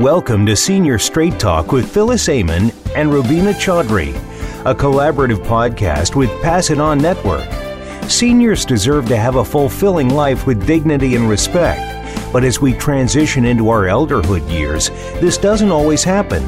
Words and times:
Welcome 0.00 0.44
to 0.44 0.54
Senior 0.54 0.98
Straight 0.98 1.40
Talk 1.40 1.72
with 1.72 1.90
Phyllis 1.90 2.28
Amon 2.28 2.70
and 2.94 3.10
Rubina 3.10 3.54
Chaudhry, 3.54 4.14
a 4.66 4.74
collaborative 4.74 5.42
podcast 5.46 6.14
with 6.14 6.28
Pass 6.42 6.68
It 6.68 6.78
On 6.78 6.98
Network. 6.98 7.50
Seniors 8.02 8.66
deserve 8.66 9.06
to 9.06 9.16
have 9.16 9.36
a 9.36 9.44
fulfilling 9.44 10.10
life 10.10 10.46
with 10.46 10.66
dignity 10.66 11.16
and 11.16 11.26
respect, 11.30 11.80
but 12.30 12.44
as 12.44 12.60
we 12.60 12.74
transition 12.74 13.46
into 13.46 13.70
our 13.70 13.84
elderhood 13.84 14.46
years, 14.52 14.90
this 15.18 15.38
doesn't 15.38 15.70
always 15.70 16.04
happen. 16.04 16.42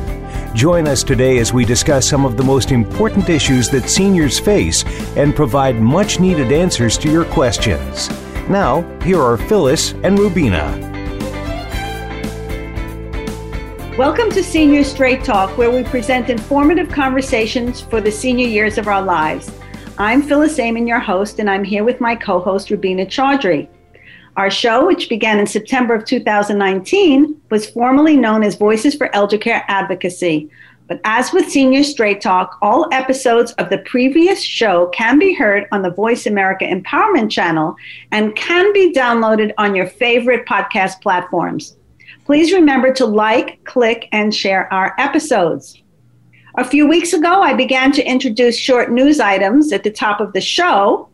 Join 0.55 0.87
us 0.87 1.03
today 1.03 1.39
as 1.39 1.51
we 1.51 1.65
discuss 1.65 2.07
some 2.07 2.27
of 2.27 2.37
the 2.37 2.45
most 2.45 2.71
important 2.71 3.30
issues 3.30 3.71
that 3.71 3.89
seniors 3.89 4.39
face 4.39 4.85
and 5.17 5.35
provide 5.35 5.77
much 5.77 6.21
needed 6.21 6.53
answers 6.53 6.99
to 6.99 7.11
your 7.11 7.25
questions. 7.25 8.11
Now, 8.51 8.83
here 9.01 9.23
are 9.23 9.39
Phyllis 9.39 9.93
and 10.03 10.19
Rubina. 10.19 10.88
Welcome 13.98 14.30
to 14.30 14.45
Senior 14.45 14.84
Straight 14.84 15.25
Talk, 15.25 15.59
where 15.59 15.73
we 15.73 15.83
present 15.83 16.30
informative 16.30 16.88
conversations 16.88 17.80
for 17.80 18.01
the 18.01 18.12
senior 18.12 18.47
years 18.47 18.79
of 18.79 18.87
our 18.87 19.02
lives. 19.02 19.51
I'm 19.98 20.23
Phyllis 20.23 20.61
Amon, 20.61 20.87
your 20.87 21.01
host, 21.01 21.41
and 21.41 21.51
I'm 21.51 21.65
here 21.65 21.83
with 21.83 22.01
my 22.01 22.15
co 22.15 22.38
host, 22.38 22.71
Rubina 22.71 23.07
Chaudhry. 23.07 23.69
Our 24.37 24.52
show, 24.52 24.87
which 24.87 25.09
began 25.09 25.41
in 25.41 25.48
September 25.48 25.97
of 25.97 26.05
2019, 26.05 27.43
was 27.51 27.69
formerly 27.71 28.16
known 28.16 28.45
as 28.45 28.55
Voices 28.55 28.95
for 28.95 29.12
Elder 29.16 29.37
Care 29.37 29.65
Advocacy. 29.66 30.49
But 30.87 31.01
as 31.02 31.33
with 31.33 31.51
Senior 31.51 31.83
Straight 31.83 32.21
Talk, 32.21 32.57
all 32.62 32.88
episodes 32.93 33.51
of 33.55 33.69
the 33.69 33.79
previous 33.79 34.41
show 34.41 34.87
can 34.95 35.19
be 35.19 35.35
heard 35.35 35.66
on 35.73 35.83
the 35.83 35.91
Voice 35.91 36.24
America 36.24 36.65
Empowerment 36.65 37.33
channel 37.33 37.74
and 38.12 38.37
can 38.37 38.73
be 38.73 38.93
downloaded 38.93 39.52
on 39.59 39.74
your 39.74 39.88
favorite 39.88 40.46
podcast 40.46 41.02
platforms. 41.02 41.74
Please 42.28 42.52
remember 42.52 42.93
to 42.93 43.07
like, 43.07 43.65
click, 43.65 44.07
and 44.12 44.34
share 44.34 44.71
our 44.71 44.95
episodes. 44.98 45.82
A 46.59 46.65
few 46.65 46.87
weeks 46.87 47.15
ago, 47.15 47.40
I 47.40 47.54
began 47.54 47.90
to 47.93 48.04
introduce 48.04 48.54
short 48.54 48.93
news 48.93 49.18
items 49.18 49.73
at 49.73 49.82
the 49.82 49.90
top 49.90 50.20
of 50.20 50.35
the 50.35 50.40
show. 50.43 51.09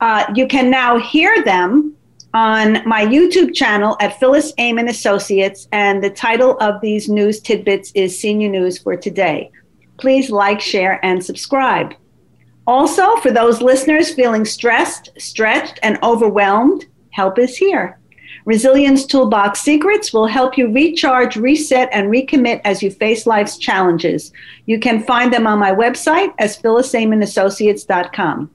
Uh, 0.00 0.24
you 0.34 0.46
can 0.46 0.70
now 0.70 0.98
hear 0.98 1.44
them 1.44 1.94
on 2.32 2.80
my 2.88 3.04
YouTube 3.04 3.54
channel 3.54 3.98
at 4.00 4.18
Phyllis 4.18 4.54
Amon 4.58 4.88
Associates, 4.88 5.68
and 5.70 6.02
the 6.02 6.08
title 6.08 6.56
of 6.60 6.80
these 6.80 7.10
news 7.10 7.40
tidbits 7.40 7.92
is 7.94 8.18
Senior 8.18 8.48
News 8.48 8.78
for 8.78 8.96
Today. 8.96 9.50
Please 9.98 10.30
like, 10.30 10.62
share, 10.62 10.98
and 11.04 11.22
subscribe. 11.22 11.92
Also, 12.66 13.16
for 13.16 13.30
those 13.30 13.60
listeners 13.60 14.14
feeling 14.14 14.46
stressed, 14.46 15.10
stretched, 15.18 15.78
and 15.82 15.98
overwhelmed, 16.02 16.86
help 17.10 17.38
is 17.38 17.54
here. 17.54 17.98
Resilience 18.44 19.06
Toolbox 19.06 19.60
Secrets 19.60 20.12
will 20.12 20.26
help 20.26 20.58
you 20.58 20.70
recharge, 20.70 21.36
reset, 21.36 21.88
and 21.92 22.10
recommit 22.10 22.60
as 22.64 22.82
you 22.82 22.90
face 22.90 23.26
life's 23.26 23.56
challenges. 23.56 24.32
You 24.66 24.78
can 24.78 25.02
find 25.02 25.32
them 25.32 25.46
on 25.46 25.58
my 25.58 25.72
website 25.72 26.34
as 26.38 26.58
phyllisamonassociates.com. 26.58 28.50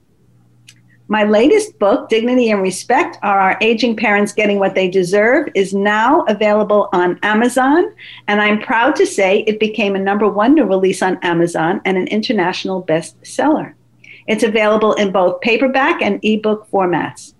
My 1.08 1.24
latest 1.24 1.76
book, 1.80 2.08
Dignity 2.08 2.52
and 2.52 2.62
Respect 2.62 3.18
Are 3.24 3.40
Our 3.40 3.58
Aging 3.60 3.96
Parents 3.96 4.32
Getting 4.32 4.60
What 4.60 4.76
They 4.76 4.88
Deserve, 4.88 5.48
is 5.56 5.74
now 5.74 6.22
available 6.28 6.88
on 6.92 7.18
Amazon. 7.24 7.92
And 8.28 8.40
I'm 8.40 8.60
proud 8.60 8.94
to 8.94 9.06
say 9.06 9.40
it 9.40 9.58
became 9.58 9.96
a 9.96 9.98
number 9.98 10.28
one 10.28 10.54
new 10.54 10.66
release 10.66 11.02
on 11.02 11.18
Amazon 11.22 11.80
and 11.84 11.96
an 11.96 12.06
international 12.06 12.84
bestseller. 12.84 13.74
It's 14.28 14.44
available 14.44 14.92
in 14.92 15.10
both 15.10 15.40
paperback 15.40 16.00
and 16.00 16.20
ebook 16.22 16.70
formats. 16.70 17.34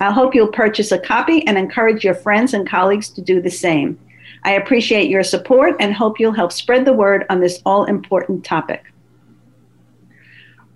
I 0.00 0.12
hope 0.12 0.34
you'll 0.34 0.48
purchase 0.48 0.92
a 0.92 0.98
copy 0.98 1.46
and 1.46 1.56
encourage 1.56 2.04
your 2.04 2.14
friends 2.14 2.52
and 2.52 2.68
colleagues 2.68 3.08
to 3.10 3.22
do 3.22 3.40
the 3.40 3.50
same. 3.50 3.98
I 4.44 4.52
appreciate 4.52 5.08
your 5.08 5.22
support 5.22 5.76
and 5.80 5.94
hope 5.94 6.20
you'll 6.20 6.32
help 6.32 6.52
spread 6.52 6.84
the 6.84 6.92
word 6.92 7.24
on 7.30 7.40
this 7.40 7.62
all 7.64 7.84
important 7.84 8.44
topic. 8.44 8.84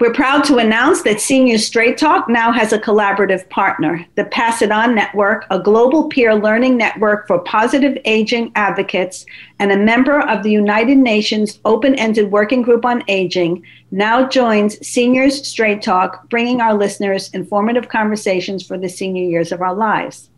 We're 0.00 0.15
proud 0.15 0.44
to 0.44 0.56
announce 0.56 1.03
that 1.03 1.21
Senior 1.21 1.59
Straight 1.59 1.99
Talk 1.99 2.27
now 2.27 2.53
has 2.53 2.72
a 2.72 2.78
collaborative 2.78 3.47
partner, 3.50 4.06
the 4.15 4.25
Pass 4.25 4.62
It 4.62 4.72
On 4.72 4.94
Network, 4.94 5.44
a 5.50 5.59
global 5.59 6.09
peer 6.09 6.34
learning 6.34 6.78
network 6.78 7.27
for 7.27 7.41
positive 7.41 7.99
aging 8.06 8.50
advocates 8.55 9.27
and 9.59 9.71
a 9.71 9.77
member 9.77 10.19
of 10.27 10.43
the 10.43 10.50
United 10.50 10.97
Nations 10.97 11.60
Open 11.66 11.94
Ended 11.97 12.33
Working 12.33 12.62
Group 12.62 12.87
on 12.87 13.05
Aging, 13.09 13.62
now 13.91 14.27
joins 14.27 14.78
Seniors 14.89 15.47
Straight 15.47 15.83
Talk, 15.83 16.31
bringing 16.31 16.62
our 16.62 16.72
listeners 16.72 17.28
informative 17.34 17.91
conversations 17.91 18.66
for 18.66 18.78
the 18.78 18.89
senior 18.89 19.25
years 19.25 19.53
of 19.53 19.60
our 19.60 19.75
lives. 19.75 20.31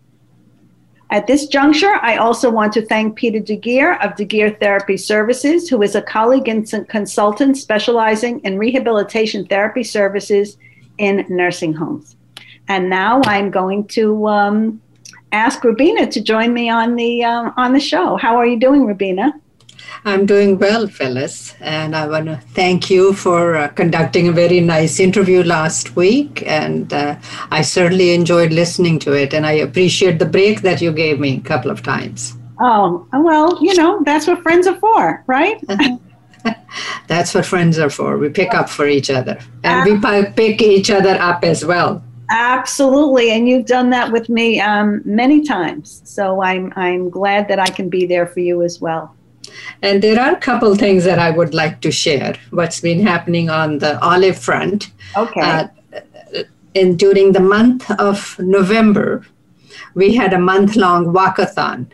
At 1.12 1.27
this 1.27 1.47
juncture, 1.47 1.99
I 2.00 2.17
also 2.17 2.50
want 2.50 2.73
to 2.73 2.87
thank 2.87 3.17
Peter 3.17 3.39
DeGeer 3.39 4.03
of 4.03 4.12
DeGeer 4.12 4.59
Therapy 4.59 4.97
Services, 4.97 5.69
who 5.69 5.83
is 5.83 5.95
a 5.95 6.00
colleague 6.00 6.49
and 6.49 6.67
consultant 6.89 7.59
specializing 7.59 8.41
in 8.45 8.59
rehabilitation 8.59 9.45
therapy 9.45 9.84
services 9.84 10.56
in 10.97 11.27
nursing 11.28 11.75
homes. 11.75 12.17
And 12.69 12.89
now 12.89 13.21
I'm 13.27 13.51
going 13.51 13.89
to 13.89 14.27
um, 14.27 14.81
ask 15.33 15.62
Rubina 15.62 16.06
to 16.06 16.21
join 16.22 16.55
me 16.55 16.71
on 16.71 16.97
the 16.97 17.25
uh, 17.25 17.51
on 17.59 17.75
the 17.75 17.81
show. 17.81 18.17
How 18.17 18.37
are 18.37 18.47
you 18.47 18.59
doing, 18.59 18.87
Rubina? 18.87 19.34
I'm 20.05 20.27
doing 20.27 20.59
well, 20.59 20.89
Phyllis, 20.89 21.55
and 21.61 21.95
I 21.95 22.09
want 22.09 22.27
to 22.27 22.37
thank 22.55 22.91
you 22.91 23.13
for 23.13 23.55
uh, 23.55 23.69
conducting 23.69 24.27
a 24.27 24.33
very 24.33 24.61
nice 24.61 24.99
interview 24.99 25.45
last 25.45 25.95
week. 25.95 26.43
And 26.45 26.93
uh, 26.93 27.17
I 27.53 27.63
certainly 27.63 28.13
enjoyed 28.13 28.53
listening 28.53 28.99
to 29.01 29.13
it, 29.13 29.33
and 29.33 29.47
I 29.47 29.53
appreciate 29.53 30.19
the 30.19 30.27
break 30.27 30.63
that 30.63 30.81
you 30.81 30.93
gave 30.93 31.21
me 31.21 31.37
a 31.37 31.41
couple 31.41 31.71
of 31.71 31.85
times. 31.85 32.35
Oh, 32.61 33.07
well, 33.13 33.63
you 33.63 33.75
know, 33.75 34.03
that's 34.05 34.27
what 34.27 34.43
friends 34.43 34.67
are 34.67 34.75
for, 34.81 35.23
right? 35.29 35.63
that's 37.07 37.33
what 37.33 37.47
friends 37.47 37.79
are 37.79 37.91
for. 37.91 38.19
We 38.19 38.29
pick 38.29 38.55
up 38.55 38.69
for 38.69 38.89
each 38.89 39.09
other, 39.09 39.39
and 39.63 39.89
we 39.89 40.33
pick 40.33 40.63
each 40.63 40.91
other 40.91 41.17
up 41.21 41.45
as 41.45 41.65
well. 41.65 42.03
Absolutely, 42.29 43.31
and 43.31 43.49
you've 43.49 43.67
done 43.67 43.91
that 43.91 44.11
with 44.11 44.29
me 44.29 44.59
um, 44.59 45.01
many 45.05 45.45
times. 45.45 46.03
So 46.05 46.43
I'm 46.43 46.73
I'm 46.75 47.09
glad 47.09 47.47
that 47.49 47.61
I 47.61 47.67
can 47.67 47.89
be 47.89 48.05
there 48.05 48.27
for 48.27 48.41
you 48.41 48.63
as 48.63 48.81
well. 48.81 49.15
And 49.82 50.03
there 50.03 50.20
are 50.20 50.32
a 50.32 50.41
couple 50.41 50.75
things 50.76 51.04
that 51.04 51.19
I 51.19 51.30
would 51.30 51.54
like 51.54 51.80
to 51.80 51.91
share. 51.91 52.36
What's 52.50 52.80
been 52.80 53.04
happening 53.04 53.50
on 53.50 53.78
the 53.78 54.00
olive 54.00 54.38
front? 54.38 54.91
Okay. 55.16 55.41
Uh, 55.41 55.66
and 56.75 56.98
during 56.98 57.32
the 57.32 57.41
month 57.41 57.91
of 57.98 58.38
November, 58.38 59.26
we 59.94 60.14
had 60.14 60.32
a 60.32 60.38
month 60.38 60.76
long 60.76 61.06
walkathon 61.06 61.91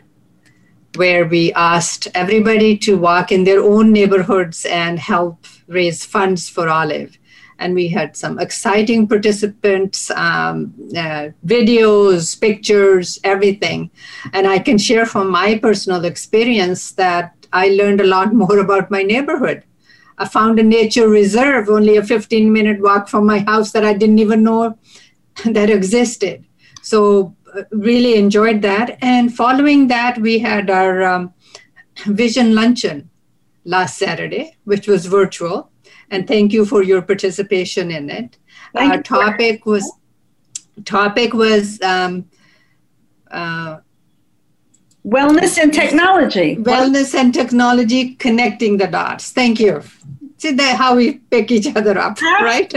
where 0.95 1.25
we 1.25 1.53
asked 1.53 2.07
everybody 2.15 2.77
to 2.77 2.97
walk 2.97 3.31
in 3.31 3.43
their 3.43 3.61
own 3.61 3.91
neighborhoods 3.91 4.65
and 4.65 4.99
help 4.99 5.45
raise 5.67 6.05
funds 6.05 6.49
for 6.49 6.67
Olive. 6.67 7.17
And 7.59 7.75
we 7.75 7.89
had 7.89 8.15
some 8.15 8.39
exciting 8.39 9.07
participants, 9.07 10.09
um, 10.11 10.73
uh, 10.95 11.29
videos, 11.45 12.39
pictures, 12.39 13.19
everything. 13.23 13.91
And 14.31 14.47
I 14.47 14.59
can 14.59 14.77
share 14.77 15.05
from 15.05 15.29
my 15.29 15.59
personal 15.59 16.05
experience 16.05 16.91
that 16.93 17.38
I 17.51 17.69
learned 17.69 18.01
a 18.01 18.07
lot 18.07 18.33
more 18.43 18.59
about 18.59 18.91
my 18.91 19.03
neighborhood. 19.03 19.63
I 20.17 20.27
found 20.27 20.59
a 20.59 20.63
nature 20.63 21.07
reserve 21.07 21.69
only 21.69 21.95
a 21.95 22.03
15 22.03 22.51
minute 22.51 22.81
walk 22.81 23.07
from 23.07 23.25
my 23.25 23.39
house 23.39 23.71
that 23.71 23.85
I 23.85 23.93
didn't 23.93 24.19
even 24.19 24.43
know 24.43 24.77
that 25.45 25.69
existed. 25.69 26.45
So, 26.81 27.35
uh, 27.55 27.63
really 27.71 28.15
enjoyed 28.15 28.61
that. 28.61 28.97
And 29.01 29.33
following 29.35 29.87
that, 29.87 30.17
we 30.19 30.39
had 30.39 30.69
our 30.69 31.03
um, 31.03 31.33
vision 32.05 32.53
luncheon 32.53 33.09
last 33.63 33.97
Saturday, 33.97 34.57
which 34.65 34.87
was 34.87 35.05
virtual. 35.05 35.71
And 36.11 36.27
thank 36.27 36.53
you 36.53 36.65
for 36.65 36.83
your 36.83 37.01
participation 37.01 37.91
in 37.91 38.09
it. 38.09 38.37
Thank 38.73 38.93
our 38.93 39.01
topic 39.01 39.65
was 39.65 39.91
topic 40.85 41.33
was 41.33 41.81
um, 41.81 42.25
uh, 43.31 43.79
Wellness 45.09 45.57
and 45.57 45.73
technology. 45.73 46.55
Wellness 46.55 47.15
and 47.15 47.33
technology 47.33 48.15
connecting 48.15 48.77
the 48.77 48.87
dots. 48.87 49.31
Thank 49.31 49.59
you. 49.59 49.81
See 50.37 50.51
that 50.51 50.77
how 50.77 50.95
we 50.95 51.13
pick 51.31 51.51
each 51.51 51.67
other 51.75 51.97
up, 51.97 52.21
right? 52.21 52.71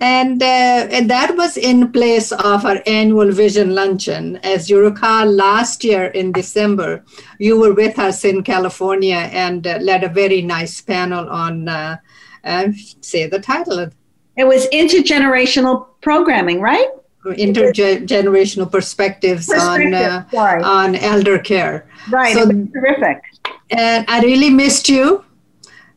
and 0.00 0.42
uh, 0.42 0.88
and 0.90 1.10
that 1.10 1.36
was 1.36 1.56
in 1.56 1.92
place 1.92 2.32
of 2.32 2.64
our 2.64 2.82
annual 2.86 3.30
vision 3.32 3.74
luncheon. 3.74 4.36
As 4.42 4.70
you 4.70 4.80
recall, 4.80 5.26
last 5.26 5.84
year 5.84 6.06
in 6.06 6.32
December, 6.32 7.04
you 7.38 7.58
were 7.60 7.74
with 7.74 7.98
us 7.98 8.24
in 8.24 8.42
California 8.42 9.28
and 9.32 9.66
uh, 9.66 9.78
led 9.80 10.04
a 10.04 10.08
very 10.08 10.42
nice 10.42 10.80
panel 10.80 11.28
on. 11.28 11.68
Uh, 11.68 11.96
uh 12.44 12.68
say 13.02 13.26
the 13.26 13.38
title. 13.38 13.90
It 14.36 14.44
was 14.44 14.66
intergenerational 14.68 15.86
programming, 16.00 16.60
right? 16.60 16.88
Intergenerational 17.24 18.70
perspectives 18.70 19.46
Perspective, 19.46 20.34
on 20.34 20.62
uh, 20.62 20.68
on 20.68 20.96
elder 20.96 21.38
care. 21.38 21.88
Right, 22.10 22.34
so, 22.34 22.46
terrific. 22.46 23.22
And 23.70 24.04
I 24.08 24.20
really 24.22 24.50
missed 24.50 24.88
you. 24.88 25.24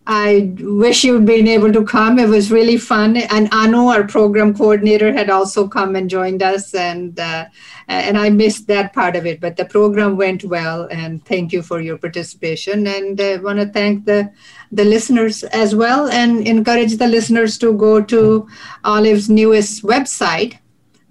I 0.06 0.54
wish 0.60 1.06
you'd 1.06 1.25
been 1.25 1.48
able 1.48 1.72
to 1.72 1.86
come. 1.86 2.20
It 2.20 2.28
was 2.28 2.52
really 2.52 2.75
fun. 2.75 3.16
And 3.16 3.48
Anu, 3.54 3.88
our 3.88 4.04
program 4.04 4.54
coordinator, 4.54 5.14
had 5.14 5.30
also 5.30 5.66
come 5.66 5.96
and 5.96 6.10
joined 6.10 6.44
us, 6.44 6.74
and 6.74 7.18
uh, 7.18 7.46
and 7.88 8.18
I 8.18 8.30
missed 8.30 8.68
that 8.68 8.92
part 8.92 9.16
of 9.16 9.26
it. 9.26 9.40
But 9.40 9.56
the 9.56 9.64
program 9.64 10.18
went 10.18 10.44
well, 10.44 10.90
and 10.92 11.24
thank 11.26 11.54
you 11.54 11.62
for 11.62 11.80
your 11.80 11.98
participation. 11.98 12.86
And 12.86 13.19
I 13.19 13.38
want 13.38 13.60
to 13.60 13.66
thank 13.68 14.04
the 14.04 14.30
the 14.74 14.84
listeners 14.84 15.44
as 15.44 15.74
well, 15.74 16.10
and 16.10 16.46
encourage 16.46 16.98
the 16.98 17.08
listeners 17.08 17.58
to 17.60 17.72
go 17.72 18.02
to 18.02 18.46
Olive's 18.84 19.30
newest 19.30 19.84
website, 19.84 20.60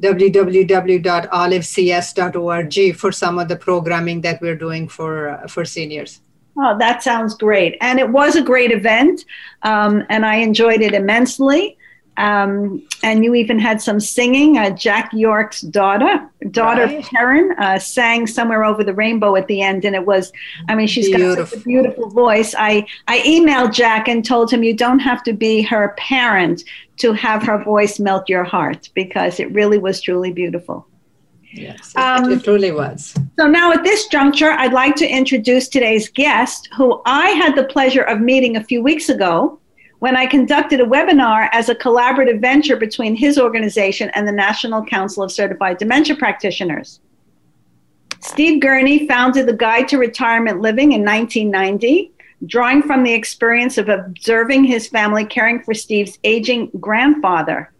www.olivecs.org, 0.02 2.96
for 2.96 3.12
some 3.12 3.38
of 3.38 3.48
the 3.48 3.56
programming 3.56 4.20
that 4.22 4.40
we're 4.40 4.56
doing 4.56 4.88
for 4.88 5.28
uh, 5.30 5.46
for 5.46 5.64
seniors. 5.64 6.20
Oh, 6.58 6.76
that 6.78 7.02
sounds 7.02 7.34
great. 7.34 7.78
And 7.80 7.98
it 7.98 8.10
was 8.10 8.36
a 8.36 8.42
great 8.42 8.72
event, 8.72 9.24
um, 9.62 10.04
and 10.10 10.26
I 10.26 10.34
enjoyed 10.36 10.82
it 10.82 10.92
immensely. 10.92 11.78
Um, 12.18 12.86
and 13.02 13.24
you 13.24 13.34
even 13.34 13.58
had 13.58 13.80
some 13.80 13.98
singing. 13.98 14.58
Uh, 14.58 14.70
Jack 14.70 15.10
York's 15.12 15.62
daughter, 15.62 16.28
daughter 16.50 16.84
right. 16.84 17.04
Perrin, 17.04 17.54
uh, 17.58 17.78
sang 17.78 18.26
somewhere 18.26 18.64
over 18.64 18.84
the 18.84 18.92
rainbow 18.92 19.34
at 19.36 19.46
the 19.46 19.62
end, 19.62 19.84
and 19.84 19.96
it 19.96 20.04
was. 20.04 20.32
I 20.68 20.74
mean, 20.74 20.86
she's 20.86 21.06
beautiful. 21.06 21.36
got 21.36 21.48
such 21.48 21.60
a 21.60 21.62
beautiful 21.62 22.10
voice. 22.10 22.54
I 22.56 22.86
I 23.08 23.20
emailed 23.20 23.72
Jack 23.72 24.08
and 24.08 24.24
told 24.24 24.50
him 24.50 24.62
you 24.62 24.74
don't 24.74 24.98
have 24.98 25.22
to 25.24 25.32
be 25.32 25.62
her 25.62 25.94
parent 25.96 26.64
to 26.98 27.12
have 27.14 27.42
her 27.44 27.62
voice 27.64 27.98
melt 27.98 28.28
your 28.28 28.44
heart 28.44 28.90
because 28.94 29.40
it 29.40 29.50
really 29.52 29.78
was 29.78 30.00
truly 30.00 30.32
beautiful. 30.32 30.86
Yes, 31.54 31.94
um, 31.96 32.30
it 32.30 32.44
truly 32.44 32.72
was. 32.72 33.14
So 33.38 33.46
now 33.46 33.72
at 33.72 33.84
this 33.84 34.06
juncture, 34.06 34.50
I'd 34.50 34.72
like 34.72 34.96
to 34.96 35.06
introduce 35.06 35.68
today's 35.68 36.08
guest, 36.08 36.68
who 36.76 37.02
I 37.04 37.30
had 37.30 37.56
the 37.56 37.64
pleasure 37.64 38.02
of 38.02 38.20
meeting 38.20 38.56
a 38.56 38.64
few 38.64 38.82
weeks 38.82 39.08
ago 39.08 39.58
when 40.02 40.16
I 40.16 40.26
conducted 40.26 40.80
a 40.80 40.84
webinar 40.84 41.48
as 41.52 41.68
a 41.68 41.76
collaborative 41.76 42.40
venture 42.40 42.74
between 42.74 43.14
his 43.14 43.38
organization 43.38 44.10
and 44.14 44.26
the 44.26 44.32
National 44.32 44.84
Council 44.84 45.22
of 45.22 45.30
Certified 45.30 45.78
Dementia 45.78 46.16
Practitioners. 46.16 46.98
Steve 48.18 48.60
Gurney 48.60 49.06
founded 49.06 49.46
the 49.46 49.52
Guide 49.52 49.86
to 49.86 49.98
Retirement 49.98 50.60
Living 50.60 50.90
in 50.90 51.04
1990, 51.04 52.10
drawing 52.46 52.82
from 52.82 53.04
the 53.04 53.12
experience 53.12 53.78
of 53.78 53.88
observing 53.88 54.64
his 54.64 54.88
family 54.88 55.24
caring 55.24 55.62
for 55.62 55.72
Steve's 55.72 56.18
aging 56.24 56.68
grandfather 56.80 57.72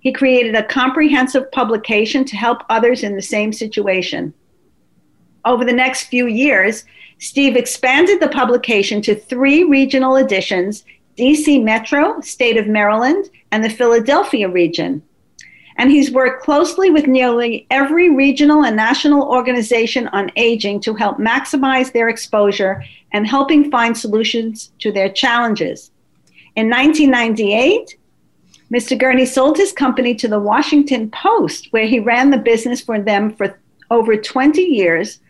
he 0.00 0.12
created 0.12 0.54
a 0.54 0.64
comprehensive 0.64 1.50
publication 1.50 2.24
to 2.24 2.36
help 2.36 2.62
others 2.70 3.02
in 3.02 3.16
the 3.16 3.22
same 3.22 3.52
situation. 3.52 4.32
Over 5.44 5.64
the 5.64 5.72
next 5.72 6.04
few 6.04 6.28
years, 6.28 6.84
Steve 7.18 7.56
expanded 7.56 8.20
the 8.20 8.28
publication 8.28 9.02
to 9.02 9.14
three 9.16 9.64
regional 9.64 10.16
editions 10.16 10.84
DC 11.18 11.62
Metro, 11.62 12.20
State 12.20 12.56
of 12.56 12.68
Maryland, 12.68 13.28
and 13.50 13.64
the 13.64 13.70
Philadelphia 13.70 14.48
region. 14.48 15.02
And 15.76 15.90
he's 15.90 16.10
worked 16.10 16.42
closely 16.42 16.90
with 16.90 17.06
nearly 17.06 17.66
every 17.70 18.14
regional 18.14 18.64
and 18.64 18.76
national 18.76 19.28
organization 19.28 20.08
on 20.08 20.32
aging 20.36 20.80
to 20.80 20.94
help 20.94 21.18
maximize 21.18 21.92
their 21.92 22.08
exposure 22.08 22.84
and 23.12 23.26
helping 23.26 23.70
find 23.70 23.96
solutions 23.96 24.72
to 24.80 24.90
their 24.90 25.08
challenges. 25.08 25.90
In 26.56 26.68
1998, 26.68 27.96
Mr. 28.72 28.98
Gurney 28.98 29.24
sold 29.24 29.56
his 29.56 29.72
company 29.72 30.14
to 30.16 30.28
the 30.28 30.40
Washington 30.40 31.10
Post, 31.10 31.68
where 31.70 31.86
he 31.86 32.00
ran 32.00 32.30
the 32.30 32.38
business 32.38 32.80
for 32.80 33.00
them 33.00 33.34
for 33.34 33.58
over 33.90 34.16
20 34.16 34.60
years 34.60 35.20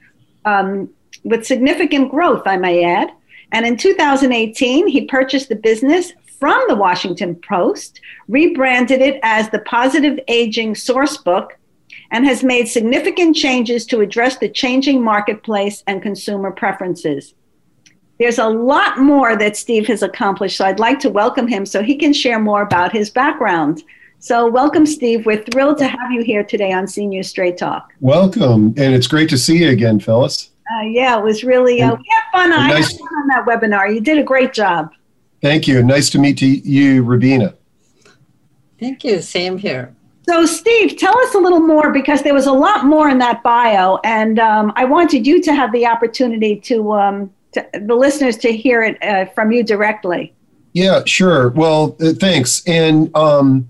um, 0.45 0.89
with 1.25 1.47
significant 1.47 2.11
growth, 2.11 2.43
I 2.47 2.57
may 2.57 2.85
add. 2.85 3.11
And 3.53 3.67
in 3.67 3.77
2018, 3.77 4.87
he 4.87 5.07
purchased 5.07 5.49
the 5.49 5.57
business 5.57 6.13
from 6.39 6.63
the 6.69 6.77
Washington 6.77 7.35
Post, 7.35 8.01
rebranded 8.29 9.01
it 9.01 9.19
as 9.23 9.51
the 9.51 9.59
Positive 9.61 10.19
Aging 10.29 10.75
Sourcebook, 10.75 11.51
and 12.11 12.25
has 12.25 12.45
made 12.45 12.69
significant 12.69 13.37
changes 13.37 13.85
to 13.87 14.01
address 14.01 14.39
the 14.39 14.49
changing 14.49 15.03
marketplace 15.03 15.83
and 15.87 16.03
consumer 16.03 16.51
preferences. 16.51 17.35
There's 18.19 18.39
a 18.39 18.49
lot 18.49 18.99
more 18.99 19.37
that 19.37 19.57
Steve 19.57 19.87
has 19.87 20.03
accomplished, 20.03 20.57
so 20.57 20.65
I'd 20.65 20.81
like 20.81 20.99
to 21.01 21.11
welcome 21.11 21.47
him 21.47 21.65
so 21.65 21.83
he 21.83 21.97
can 21.97 22.13
share 22.13 22.39
more 22.39 22.63
about 22.63 22.93
his 22.93 23.11
background. 23.11 23.83
So, 24.19 24.49
welcome, 24.49 24.85
Steve. 24.85 25.25
We're 25.27 25.45
thrilled 25.45 25.79
to 25.79 25.87
have 25.87 26.11
you 26.11 26.25
here 26.25 26.43
today 26.43 26.73
on 26.73 26.89
Senior 26.89 27.23
Straight 27.23 27.57
Talk. 27.57 27.93
Welcome, 28.01 28.75
and 28.77 28.93
it's 28.93 29.07
great 29.07 29.29
to 29.31 29.39
see 29.39 29.59
you 29.59 29.71
again, 29.71 30.01
Phyllis. 30.01 30.51
Uh, 30.75 30.83
yeah, 30.83 31.19
it 31.19 31.25
was 31.25 31.45
really 31.45 31.81
uh, 31.81 31.95
we 31.95 32.05
had 32.11 32.31
fun. 32.33 32.53
I 32.53 32.69
nice, 32.69 32.93
had 32.93 33.01
fun 33.01 33.09
on 33.09 33.29
that 33.29 33.47
webinar. 33.47 33.93
You 33.93 34.01
did 34.01 34.19
a 34.19 34.23
great 34.23 34.53
job. 34.53 34.93
Thank 35.41 35.69
you. 35.69 35.83
Nice 35.83 36.11
to 36.11 36.19
meet 36.19 36.43
you, 36.43 37.05
Rubina. 37.05 37.55
Thank 38.79 39.05
you. 39.05 39.21
Same 39.21 39.57
here. 39.57 39.95
So, 40.29 40.45
Steve, 40.45 40.99
tell 40.99 41.19
us 41.21 41.35
a 41.35 41.39
little 41.39 41.61
more 41.61 41.91
because 41.91 42.23
there 42.23 42.35
was 42.35 42.47
a 42.47 42.53
lot 42.53 42.85
more 42.85 43.09
in 43.09 43.19
that 43.19 43.43
bio, 43.43 43.99
and 44.05 44.39
um, 44.39 44.73
I 44.77 44.85
wanted 44.85 45.27
you 45.27 45.41
to 45.41 45.55
have 45.55 45.73
the 45.73 45.87
opportunity 45.87 46.57
to 46.61 46.93
um, 46.93 47.33
to, 47.53 47.67
the 47.73 47.95
listeners 47.95 48.37
to 48.39 48.53
hear 48.53 48.83
it 48.83 49.03
uh, 49.03 49.27
from 49.27 49.53
you 49.53 49.63
directly. 49.63 50.35
Yeah, 50.75 51.03
sure. 51.07 51.49
Well, 51.51 51.97
uh, 52.01 52.13
thanks. 52.13 52.63
And 52.67 53.15
um, 53.17 53.69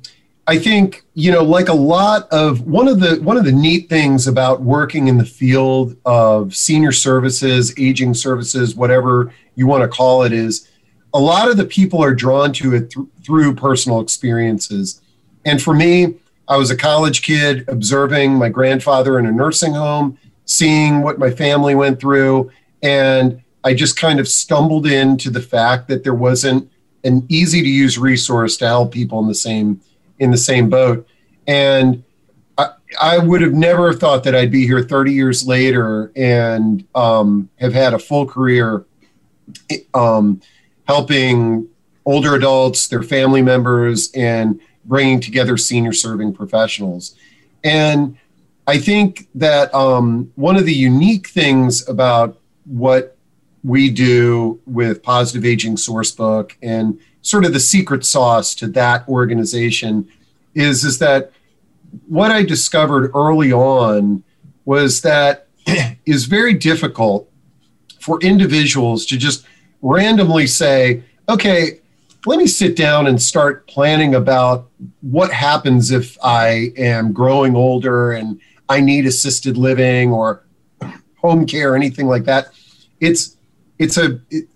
I 0.49 0.59
think 0.59 1.05
you 1.13 1.31
know, 1.31 1.45
like 1.45 1.69
a 1.69 1.75
lot 1.75 2.27
of 2.33 2.63
one 2.63 2.89
of 2.89 3.01
the 3.01 3.17
one 3.17 3.37
of 3.37 3.45
the 3.45 3.53
neat 3.53 3.91
things 3.91 4.27
about 4.27 4.63
working 4.63 5.09
in 5.09 5.19
the 5.19 5.25
field 5.27 5.95
of 6.07 6.57
senior 6.57 6.91
services, 6.91 7.75
aging 7.79 8.15
services, 8.15 8.75
whatever 8.75 9.31
you 9.57 9.67
want 9.67 9.83
to 9.83 9.89
call 9.89 10.23
it, 10.23 10.33
is 10.33 10.67
a 11.13 11.21
lot 11.21 11.51
of 11.51 11.59
the 11.59 11.67
people 11.67 12.03
are 12.03 12.15
drawn 12.15 12.55
to 12.55 12.75
it 12.75 12.91
th- 12.91 13.07
through 13.23 13.57
personal 13.57 14.01
experiences. 14.01 15.03
And 15.45 15.61
for 15.61 15.75
me, 15.75 16.15
I 16.49 16.57
was 16.57 16.71
a 16.71 16.77
college 16.77 17.21
kid 17.21 17.69
observing 17.69 18.33
my 18.33 18.49
grandfather 18.49 19.19
in 19.19 19.27
a 19.27 19.33
nursing 19.33 19.75
home, 19.75 20.17
seeing 20.47 21.03
what 21.03 21.19
my 21.19 21.31
family 21.31 21.75
went 21.75 22.01
through, 22.01 22.51
and 22.83 23.43
I 23.65 23.75
just 23.75 23.99
kind 23.99 24.19
of 24.19 24.27
stumbled 24.27 24.87
into 24.87 25.29
the 25.29 25.43
fact 25.43 25.89
that 25.89 26.05
there 26.05 26.15
wasn't 26.15 26.71
an 27.05 27.27
easy 27.29 27.61
to 27.61 27.69
use 27.69 27.99
resource 27.99 28.57
to 28.57 28.67
help 28.67 28.93
people 28.93 29.21
in 29.21 29.29
the 29.29 29.35
same 29.35 29.83
in 30.19 30.31
the 30.31 30.37
same 30.37 30.69
boat. 30.69 31.07
And 31.47 32.05
I, 32.57 32.71
I 33.01 33.19
would 33.19 33.41
have 33.41 33.55
never 33.55 33.93
thought 33.93 34.25
that 34.25 34.35
I'd 34.35 34.51
be 34.51 34.67
here 34.67 34.83
30 34.83 35.13
years 35.13 35.47
later 35.47 36.13
and 36.17 36.87
um, 36.95 37.49
have 37.59 37.73
had 37.73 37.95
a 37.95 37.99
full 37.99 38.27
career 38.27 38.85
um, 39.95 40.41
helping 40.87 41.69
older 42.05 42.35
adults, 42.35 42.89
their 42.89 43.03
family 43.03 43.43
members, 43.43 44.11
and 44.15 44.61
bringing 44.85 45.21
together 45.21 45.57
senior 45.57 45.93
serving 45.93 46.33
professionals. 46.33 47.15
And 47.63 48.17
I 48.67 48.79
think 48.79 49.29
that 49.35 49.75
um, 49.75 50.33
one 50.35 50.57
of 50.57 50.65
the 50.65 50.75
unique 50.75 51.29
things 51.29 51.87
about 51.89 52.39
what 52.65 53.17
we 53.65 53.91
do 53.91 54.61
with 54.67 55.03
Positive 55.03 55.45
Aging 55.45 55.77
Sourcebook 55.77 56.53
and 56.63 56.99
sort 57.23 57.45
of 57.45 57.53
the 57.53 57.61
secret 57.61 58.05
sauce 58.05 58.55
to 58.57 58.67
that 58.69 59.07
organization 59.09 60.09
is, 60.55 60.85
is 60.85 60.99
that 60.99 61.33
what 62.07 62.31
I 62.31 62.43
discovered 62.43 63.11
early 63.15 63.53
on 63.53 64.23
was 64.65 65.03
that 65.03 65.49
is 66.07 66.27
very 66.27 66.55
difficult 66.55 67.31
for 68.01 68.21
individuals 68.21 69.05
to 69.07 69.17
just 69.17 69.47
randomly 69.83 70.47
say, 70.47 71.03
okay, 71.29 71.81
let 72.27 72.39
me 72.39 72.47
sit 72.47 72.77
down 72.77 73.07
and 73.07 73.21
start 73.21 73.67
planning 73.67 74.15
about 74.15 74.69
what 75.01 75.33
happens 75.33 75.91
if 75.91 76.17
I 76.23 76.73
am 76.77 77.13
growing 77.13 77.55
older 77.55 78.13
and 78.13 78.41
I 78.69 78.81
need 78.81 79.07
assisted 79.07 79.57
living 79.57 80.11
or 80.11 80.45
home 81.17 81.47
care, 81.47 81.73
or 81.73 81.77
anything 81.77 82.07
like 82.07 82.25
that. 82.25 82.49
It's 83.01 83.37
it's 83.79 83.97
a 83.97 84.21
it, 84.31 84.49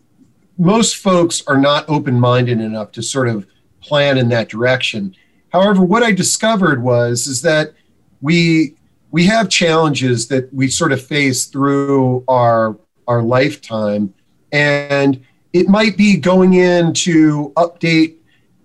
most 0.59 0.97
folks 0.97 1.43
are 1.47 1.59
not 1.59 1.89
open-minded 1.89 2.61
enough 2.61 2.93
to 2.93 3.03
sort 3.03 3.29
of 3.29 3.47
plan 3.81 4.19
in 4.19 4.29
that 4.29 4.49
direction. 4.49 5.15
However, 5.51 5.83
what 5.83 6.03
I 6.03 6.13
discovered 6.13 6.83
was 6.83 7.27
is 7.27 7.43
that 7.43 7.75
we 8.21 8.77
we 9.11 9.27
have 9.27 9.51
challenges 9.51 10.29
that 10.29 10.53
we 10.55 10.69
sort 10.69 10.93
of 10.93 11.05
face 11.05 11.47
through 11.47 12.25
our 12.29 12.79
our 13.07 13.23
lifetime 13.23 14.15
and 14.53 15.23
it 15.53 15.69
might 15.69 15.97
be 15.97 16.17
going 16.17 16.55
in 16.55 16.93
to 16.95 17.53
update 17.57 18.17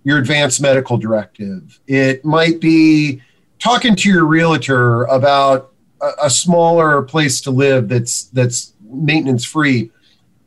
your 0.03 0.19
advanced 0.19 0.61
medical 0.61 0.97
directive. 0.97 1.79
It 1.87 2.23
might 2.23 2.61
be 2.61 3.21
talking 3.59 3.95
to 3.97 4.09
your 4.09 4.25
realtor 4.25 5.03
about 5.05 5.73
a, 6.01 6.11
a 6.23 6.29
smaller 6.29 7.01
place 7.01 7.41
to 7.41 7.51
live 7.51 7.89
that's 7.89 8.25
that's 8.25 8.73
maintenance 8.89 9.43
free 9.43 9.91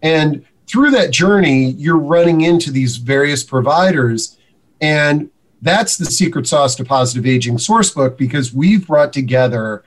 and 0.03 0.47
through 0.71 0.93
that 0.93 1.11
journey, 1.11 1.71
you're 1.73 1.99
running 1.99 2.43
into 2.43 2.71
these 2.71 2.97
various 2.97 3.43
providers. 3.43 4.39
And 4.81 5.31
that's 5.61 5.97
the 5.97 6.07
secret 6.07 6.47
sauce 6.47 6.75
to 6.77 6.85
Positive 6.85 7.27
Aging 7.27 7.57
Sourcebook 7.57 8.17
because 8.17 8.55
we've 8.55 8.87
brought 8.87 9.13
together 9.13 9.85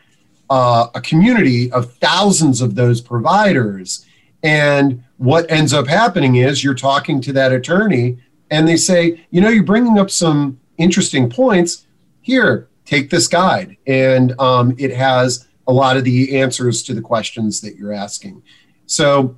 uh, 0.49 0.87
a 0.93 1.01
community 1.01 1.71
of 1.71 1.93
thousands 1.95 2.61
of 2.61 2.75
those 2.75 3.01
providers. 3.01 4.05
And 4.43 5.03
what 5.17 5.49
ends 5.49 5.73
up 5.73 5.87
happening 5.87 6.35
is 6.35 6.63
you're 6.63 6.73
talking 6.73 7.21
to 7.21 7.33
that 7.33 7.53
attorney 7.53 8.17
and 8.51 8.67
they 8.67 8.77
say, 8.77 9.25
you 9.31 9.39
know, 9.39 9.49
you're 9.49 9.63
bringing 9.63 9.97
up 9.97 10.11
some 10.11 10.59
interesting 10.77 11.29
points. 11.29 11.87
Here, 12.21 12.67
take 12.85 13.09
this 13.09 13.27
guide. 13.27 13.77
And 13.87 14.39
um, 14.39 14.75
it 14.77 14.93
has 14.93 15.47
a 15.65 15.71
lot 15.71 15.95
of 15.95 16.03
the 16.03 16.39
answers 16.39 16.83
to 16.83 16.93
the 16.93 17.01
questions 17.01 17.61
that 17.61 17.77
you're 17.77 17.93
asking. 17.93 18.43
So, 18.85 19.37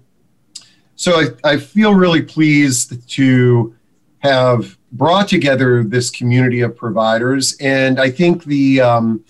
so 0.95 1.19
I, 1.19 1.51
I 1.51 1.57
feel 1.57 1.93
really 1.93 2.21
pleased 2.21 3.07
to 3.11 3.75
have 4.19 4.77
brought 4.91 5.27
together 5.27 5.83
this 5.83 6.09
community 6.09 6.61
of 6.61 6.75
providers. 6.75 7.55
And 7.59 7.99
I 7.99 8.09
think 8.09 8.45
the 8.45 8.81
um, 8.81 9.23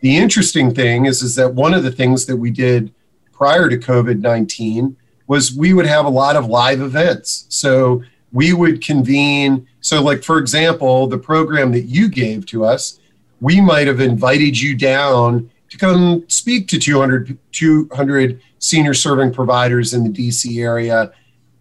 the 0.00 0.16
interesting 0.16 0.74
thing 0.74 1.06
is 1.06 1.22
is 1.22 1.34
that 1.36 1.54
one 1.54 1.74
of 1.74 1.84
the 1.84 1.92
things 1.92 2.26
that 2.26 2.36
we 2.36 2.50
did 2.50 2.92
prior 3.32 3.68
to 3.68 3.78
COVID 3.78 4.20
nineteen 4.20 4.96
was 5.26 5.54
we 5.54 5.72
would 5.72 5.86
have 5.86 6.04
a 6.04 6.10
lot 6.10 6.36
of 6.36 6.46
live 6.46 6.80
events. 6.80 7.46
So 7.48 8.02
we 8.32 8.52
would 8.52 8.82
convene. 8.82 9.66
So, 9.80 10.02
like 10.02 10.22
for 10.22 10.38
example, 10.38 11.06
the 11.06 11.18
program 11.18 11.72
that 11.72 11.82
you 11.82 12.08
gave 12.08 12.46
to 12.46 12.64
us, 12.64 12.98
we 13.40 13.60
might 13.60 13.86
have 13.86 14.00
invited 14.00 14.58
you 14.58 14.76
down 14.76 15.50
to 15.70 15.78
come 15.78 16.24
speak 16.28 16.68
to 16.68 16.78
200, 16.78 17.38
200 17.52 18.40
senior 18.62 18.94
serving 18.94 19.32
providers 19.32 19.92
in 19.92 20.04
the 20.04 20.10
DC 20.10 20.62
area 20.62 21.12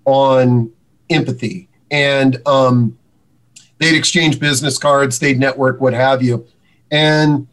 on 0.05 0.72
empathy. 1.10 1.67
And 1.89 2.39
um, 2.48 2.98
they'd 3.79 3.98
exchange 3.98 4.39
business 4.39 4.77
cards, 4.77 5.17
they'd 5.17 5.39
network, 5.39 5.81
what 5.81 5.93
have 5.93 6.22
you. 6.22 6.48
And 6.91 7.48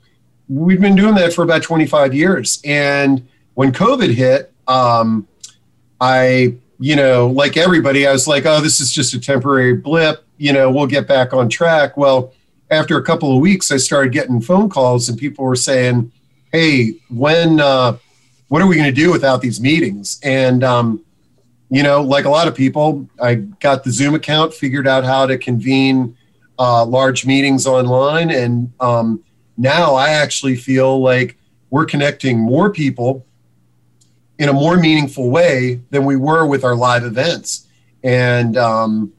we've 0.49 0.81
been 0.81 0.95
doing 0.95 1.15
that 1.15 1.33
for 1.33 1.43
about 1.43 1.63
25 1.63 2.15
years. 2.15 2.61
And 2.63 3.27
when 3.55 3.73
COVID 3.73 4.13
hit, 4.13 4.53
um, 4.69 5.27
I, 5.99 6.55
you 6.79 6.95
know, 6.95 7.29
like 7.29 7.57
everybody, 7.57 8.07
I 8.07 8.13
was 8.13 8.29
like, 8.29 8.45
oh, 8.45 8.61
this 8.61 8.81
is 8.81 8.93
just 8.93 9.15
a 9.15 9.21
temporary 9.21 9.75
blip. 9.75 10.27
You 10.37 10.53
know, 10.53 10.71
we'll 10.71 10.87
get 10.87 11.09
back 11.09 11.33
on 11.33 11.49
track. 11.49 11.97
Well, 11.97 12.35
after 12.71 12.99
a 12.99 13.03
couple 13.03 13.35
of 13.35 13.41
weeks, 13.41 13.73
I 13.73 13.79
started 13.79 14.13
getting 14.13 14.43
phone 14.43 14.69
calls, 14.69 15.09
and 15.09 15.19
people 15.19 15.47
were 15.47 15.57
saying, 15.57 16.13
hey, 16.53 16.97
when, 17.09 17.61
uh, 17.61 17.97
what 18.49 18.63
are 18.63 18.67
we 18.67 18.77
going 18.77 18.93
to 18.93 19.01
do 19.01 19.11
without 19.11 19.41
these 19.41 19.61
meetings? 19.61 20.19
And, 20.23 20.65
um, 20.65 21.05
you 21.71 21.83
know, 21.83 22.03
like 22.03 22.25
a 22.25 22.31
lot 22.31 22.49
of 22.49 22.55
people, 22.55 23.09
I 23.23 23.37
got 23.37 23.85
the 23.85 23.91
Zoom 23.91 24.15
account, 24.15 24.55
figured 24.55 24.89
out 24.89 25.05
how 25.05 25.27
to 25.27 25.37
convene 25.37 26.17
uh, 26.59 26.85
large 26.85 27.27
meetings 27.27 27.67
online. 27.67 28.31
And 28.31 28.73
um, 28.81 29.23
now 29.57 29.95
I 29.95 30.11
actually 30.11 30.57
feel 30.57 31.01
like 31.01 31.37
we're 31.71 31.85
connecting 31.85 32.39
more 32.39 32.73
people 32.73 33.27
in 34.39 34.49
a 34.49 34.53
more 34.53 34.77
meaningful 34.79 35.31
way 35.31 35.81
than 35.91 36.05
we 36.05 36.17
were 36.17 36.47
with 36.47 36.65
our 36.65 36.75
live 36.75 37.05
events. 37.05 37.67
And 38.03 38.57
um, 38.57 39.13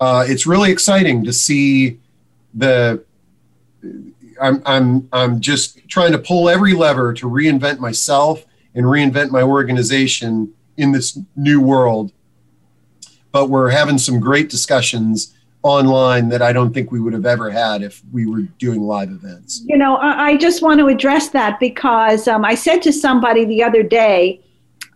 uh, 0.00 0.24
it's 0.26 0.46
really 0.46 0.72
exciting 0.72 1.24
to 1.24 1.32
see 1.32 2.00
the 2.54 3.04
I'm, 4.40 4.62
I'm, 4.66 5.08
I'm 5.12 5.40
just 5.40 5.86
trying 5.88 6.12
to 6.12 6.18
pull 6.18 6.48
every 6.48 6.72
lever 6.72 7.12
to 7.14 7.28
reinvent 7.28 7.78
myself 7.78 8.44
and 8.74 8.86
reinvent 8.86 9.30
my 9.30 9.42
organization 9.42 10.52
in 10.76 10.92
this 10.92 11.18
new 11.36 11.60
world. 11.60 12.12
But 13.32 13.48
we're 13.48 13.70
having 13.70 13.98
some 13.98 14.18
great 14.18 14.50
discussions 14.50 15.34
online 15.62 16.28
that 16.30 16.40
I 16.40 16.52
don't 16.52 16.72
think 16.72 16.90
we 16.90 17.00
would 17.00 17.12
have 17.12 17.26
ever 17.26 17.50
had 17.50 17.82
if 17.82 18.02
we 18.12 18.26
were 18.26 18.42
doing 18.58 18.82
live 18.82 19.10
events. 19.10 19.62
You 19.66 19.76
know, 19.76 19.96
I, 19.96 20.36
just 20.36 20.62
want 20.62 20.80
to 20.80 20.86
address 20.86 21.28
that 21.30 21.60
because 21.60 22.26
um, 22.26 22.44
I 22.44 22.54
said 22.54 22.80
to 22.82 22.92
somebody 22.92 23.44
the 23.44 23.62
other 23.62 23.82
day, 23.82 24.40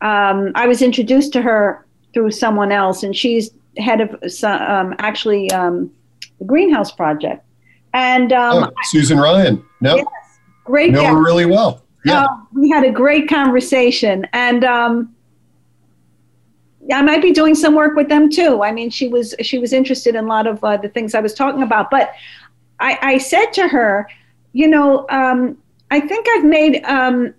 um, 0.01 0.53
I 0.55 0.67
was 0.67 0.81
introduced 0.81 1.33
to 1.35 1.43
her 1.43 1.85
through 2.15 2.31
someone 2.31 2.73
else, 2.73 3.03
and 3.03 3.15
she's 3.15 3.51
head 3.77 4.01
of 4.01 4.11
um, 4.45 4.95
actually 4.99 5.51
um, 5.51 5.93
the 6.39 6.45
Greenhouse 6.45 6.91
Project. 6.91 7.44
And 7.95 8.33
um, 8.33 8.65
oh, 8.65 8.73
Susan 8.85 9.19
Ryan. 9.19 9.65
No, 9.81 9.97
yes, 9.97 10.07
great. 10.65 10.93
Know 10.93 11.07
her 11.07 11.23
really 11.23 11.47
well. 11.47 11.85
Yeah, 12.05 12.25
uh, 12.25 12.29
we 12.53 12.69
had 12.69 12.85
a 12.85 12.91
great 12.91 13.29
conversation, 13.29 14.27
and 14.33 14.65
um, 14.65 15.15
I 16.93 17.03
might 17.03 17.23
be 17.23 17.33
doing 17.33 17.55
some 17.55 17.75
work 17.75 17.95
with 17.95 18.09
them 18.09 18.29
too. 18.29 18.63
I 18.63 18.73
mean, 18.73 18.91
she 18.91 19.09
was 19.09 19.35
she 19.41 19.59
was 19.59 19.73
interested 19.73 20.17
in 20.17 20.25
a 20.25 20.29
lot 20.29 20.47
of 20.47 20.63
uh, 20.63 20.77
the 20.77 20.89
things 20.89 21.15
I 21.15 21.21
was 21.21 21.33
talking 21.33 21.63
about. 21.63 21.91
But 21.91 22.13
I, 22.81 22.99
I 23.01 23.19
said 23.19 23.53
to 23.53 23.69
her, 23.69 24.09
you 24.53 24.67
know, 24.67 25.07
um, 25.09 25.57
I 25.93 26.01
think 26.01 26.27
I've 26.35 26.45
made 26.45 26.83
um, 26.85 27.33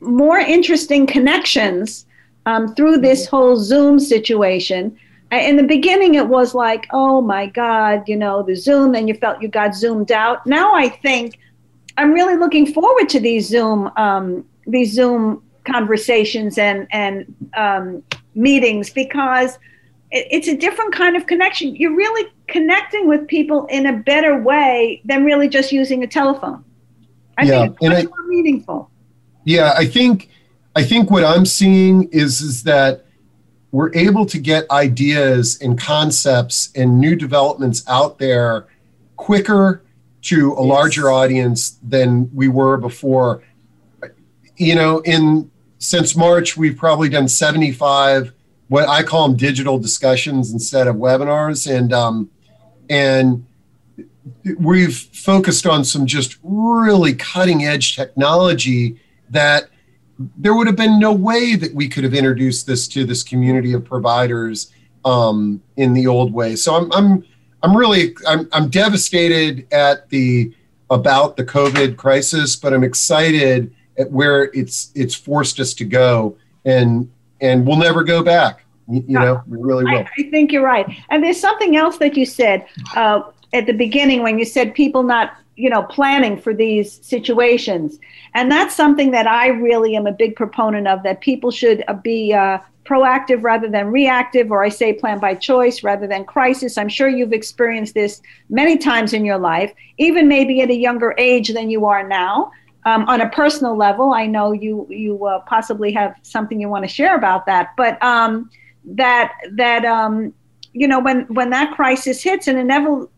more 0.00 0.38
interesting 0.38 1.06
connections 1.06 2.04
um, 2.46 2.74
through 2.74 2.98
this 2.98 3.26
whole 3.26 3.56
Zoom 3.56 4.00
situation 4.00 4.98
in 5.32 5.56
the 5.56 5.62
beginning 5.62 6.14
it 6.14 6.26
was 6.26 6.54
like 6.54 6.86
oh 6.92 7.20
my 7.20 7.46
god 7.46 8.08
you 8.08 8.16
know 8.16 8.42
the 8.42 8.54
zoom 8.54 8.94
and 8.94 9.08
you 9.08 9.14
felt 9.14 9.40
you 9.40 9.48
got 9.48 9.74
zoomed 9.74 10.12
out. 10.12 10.46
Now 10.46 10.74
i 10.74 10.88
think 10.88 11.38
i'm 11.96 12.12
really 12.12 12.36
looking 12.36 12.72
forward 12.72 13.08
to 13.10 13.20
these 13.20 13.46
zoom 13.46 13.90
um, 13.96 14.44
these 14.66 14.92
zoom 14.92 15.42
conversations 15.64 16.58
and 16.58 16.86
and 16.92 17.34
um, 17.56 18.02
meetings 18.34 18.90
because 18.90 19.58
it, 20.10 20.26
it's 20.30 20.48
a 20.48 20.56
different 20.56 20.94
kind 20.94 21.16
of 21.16 21.26
connection. 21.26 21.76
You're 21.76 21.94
really 21.94 22.30
connecting 22.46 23.06
with 23.06 23.28
people 23.28 23.66
in 23.66 23.86
a 23.86 23.92
better 23.92 24.40
way 24.40 25.02
than 25.04 25.24
really 25.24 25.48
just 25.48 25.70
using 25.70 26.02
a 26.02 26.06
telephone. 26.06 26.64
I 27.38 27.44
yeah, 27.44 27.60
think 27.62 27.76
it's 27.80 27.88
much 27.88 27.98
I, 27.98 28.08
more 28.08 28.26
meaningful. 28.26 28.90
Yeah 29.44 29.74
i 29.76 29.86
think 29.86 30.28
i 30.76 30.82
think 30.82 31.10
what 31.10 31.24
i'm 31.24 31.46
seeing 31.46 32.08
is 32.12 32.40
is 32.40 32.62
that 32.64 33.04
we're 33.72 33.94
able 33.94 34.26
to 34.26 34.38
get 34.38 34.70
ideas 34.70 35.58
and 35.60 35.78
concepts 35.78 36.70
and 36.74 36.98
new 36.98 37.14
developments 37.14 37.84
out 37.88 38.18
there 38.18 38.66
quicker 39.16 39.82
to 40.22 40.52
a 40.54 40.60
yes. 40.60 40.68
larger 40.68 41.10
audience 41.10 41.78
than 41.82 42.30
we 42.34 42.48
were 42.48 42.76
before. 42.76 43.42
You 44.56 44.74
know, 44.74 44.98
in 45.00 45.50
since 45.78 46.16
March, 46.16 46.56
we've 46.56 46.76
probably 46.76 47.08
done 47.08 47.28
75 47.28 48.32
what 48.70 48.88
I 48.88 49.02
call 49.02 49.26
them 49.26 49.36
digital 49.36 49.80
discussions 49.80 50.52
instead 50.52 50.86
of 50.86 50.94
webinars, 50.94 51.68
and 51.68 51.92
um, 51.92 52.30
and 52.88 53.44
we've 54.58 54.96
focused 54.96 55.66
on 55.66 55.84
some 55.84 56.06
just 56.06 56.38
really 56.44 57.14
cutting 57.14 57.64
edge 57.64 57.96
technology 57.96 59.00
that 59.28 59.68
there 60.36 60.54
would 60.54 60.66
have 60.66 60.76
been 60.76 60.98
no 60.98 61.12
way 61.12 61.56
that 61.56 61.74
we 61.74 61.88
could 61.88 62.04
have 62.04 62.14
introduced 62.14 62.66
this 62.66 62.86
to 62.88 63.04
this 63.04 63.22
community 63.22 63.72
of 63.72 63.84
providers 63.84 64.72
um, 65.04 65.62
in 65.76 65.94
the 65.94 66.06
old 66.06 66.32
way. 66.32 66.56
So 66.56 66.74
I'm 66.74 66.92
I'm 66.92 67.24
I'm 67.62 67.76
really 67.76 68.14
I'm 68.26 68.48
I'm 68.52 68.68
devastated 68.68 69.66
at 69.72 70.08
the 70.10 70.52
about 70.90 71.36
the 71.36 71.44
COVID 71.44 71.96
crisis, 71.96 72.56
but 72.56 72.74
I'm 72.74 72.84
excited 72.84 73.74
at 73.98 74.10
where 74.10 74.44
it's 74.52 74.90
it's 74.94 75.14
forced 75.14 75.58
us 75.58 75.72
to 75.74 75.84
go, 75.84 76.36
and 76.64 77.10
and 77.40 77.66
we'll 77.66 77.78
never 77.78 78.04
go 78.04 78.22
back. 78.22 78.64
You, 78.88 79.04
you 79.06 79.18
know, 79.18 79.42
we 79.46 79.56
really 79.58 79.84
will. 79.84 80.00
I, 80.00 80.08
I, 80.18 80.30
think 80.30 80.52
you're 80.52 80.64
right. 80.64 80.86
And 81.10 81.22
there's 81.22 81.40
something 81.40 81.76
else 81.76 81.98
that 81.98 82.16
you 82.16 82.26
said 82.26 82.66
uh, 82.96 83.22
at 83.52 83.66
the 83.66 83.72
beginning 83.72 84.22
when 84.22 84.38
you 84.38 84.44
said 84.44 84.74
people 84.74 85.04
not 85.04 85.36
you 85.60 85.68
know 85.68 85.82
planning 85.82 86.40
for 86.40 86.54
these 86.54 87.04
situations. 87.06 87.98
And 88.34 88.50
that's 88.50 88.74
something 88.74 89.10
that 89.10 89.26
i 89.26 89.48
really 89.48 89.96
am 89.96 90.06
a 90.06 90.12
big 90.12 90.34
proponent 90.36 90.88
of 90.88 91.02
that 91.02 91.20
people 91.20 91.50
should 91.50 91.84
uh, 91.88 91.94
be 91.94 92.32
uh, 92.32 92.58
proactive 92.84 93.42
rather 93.42 93.68
than 93.68 93.88
reactive 93.88 94.50
or 94.50 94.64
i 94.64 94.68
say 94.68 94.92
plan 94.92 95.18
by 95.18 95.34
choice 95.34 95.82
rather 95.82 96.06
than 96.06 96.24
crisis. 96.24 96.78
I'm 96.78 96.88
sure 96.88 97.08
you've 97.08 97.32
experienced 97.32 97.94
this 97.94 98.22
many 98.48 98.78
times 98.78 99.12
in 99.12 99.24
your 99.24 99.38
life 99.38 99.72
even 99.98 100.28
maybe 100.28 100.62
at 100.62 100.70
a 100.70 100.74
younger 100.88 101.14
age 101.18 101.48
than 101.52 101.70
you 101.70 101.86
are 101.86 102.06
now. 102.06 102.52
Um, 102.86 103.04
on 103.12 103.20
a 103.20 103.28
personal 103.28 103.76
level 103.76 104.14
i 104.14 104.24
know 104.24 104.52
you 104.52 104.86
you 104.88 105.12
uh, 105.26 105.40
possibly 105.40 105.92
have 105.92 106.14
something 106.22 106.58
you 106.58 106.70
want 106.70 106.82
to 106.88 106.88
share 106.98 107.14
about 107.14 107.44
that 107.44 107.74
but 107.76 108.02
um, 108.02 108.48
that 109.02 109.34
that 109.52 109.84
um, 109.84 110.32
you 110.72 110.86
know 110.86 111.00
when 111.00 111.22
when 111.34 111.50
that 111.50 111.74
crisis 111.74 112.22
hits 112.22 112.46
and 112.46 112.58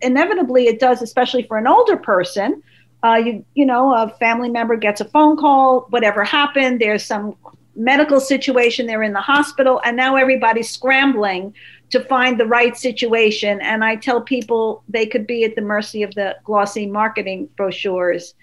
inevitably, 0.00 0.66
it 0.66 0.80
does 0.80 1.02
especially 1.02 1.42
for 1.44 1.58
an 1.58 1.66
older 1.66 1.96
person 1.96 2.62
uh, 3.02 3.14
you 3.14 3.44
you 3.54 3.66
know 3.66 3.94
a 3.94 4.08
family 4.18 4.48
member 4.48 4.76
gets 4.76 5.00
a 5.00 5.04
phone 5.04 5.36
call 5.36 5.86
whatever 5.90 6.24
happened 6.24 6.80
there's 6.80 7.04
some 7.04 7.36
medical 7.74 8.20
situation 8.20 8.86
they're 8.86 9.02
in 9.02 9.12
the 9.12 9.20
hospital 9.20 9.80
and 9.84 9.96
now 9.96 10.16
everybody's 10.16 10.70
scrambling 10.70 11.54
to 11.90 12.00
find 12.04 12.38
the 12.38 12.46
right 12.46 12.76
situation. 12.76 13.60
And 13.60 13.84
i 13.84 13.96
tell 13.96 14.20
people 14.20 14.82
they 14.88 15.06
could 15.06 15.26
be 15.26 15.44
at 15.44 15.54
the 15.54 15.62
mercy 15.62 16.02
of 16.02 16.14
the 16.14 16.36
glossy 16.44 16.86
marketing 16.86 17.48
brochures. 17.56 18.34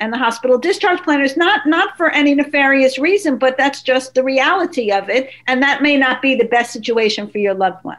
And 0.00 0.12
the 0.12 0.18
hospital 0.18 0.58
discharge 0.58 1.00
planners 1.02 1.36
not 1.36 1.66
not 1.66 1.96
for 1.96 2.10
any 2.10 2.34
nefarious 2.34 2.98
reason 2.98 3.38
but 3.38 3.56
that's 3.56 3.82
just 3.82 4.14
the 4.14 4.24
reality 4.24 4.90
of 4.90 5.08
it. 5.08 5.30
And 5.46 5.62
that 5.62 5.82
may 5.82 5.96
not 5.96 6.22
be 6.22 6.34
the 6.34 6.44
best 6.44 6.72
situation 6.72 7.28
for 7.28 7.38
your 7.38 7.54
loved 7.54 7.84
one 7.84 7.98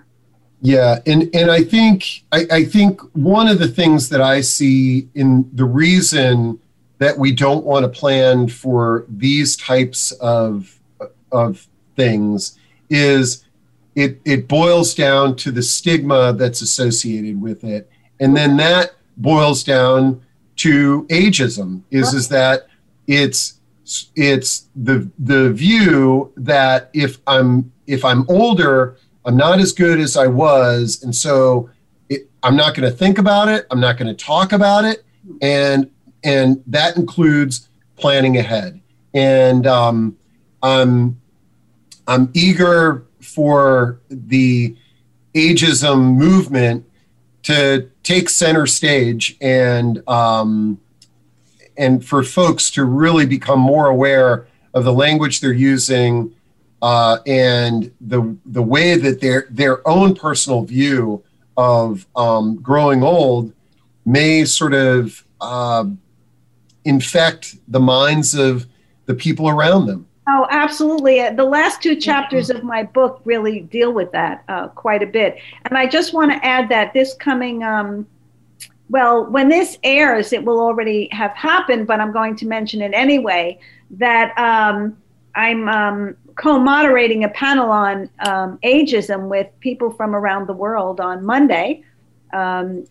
yeah, 0.63 0.99
and 1.05 1.29
and 1.35 1.51
I 1.51 1.61
think 1.61 2.23
I, 2.31 2.47
I 2.49 2.63
think 2.63 3.01
one 3.11 3.49
of 3.49 3.59
the 3.59 3.67
things 3.67 4.07
that 4.09 4.21
I 4.21 4.39
see 4.39 5.09
in 5.13 5.49
the 5.53 5.65
reason 5.65 6.57
that 6.99 7.17
we 7.17 7.33
don't 7.33 7.65
want 7.65 7.83
to 7.83 7.89
plan 7.89 8.47
for 8.47 9.05
these 9.09 9.57
types 9.57 10.13
of 10.13 10.79
of 11.33 11.67
things 11.97 12.57
is 12.89 13.43
it 13.95 14.21
it 14.23 14.47
boils 14.47 14.93
down 14.93 15.35
to 15.35 15.51
the 15.51 15.61
stigma 15.61 16.31
that's 16.31 16.61
associated 16.61 17.41
with 17.41 17.65
it. 17.65 17.89
And 18.21 18.33
then 18.35 18.55
that 18.55 18.93
boils 19.17 19.65
down 19.65 20.21
to 20.55 21.03
ageism 21.09 21.81
is 21.91 22.13
is 22.13 22.29
that 22.29 22.67
it's 23.07 23.59
it's 24.15 24.69
the 24.77 25.09
the 25.19 25.51
view 25.51 26.31
that 26.37 26.89
if 26.93 27.19
i'm 27.27 27.71
if 27.85 28.05
i'm 28.05 28.25
older 28.29 28.97
i'm 29.25 29.37
not 29.37 29.59
as 29.59 29.71
good 29.71 29.99
as 29.99 30.17
i 30.17 30.27
was 30.27 31.01
and 31.03 31.15
so 31.15 31.69
it, 32.09 32.29
i'm 32.43 32.55
not 32.55 32.75
going 32.75 32.89
to 32.89 32.95
think 32.95 33.17
about 33.17 33.47
it 33.47 33.65
i'm 33.71 33.79
not 33.79 33.97
going 33.97 34.07
to 34.07 34.25
talk 34.25 34.51
about 34.51 34.85
it 34.85 35.03
and 35.41 35.89
and 36.23 36.63
that 36.67 36.95
includes 36.95 37.67
planning 37.95 38.37
ahead. 38.37 38.81
And 39.13 39.67
um, 39.67 40.17
i'm 40.61 41.19
i'm 42.07 42.29
eager 42.33 43.05
for 43.21 43.99
the 44.09 44.75
ageism 45.35 46.15
movement 46.15 46.85
to 47.43 47.89
take 48.03 48.29
center 48.29 48.65
stage 48.65 49.37
and 49.41 50.07
um, 50.07 50.79
and 51.77 52.05
for 52.05 52.23
folks 52.23 52.69
to 52.71 52.83
really 52.85 53.25
become 53.25 53.59
more 53.59 53.87
aware 53.87 54.47
of 54.73 54.83
the 54.83 54.93
language 54.93 55.39
they're 55.39 55.53
using 55.53 56.33
uh, 56.83 57.19
and 57.25 57.91
the 58.01 58.35
the 58.45 58.61
way 58.61 58.97
that 58.97 59.21
their 59.21 59.47
their 59.49 59.87
own 59.87 60.13
personal 60.13 60.63
view 60.63 61.23
of 61.55 62.05
um, 62.17 62.57
growing 62.57 63.01
old 63.01 63.53
may 64.05 64.43
sort 64.43 64.73
of 64.73 65.25
uh, 65.39 65.85
infect 66.83 67.55
the 67.69 67.79
minds 67.79 68.35
of 68.35 68.67
the 69.05 69.13
people 69.13 69.47
around 69.47 69.85
them. 69.85 70.05
Oh, 70.27 70.45
absolutely. 70.49 71.21
Uh, 71.21 71.31
the 71.31 71.45
last 71.45 71.81
two 71.81 71.95
chapters 71.95 72.49
of 72.49 72.65
my 72.65 72.83
book 72.83 73.21
really 73.23 73.61
deal 73.61 73.93
with 73.93 74.11
that 74.11 74.43
uh, 74.49 74.67
quite 74.67 75.01
a 75.01 75.07
bit. 75.07 75.37
And 75.65 75.77
I 75.77 75.87
just 75.87 76.13
want 76.13 76.31
to 76.31 76.45
add 76.45 76.67
that 76.69 76.93
this 76.93 77.13
coming, 77.13 77.63
um, 77.63 78.05
well, 78.89 79.25
when 79.29 79.47
this 79.47 79.77
airs, 79.83 80.33
it 80.33 80.43
will 80.43 80.59
already 80.59 81.07
have 81.11 81.31
happened, 81.31 81.87
but 81.87 82.01
I'm 82.01 82.11
going 82.11 82.35
to 82.37 82.45
mention 82.45 82.81
it 82.81 82.91
anyway 82.93 83.59
that 83.91 84.37
um, 84.37 84.97
I'm 85.35 85.67
um, 85.67 86.15
co 86.35 86.59
moderating 86.59 87.23
a 87.23 87.29
panel 87.29 87.69
on 87.71 88.09
um, 88.19 88.59
ageism 88.63 89.27
with 89.27 89.47
people 89.59 89.91
from 89.91 90.15
around 90.15 90.47
the 90.47 90.53
world 90.53 90.99
on 90.99 91.25
Monday 91.25 91.83
um, 92.33 92.85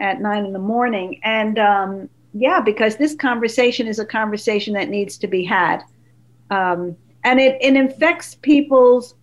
at 0.00 0.20
nine 0.20 0.44
in 0.44 0.52
the 0.52 0.58
morning. 0.58 1.20
And 1.22 1.58
um, 1.58 2.08
yeah, 2.32 2.60
because 2.60 2.96
this 2.96 3.14
conversation 3.14 3.86
is 3.86 3.98
a 3.98 4.06
conversation 4.06 4.74
that 4.74 4.88
needs 4.88 5.18
to 5.18 5.26
be 5.26 5.44
had. 5.44 5.82
Um, 6.50 6.96
and 7.22 7.40
it, 7.40 7.56
it 7.60 7.74
infects 7.74 8.34
people's 8.34 9.14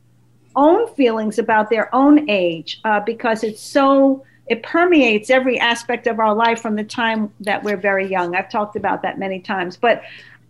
own 0.56 0.94
feelings 0.96 1.40
about 1.40 1.70
their 1.70 1.94
own 1.94 2.30
age 2.30 2.82
uh, 2.84 3.00
because 3.00 3.44
it's 3.44 3.62
so 3.62 4.26
it 4.48 4.64
permeates 4.64 5.30
every 5.30 5.58
aspect 5.60 6.08
of 6.08 6.20
our 6.20 6.36
life 6.36 6.62
from 6.62 6.76
the 6.76 6.84
time 6.84 7.32
that 7.40 7.64
we're 7.64 7.78
very 7.78 8.06
young. 8.06 8.36
I've 8.36 8.50
talked 8.50 8.76
about 8.76 9.02
that 9.04 9.18
many 9.18 9.40
times. 9.40 9.78
But 9.78 10.02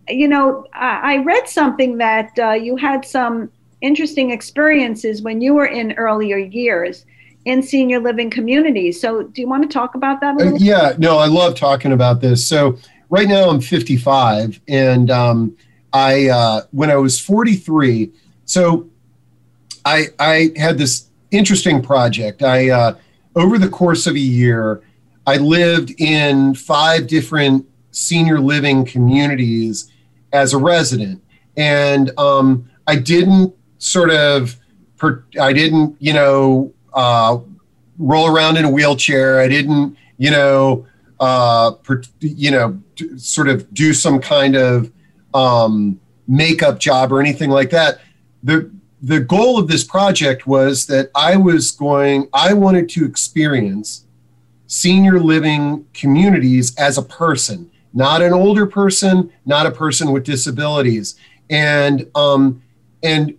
you 0.08 0.28
know 0.28 0.66
i, 0.74 1.18
read 1.18 1.48
something 1.48 1.98
that 1.98 2.30
uh, 2.38 2.52
you 2.52 2.76
had 2.76 3.04
some 3.04 3.50
interesting 3.80 4.30
experiences 4.30 5.22
when 5.22 5.40
you 5.40 5.54
were 5.54 5.66
in 5.66 5.92
earlier 5.92 6.38
years 6.38 7.04
in 7.44 7.60
senior 7.60 7.98
living 7.98 8.30
communities. 8.30 9.00
So 9.00 9.24
do 9.24 9.40
you 9.40 9.48
want 9.48 9.64
to 9.64 9.68
talk 9.68 9.96
about 9.96 10.20
that 10.20 10.40
uh, 10.40 10.54
yeah 10.58 10.94
no 10.98 11.18
i 11.18 11.26
love 11.26 11.56
talking 11.56 11.92
about 11.92 12.20
this. 12.20 12.46
So 12.46 12.78
right 13.10 13.26
now 13.28 13.50
i'm 13.50 13.60
55 13.60 14.60
and 14.68 15.10
um, 15.10 15.56
I 15.92 16.28
uh, 16.28 16.62
when 16.70 16.90
I 16.90 16.96
was 16.96 17.20
43, 17.20 18.10
so 18.44 18.88
I 19.84 20.06
I 20.18 20.52
had 20.56 20.78
this 20.78 21.10
interesting 21.30 21.82
project. 21.82 22.42
I 22.42 22.70
uh, 22.70 22.94
over 23.36 23.58
the 23.58 23.68
course 23.68 24.06
of 24.06 24.14
a 24.14 24.20
year, 24.20 24.82
I 25.26 25.36
lived 25.36 25.94
in 26.00 26.54
five 26.54 27.06
different 27.06 27.66
senior 27.90 28.40
living 28.40 28.84
communities 28.84 29.91
as 30.32 30.52
a 30.52 30.58
resident, 30.58 31.22
and 31.56 32.16
um, 32.18 32.70
I 32.86 32.96
didn't 32.96 33.54
sort 33.78 34.10
of 34.10 34.56
per, 34.96 35.24
I 35.40 35.52
didn't 35.52 35.96
you 35.98 36.12
know 36.12 36.72
uh, 36.92 37.38
roll 37.98 38.26
around 38.34 38.56
in 38.56 38.64
a 38.64 38.70
wheelchair. 38.70 39.40
I 39.40 39.48
didn't 39.48 39.96
you 40.18 40.30
know 40.30 40.86
uh, 41.20 41.72
per, 41.72 42.02
you 42.20 42.50
know 42.50 42.80
sort 43.16 43.48
of 43.48 43.72
do 43.74 43.92
some 43.92 44.20
kind 44.20 44.56
of 44.56 44.92
um, 45.34 46.00
makeup 46.28 46.78
job 46.78 47.12
or 47.12 47.20
anything 47.20 47.50
like 47.50 47.70
that. 47.70 48.00
The 48.42 48.70
the 49.02 49.18
goal 49.18 49.58
of 49.58 49.66
this 49.66 49.82
project 49.82 50.46
was 50.46 50.86
that 50.86 51.10
I 51.14 51.36
was 51.36 51.72
going, 51.72 52.28
I 52.32 52.54
wanted 52.54 52.88
to 52.90 53.04
experience 53.04 54.06
senior 54.68 55.18
living 55.18 55.86
communities 55.92 56.74
as 56.76 56.96
a 56.96 57.02
person, 57.02 57.71
not 57.94 58.22
an 58.22 58.32
older 58.32 58.66
person, 58.66 59.32
not 59.44 59.66
a 59.66 59.70
person 59.70 60.12
with 60.12 60.24
disabilities. 60.24 61.16
And 61.50 62.08
um, 62.14 62.62
and 63.02 63.36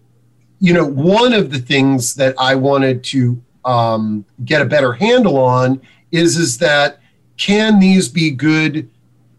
you 0.60 0.74
know, 0.74 0.86
one 0.86 1.34
of 1.34 1.52
the 1.52 1.60
things 1.60 2.16
that 2.16 2.36
I 2.38 2.56
wanted 2.56 3.04
to 3.06 3.42
um, 3.66 4.26
get 4.46 4.62
a 4.62 4.66
better 4.66 4.94
handle 4.94 5.38
on 5.38 5.82
is 6.12 6.38
is 6.38 6.58
that 6.60 7.00
can 7.38 7.80
these 7.80 8.10
be 8.10 8.32
good 8.32 8.89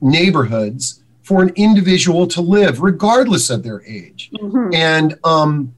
neighborhoods 0.01 1.03
for 1.23 1.43
an 1.43 1.51
individual 1.57 2.27
to 2.27 2.41
live, 2.43 2.81
regardless 2.83 3.49
of 3.49 3.63
their 3.63 3.83
age. 3.85 4.31
Mm-hmm. 4.35 4.75
And 4.75 5.19
um, 5.25 5.75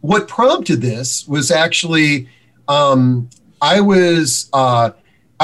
what 0.00 0.26
prompted 0.26 0.80
this 0.80 1.28
was 1.28 1.50
actually 1.50 2.28
um, 2.68 3.28
I 3.60 3.80
was 3.80 4.48
uh, 4.52 4.90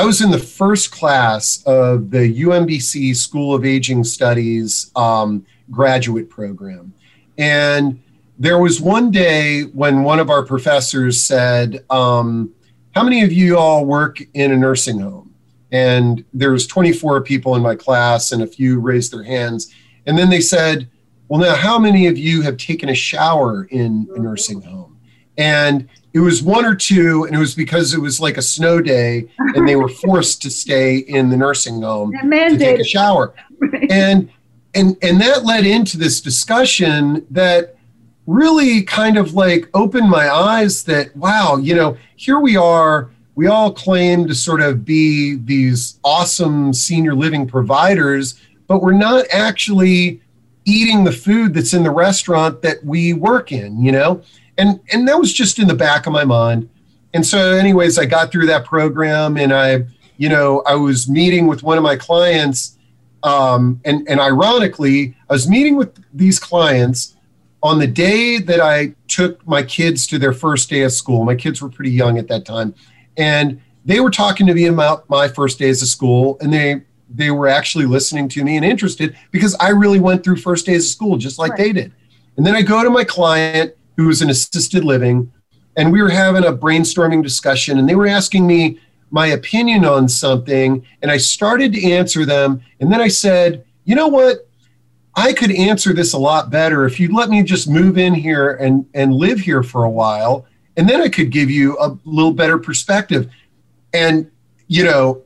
I 0.01 0.05
was 0.07 0.23
in 0.23 0.31
the 0.31 0.39
first 0.39 0.91
class 0.91 1.63
of 1.67 2.11
the 2.11 2.41
UMBC 2.41 3.15
School 3.15 3.55
of 3.55 3.67
Aging 3.67 4.03
Studies 4.03 4.91
um, 4.97 5.45
graduate 5.71 6.31
program, 6.31 6.95
and 7.37 8.01
there 8.39 8.59
was 8.59 8.81
one 8.81 9.11
day 9.11 9.65
when 9.65 10.03
one 10.03 10.19
of 10.19 10.31
our 10.31 10.43
professors 10.43 11.23
said, 11.23 11.85
um, 11.91 12.51
"How 12.95 13.03
many 13.03 13.23
of 13.25 13.31
you 13.31 13.59
all 13.59 13.85
work 13.85 14.23
in 14.33 14.53
a 14.53 14.57
nursing 14.57 15.01
home?" 15.01 15.35
and 15.71 16.25
there 16.33 16.53
was 16.53 16.67
24 16.67 17.21
people 17.21 17.55
in 17.55 17.61
my 17.61 17.75
class 17.75 18.33
and 18.33 18.43
a 18.43 18.47
few 18.47 18.81
raised 18.81 19.13
their 19.13 19.23
hands. 19.23 19.71
And 20.07 20.17
then 20.17 20.31
they 20.31 20.41
said 20.41 20.89
well 21.29 21.43
now 21.43 21.55
how 21.55 21.79
many 21.79 22.07
of 22.07 22.17
you 22.17 22.41
have 22.41 22.57
taken 22.57 22.89
a 22.89 22.95
shower 22.95 23.65
in 23.65 24.09
a 24.17 24.19
nursing 24.19 24.63
home? 24.63 24.99
And 25.37 25.91
it 26.13 26.21
was 26.21 26.43
one 26.43 26.65
or 26.65 26.75
two 26.75 27.25
and 27.25 27.37
it 27.37 27.39
was 27.39 27.55
because 27.55 27.95
it 27.95 28.01
was 28.01 28.21
like 28.21 28.37
a 28.37 28.43
snow 28.43 28.81
day 28.81 29.29
and 29.39 29.69
they 29.69 29.77
were 29.77 29.89
forced 29.89 30.43
to 30.43 30.51
stay 30.51 30.99
in 30.99 31.31
the 31.31 31.37
nursing 31.37 31.83
home 31.83 32.13
to 32.59 32.59
take 32.59 32.81
a 32.81 32.85
shower. 32.85 33.35
And 33.91 34.31
and 34.75 34.97
and 35.03 35.21
that 35.21 35.45
led 35.45 35.67
into 35.67 35.99
this 35.99 36.21
discussion 36.21 37.27
that 37.31 37.77
really 38.27 38.83
kind 38.83 39.19
of 39.19 39.35
like 39.35 39.69
opened 39.75 40.09
my 40.09 40.31
eyes 40.33 40.85
that 40.85 41.15
wow 41.17 41.57
you 41.57 41.75
know 41.75 41.97
here 42.17 42.39
we 42.39 42.57
are 42.57 43.11
we 43.41 43.47
all 43.47 43.73
claim 43.73 44.27
to 44.29 44.35
sort 44.35 44.61
of 44.61 44.85
be 44.85 45.37
these 45.37 45.99
awesome 46.05 46.75
senior 46.75 47.15
living 47.15 47.47
providers, 47.47 48.39
but 48.67 48.83
we're 48.83 48.93
not 48.93 49.25
actually 49.33 50.21
eating 50.67 51.05
the 51.05 51.13
food 51.13 51.55
that's 51.55 51.73
in 51.73 51.83
the 51.83 51.91
restaurant 51.91 52.61
that 52.61 52.85
we 52.85 53.15
work 53.15 53.51
in, 53.51 53.83
you 53.83 53.93
know? 53.93 54.23
And 54.61 54.79
and 54.93 55.09
that 55.09 55.19
was 55.19 55.33
just 55.33 55.59
in 55.59 55.67
the 55.67 55.75
back 55.75 56.07
of 56.07 56.13
my 56.13 56.25
mind. 56.25 56.69
And 57.15 57.27
so 57.27 57.39
anyways, 57.39 57.99
I 57.99 58.05
got 58.05 58.31
through 58.31 58.47
that 58.47 58.67
program 58.67 59.39
and 59.39 59.53
I, 59.53 59.87
you 60.19 60.29
know, 60.29 60.63
I 60.67 60.75
was 60.75 61.09
meeting 61.09 61.47
with 61.47 61.63
one 61.63 61.79
of 61.79 61.83
my 61.83 61.97
clients 61.97 62.79
um, 63.23 63.81
and 63.85 64.07
and 64.09 64.21
ironically, 64.21 65.17
I 65.29 65.33
was 65.33 65.49
meeting 65.49 65.77
with 65.77 65.99
these 66.13 66.39
clients 66.39 67.17
on 67.63 67.79
the 67.79 67.87
day 67.87 68.39
that 68.39 68.61
I 68.61 68.95
took 69.09 69.47
my 69.47 69.63
kids 69.63 70.07
to 70.09 70.19
their 70.19 70.33
first 70.33 70.69
day 70.69 70.83
of 70.83 70.93
school. 70.93 71.25
My 71.25 71.35
kids 71.35 71.61
were 71.61 71.69
pretty 71.69 71.91
young 71.91 72.19
at 72.19 72.29
that 72.29 72.45
time 72.45 72.75
and 73.17 73.61
they 73.85 74.01
were 74.01 74.11
talking 74.11 74.47
to 74.47 74.55
me 74.55 74.67
about 74.67 75.09
my 75.09 75.27
first 75.27 75.59
days 75.59 75.83
of 75.83 75.89
school 75.89 76.37
and 76.41 76.53
they 76.53 76.83
they 77.13 77.31
were 77.31 77.49
actually 77.49 77.87
listening 77.87 78.29
to 78.29 78.45
me 78.45 78.57
and 78.57 78.65
interested 78.65 79.17
because 79.31 79.57
I 79.59 79.71
really 79.71 80.01
went 80.01 80.23
through 80.23 80.37
first 80.37 80.67
days 80.67 80.85
of 80.85 80.91
school 80.91 81.17
just 81.17 81.39
like 81.39 81.53
right. 81.53 81.59
they 81.59 81.73
did. 81.73 81.93
And 82.37 82.47
then 82.47 82.55
I 82.55 82.63
go 82.63 82.85
to 82.85 82.91
my 82.91 83.05
client 83.05 83.75
who 84.01 84.09
was 84.09 84.23
in 84.23 84.31
assisted 84.31 84.85
living 84.85 85.31
and 85.77 85.93
we 85.93 86.03
were 86.03 86.11
having 86.11 86.45
a 86.45 86.53
brainstorming 86.53 87.23
discussion 87.23 87.79
and 87.79 87.89
they 87.89 87.95
were 87.95 88.07
asking 88.07 88.47
me 88.47 88.79
my 89.11 89.29
opinion 89.29 89.85
on 89.85 90.09
something 90.09 90.85
and 91.03 91.11
I 91.11 91.17
started 91.17 91.73
to 91.75 91.91
answer 91.91 92.25
them 92.25 92.63
and 92.81 92.93
then 92.93 93.01
I 93.01 93.09
said, 93.09 93.65
"You 93.85 93.95
know 93.95 94.09
what? 94.09 94.49
I 95.15 95.33
could 95.33 95.51
answer 95.51 95.93
this 95.93 96.13
a 96.13 96.19
lot 96.19 96.51
better 96.51 96.87
if 96.87 96.99
you'd 97.01 97.13
let 97.13 97.29
me 97.29 97.43
just 97.43 97.69
move 97.69 97.99
in 97.99 98.15
here 98.15 98.53
and 98.53 98.87
and 98.95 99.15
live 99.15 99.41
here 99.41 99.63
for 99.63 99.85
a 99.85 99.91
while 99.91 100.47
and 100.77 100.89
then 100.89 101.03
I 101.03 101.09
could 101.09 101.31
give 101.31 101.51
you 101.51 101.77
a 101.79 101.97
little 102.05 102.33
better 102.33 102.59
perspective. 102.59 103.31
And 103.93 104.31
you 104.69 104.85
know, 104.85 105.23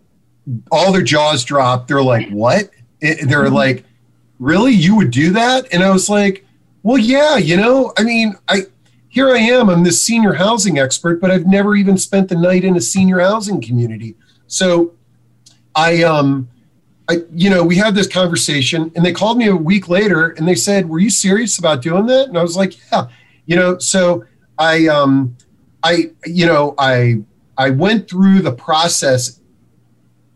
all 0.72 0.90
their 0.90 1.02
jaws 1.02 1.44
dropped. 1.44 1.88
They're 1.88 2.02
like, 2.02 2.28
"What?" 2.30 2.70
It, 3.00 3.28
they're 3.28 3.44
mm-hmm. 3.44 3.54
like, 3.54 3.84
"Really? 4.38 4.72
You 4.72 4.96
would 4.96 5.10
do 5.10 5.30
that?" 5.30 5.72
And 5.72 5.82
I 5.82 5.90
was 5.90 6.08
like, 6.08 6.43
"Well, 6.84 6.98
yeah. 6.98 7.36
You 7.36 7.56
know, 7.56 7.92
I 7.98 8.04
mean, 8.04 8.36
I 8.46 8.66
here 9.14 9.30
I 9.30 9.38
am, 9.38 9.70
I'm 9.70 9.84
this 9.84 10.02
senior 10.02 10.32
housing 10.32 10.76
expert, 10.76 11.20
but 11.20 11.30
I've 11.30 11.46
never 11.46 11.76
even 11.76 11.96
spent 11.96 12.28
the 12.28 12.34
night 12.34 12.64
in 12.64 12.76
a 12.76 12.80
senior 12.80 13.20
housing 13.20 13.60
community. 13.60 14.16
So 14.48 14.92
I, 15.72 16.02
um, 16.02 16.48
I, 17.08 17.18
you 17.32 17.48
know, 17.48 17.62
we 17.62 17.76
had 17.76 17.94
this 17.94 18.08
conversation 18.08 18.90
and 18.96 19.06
they 19.06 19.12
called 19.12 19.38
me 19.38 19.46
a 19.46 19.54
week 19.54 19.88
later 19.88 20.30
and 20.30 20.48
they 20.48 20.56
said, 20.56 20.88
were 20.88 20.98
you 20.98 21.10
serious 21.10 21.60
about 21.60 21.80
doing 21.80 22.06
that? 22.06 22.26
And 22.26 22.36
I 22.36 22.42
was 22.42 22.56
like, 22.56 22.74
yeah, 22.90 23.06
you 23.46 23.54
know, 23.54 23.78
so 23.78 24.24
I, 24.58 24.88
um, 24.88 25.36
I, 25.84 26.10
you 26.26 26.46
know, 26.46 26.74
I, 26.76 27.22
I 27.56 27.70
went 27.70 28.10
through 28.10 28.40
the 28.40 28.50
process, 28.50 29.38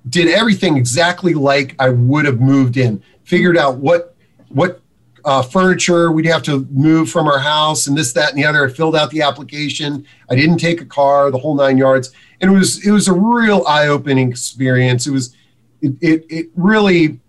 did 0.09 0.29
everything 0.29 0.77
exactly 0.77 1.35
like 1.35 1.75
I 1.81 1.89
would 1.89 2.27
have 2.27 2.41
moved 2.41 2.77
in, 2.77 3.03
figured 3.25 3.57
out 3.57 3.79
what, 3.79 4.15
what 4.51 4.81
uh, 5.29 5.43
furniture 5.43 6.11
we'd 6.11 6.25
have 6.25 6.43
to 6.43 6.67
move 6.71 7.11
from 7.11 7.29
our 7.29 7.39
house 7.39 7.87
and 7.87 7.95
this, 7.95 8.15
that, 8.15 8.31
and 8.31 8.39
the 8.39 8.47
other. 8.47 8.67
I 8.67 8.73
filled 8.73 8.97
out 8.97 9.11
the 9.11 9.21
application. 9.21 10.07
I 10.31 10.35
didn't 10.35 10.57
take 10.57 10.81
a 10.81 10.87
car, 10.87 11.31
the 11.31 11.37
whole 11.37 11.55
nine 11.55 11.77
yards. 11.77 12.13
And 12.41 12.51
it 12.51 12.55
was, 12.55 12.87
it 12.87 12.91
was 12.91 13.09
a 13.09 13.13
real 13.13 13.63
eye 13.67 13.89
opening 13.89 14.31
experience. 14.31 15.07
It 15.07 15.11
was, 15.11 15.37
it, 15.83 15.93
it, 16.01 16.25
it 16.31 16.47
really 16.57 17.21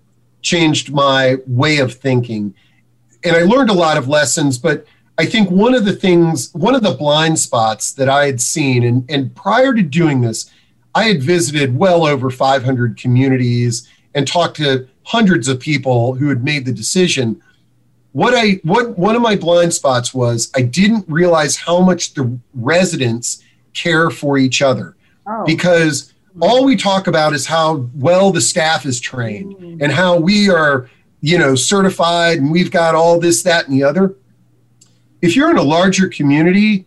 changed 0.42 0.94
my 0.94 1.40
way 1.46 1.80
of 1.80 1.94
thinking. 1.94 2.54
And 3.26 3.36
I 3.36 3.42
learned 3.42 3.70
a 3.70 3.74
lot 3.74 3.98
of 3.98 4.08
lessons, 4.08 4.58
but 4.58 4.86
I 5.18 5.26
think 5.26 5.52
one 5.52 5.76
of 5.76 5.84
the 5.84 5.92
things, 5.92 6.54
one 6.54 6.76
of 6.76 6.84
the 6.84 6.94
blind 6.94 7.38
spots 7.38 7.92
that 7.96 8.08
I 8.08 8.28
had 8.28 8.40
seen, 8.40 8.86
and, 8.86 9.12
and 9.12 9.36
prior 9.36 9.74
to 9.74 9.82
doing 9.82 10.22
this, 10.22 10.50
I 10.96 11.04
had 11.04 11.22
visited 11.22 11.78
well 11.78 12.06
over 12.06 12.30
500 12.30 12.96
communities 12.96 13.90
and 14.16 14.26
talked 14.26 14.56
to 14.58 14.88
hundreds 15.04 15.50
of 15.50 15.60
people 15.60 16.14
who 16.14 16.30
had 16.30 16.46
made 16.46 16.66
the 16.66 16.72
decision. 16.72 17.42
What 18.12 18.34
I 18.34 18.60
what 18.63 18.98
one 18.98 19.15
of 19.15 19.22
my 19.22 19.36
blind 19.36 19.74
spots 19.74 20.13
was 20.13 20.52
I 20.56 20.62
didn't 20.62 21.06
realize 21.08 21.56
how 21.56 21.82
much 21.82 22.13
the 22.15 22.39
residents 22.54 23.43
care 23.74 24.10
for 24.10 24.38
each 24.38 24.62
other 24.62 24.95
oh. 25.28 25.45
because 25.45 26.13
all 26.41 26.65
we 26.65 26.76
talk 26.76 27.08
about 27.08 27.34
is 27.34 27.45
how 27.45 27.88
well 27.95 28.32
the 28.32 28.41
staff 28.41 28.86
is 28.86 29.00
trained 29.00 29.56
mm. 29.56 29.82
and 29.82 29.91
how 29.91 30.17
we 30.17 30.50
are 30.50 30.89
you 31.22 31.38
know 31.38 31.56
certified 31.56 32.39
and 32.39 32.52
we've 32.52 32.72
got 32.72 32.95
all 32.95 33.19
this 33.19 33.43
that 33.43 33.67
and 33.67 33.74
the 33.74 33.84
other 33.84 34.15
if 35.22 35.36
you're 35.36 35.52
in 35.52 35.58
a 35.58 35.62
larger 35.62 36.08
community 36.08 36.86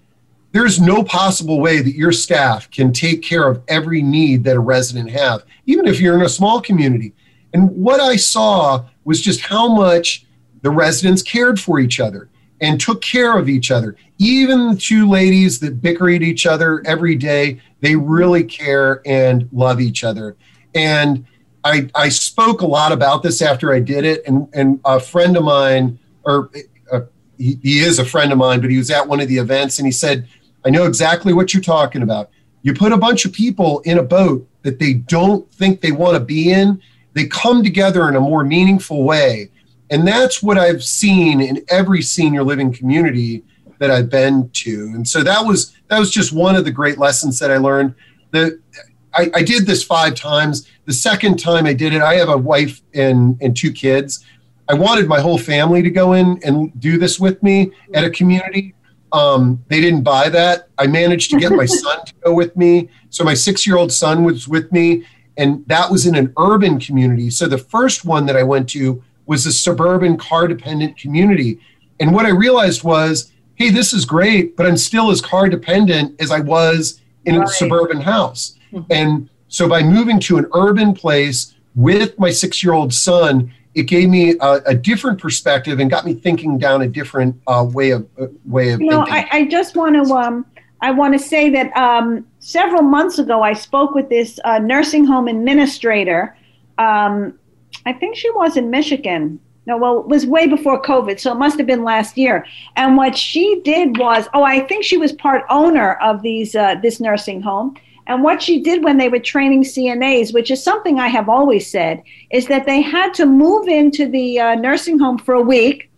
there's 0.53 0.81
no 0.81 1.03
possible 1.03 1.61
way 1.61 1.81
that 1.81 1.95
your 1.95 2.13
staff 2.13 2.71
can 2.71 2.93
take 2.93 3.23
care 3.23 3.49
of 3.49 3.63
every 3.69 4.03
need 4.03 4.45
that 4.45 4.57
a 4.57 4.61
resident 4.61 5.11
have 5.11 5.45
even 5.67 5.87
if 5.87 6.01
you're 6.01 6.15
in 6.15 6.23
a 6.23 6.29
small 6.29 6.61
community 6.61 7.13
and 7.53 7.71
what 7.71 8.01
i 8.01 8.17
saw 8.17 8.85
was 9.05 9.21
just 9.21 9.41
how 9.41 9.69
much 9.69 10.27
the 10.63 10.71
residents 10.71 11.23
cared 11.23 11.61
for 11.61 11.79
each 11.79 12.01
other 12.01 12.29
and 12.61 12.81
took 12.81 13.03
care 13.03 13.37
of 13.37 13.49
each 13.49 13.71
other 13.71 13.97
even 14.23 14.71
the 14.71 14.77
two 14.77 15.09
ladies 15.09 15.59
that 15.59 15.83
bicker 15.83 16.09
at 16.09 16.23
each 16.23 16.47
other 16.47 16.83
every 16.87 17.17
day 17.17 17.61
they 17.81 17.97
really 17.97 18.45
care 18.45 19.03
and 19.05 19.49
love 19.53 19.81
each 19.81 20.05
other. 20.05 20.37
And 20.75 21.27
I, 21.65 21.91
I 21.95 22.09
spoke 22.09 22.63
a 22.63 22.67
lot 22.67 22.93
about 22.93 23.25
this 23.25 23.43
after 23.43 23.73
I 23.73 23.81
did 23.81 24.05
it. 24.05 24.23
And, 24.27 24.49
and 24.53 24.81
a 24.85 25.01
friend 25.01 25.37
of 25.37 25.43
mine, 25.43 25.99
or 26.25 26.51
uh, 26.93 27.01
he, 27.37 27.59
he 27.63 27.81
is 27.81 27.99
a 27.99 28.05
friend 28.05 28.31
of 28.31 28.39
mine, 28.39 28.61
but 28.61 28.71
he 28.71 28.79
was 28.79 28.91
at 28.91 29.07
one 29.07 29.21
of 29.21 29.27
the 29.27 29.39
events 29.39 29.79
and 29.79 29.87
he 29.87 29.93
said, 29.93 30.29
I 30.65 30.71
know 30.71 30.85
exactly 30.85 31.33
what 31.33 31.53
you're 31.53 31.63
talking 31.63 32.03
about. 32.03 32.31
You 32.63 32.73
put 32.73 32.93
a 32.93 32.97
bunch 32.97 33.25
of 33.25 33.33
people 33.33 33.81
in 33.81 33.99
a 33.99 34.03
boat 34.05 34.49
that 34.63 34.79
they 34.79 34.95
don't 34.95 35.51
think 35.53 35.81
they 35.81 35.91
want 35.91 36.15
to 36.15 36.21
be 36.21 36.53
in, 36.53 36.81
they 37.15 37.27
come 37.27 37.65
together 37.65 38.09
in 38.09 38.15
a 38.15 38.21
more 38.21 38.45
meaningful 38.45 39.03
way. 39.03 39.51
And 39.93 40.09
that's 40.09 40.43
what 40.43 40.57
I've 40.57 40.83
seen 40.83 41.43
in 41.43 41.63
every 41.69 42.01
senior 42.01 42.43
living 42.43 42.73
community 42.73 43.45
that 43.79 43.91
I've 43.91 44.09
been 44.09 44.49
to. 44.49 44.91
And 44.95 45.07
so 45.07 45.23
that 45.23 45.45
was 45.45 45.77
that 45.89 45.99
was 45.99 46.11
just 46.11 46.33
one 46.33 46.57
of 46.57 46.65
the 46.65 46.71
great 46.71 46.97
lessons 46.97 47.39
that 47.41 47.51
I 47.51 47.59
learned. 47.59 47.95
The 48.31 48.59
I, 49.15 49.31
I 49.35 49.43
did 49.43 49.67
this 49.67 49.85
five 49.85 50.15
times. 50.15 50.67
The 50.87 50.95
second 50.95 51.39
time 51.39 51.67
I 51.67 51.75
did 51.75 51.93
it, 51.93 52.01
I 52.01 52.15
have 52.15 52.31
a 52.31 52.39
wife 52.39 52.81
and 52.95 53.37
and 53.43 53.55
two 53.55 53.71
kids. 53.71 54.25
I 54.67 54.73
wanted 54.73 55.09
my 55.09 55.21
whole 55.21 55.37
family 55.37 55.83
to 55.83 55.91
go 55.91 56.15
in 56.15 56.41
and 56.43 56.73
do 56.81 56.97
this 56.97 57.21
with 57.21 57.43
me 57.43 57.73
at 57.93 58.03
a 58.03 58.11
community. 58.11 58.75
Um, 59.13 59.63
they 59.69 59.83
didn't 59.83 60.05
buy 60.05 60.31
that. 60.31 60.69
I 60.79 60.87
managed 60.87 61.31
to 61.33 61.39
get 61.39 61.53
my 61.53 61.67
son 61.83 62.07
to 62.07 62.15
go 62.25 62.33
with 62.33 62.57
me. 62.57 62.89
So 63.11 63.25
my 63.25 63.35
six 63.35 63.67
year 63.67 63.77
old 63.77 63.93
son 63.93 64.25
was 64.25 64.49
with 64.49 64.73
me, 64.73 65.05
and 65.37 65.67
that 65.67 65.91
was 65.91 66.07
in 66.07 66.15
an 66.15 66.33
urban 66.39 66.81
community. 66.81 67.29
So 67.29 67.47
the 67.47 67.59
first 67.59 68.07
one 68.07 68.25
that 68.25 68.37
I 68.37 68.43
went 68.43 68.71
to 68.71 69.03
was 69.27 69.47
a 69.47 69.53
suburban 69.53 70.17
car 70.17 70.49
dependent 70.49 70.97
community. 70.97 71.59
And 72.01 72.13
what 72.15 72.27
I 72.27 72.31
realized 72.31 72.83
was 72.83 73.33
hey, 73.57 73.71
this 73.71 73.93
is 73.93 74.05
great, 74.05 74.57
but 74.57 74.67
I'm 74.67 74.77
still 74.77 75.11
as 75.11 75.21
car 75.21 75.49
dependent 75.49 76.21
as 76.21 76.33
I 76.33 76.41
was 76.41 77.01
in 77.25 77.37
right. 77.37 77.49
a 77.49 77.53
suburban 77.53 78.01
house. 78.01 78.59
Mm-hmm. 78.73 78.93
And 78.93 79.31
so 79.49 79.69
by 79.69 79.83
moving 79.83 80.19
to 80.21 80.39
an 80.39 80.47
urban 80.55 80.95
place 80.95 81.55
with 81.75 82.19
my 82.19 82.31
six 82.31 82.63
year 82.65 82.73
old 82.73 82.93
son, 82.93 83.53
it 83.75 83.85
gave 83.85 84.09
me 84.09 84.35
a, 84.41 84.53
a, 84.67 84.75
different 84.75 85.19
perspective 85.19 85.81
and 85.81 85.91
got 85.91 86.05
me 86.05 86.13
thinking 86.13 86.59
down 86.59 86.83
a 86.83 86.89
different 86.89 87.41
uh, 87.47 87.67
way 87.73 87.91
of 87.91 88.07
uh, 88.21 88.27
way 88.45 88.71
of 88.71 88.81
you 88.81 88.91
know. 88.91 89.07
I, 89.09 89.27
I 89.33 89.45
just 89.47 89.77
want 89.77 89.95
to 89.95 90.13
um, 90.15 90.45
I 90.83 90.91
want 90.91 91.15
to 91.15 91.19
say 91.19 91.49
that 91.51 91.75
um, 91.75 92.27
several 92.39 92.83
months 92.83 93.19
ago 93.19 93.43
I 93.43 93.55
spoke 93.55 93.95
with 93.95 94.11
this 94.11 94.39
uh, 94.45 94.59
nursing 94.59 95.05
home 95.05 95.29
administrator. 95.29 96.37
Um, 96.77 97.39
I 97.87 97.93
think 97.93 98.17
she 98.17 98.31
was 98.31 98.57
in 98.57 98.71
Michigan, 98.71 99.41
no, 99.67 99.77
well, 99.77 100.01
it 100.01 100.09
was 100.09 100.27
way 100.27 100.47
before 100.49 100.83
COVID, 100.83 101.21
so 101.21 101.33
it 101.33 101.39
must 101.39 101.57
have 101.59 101.67
been 101.67 101.85
last 101.85 102.19
year. 102.19 102.45
And 102.75 102.97
what 102.97 103.17
she 103.17 103.61
did 103.65 103.97
was, 103.99 104.29
oh, 104.35 104.43
I 104.43 104.61
think 104.67 104.85
she 104.85 104.97
was 104.97 105.13
part 105.13 105.45
owner 105.51 105.95
of 105.95 106.23
these 106.23 106.57
uh, 106.57 106.77
this 106.83 106.99
nursing 106.99 107.41
home. 107.41 107.77
And 108.09 108.25
what 108.25 108.43
she 108.43 108.61
did 108.61 108.83
when 108.83 108.97
they 108.97 109.09
were 109.09 109.21
training 109.21 109.63
CNAs, 109.63 110.35
which 110.35 110.51
is 110.51 110.63
something 110.63 110.99
I 110.99 111.07
have 111.07 111.29
always 111.29 111.71
said, 111.71 112.03
is 112.31 112.47
that 112.49 112.67
they 112.67 112.81
had 112.81 113.15
to 113.15 113.27
move 113.27 113.69
into 113.69 114.11
the 114.11 114.41
uh, 114.41 114.55
nursing 114.57 114.99
home 114.99 115.19
for 115.19 115.35
a 115.35 115.41
week. 115.41 115.89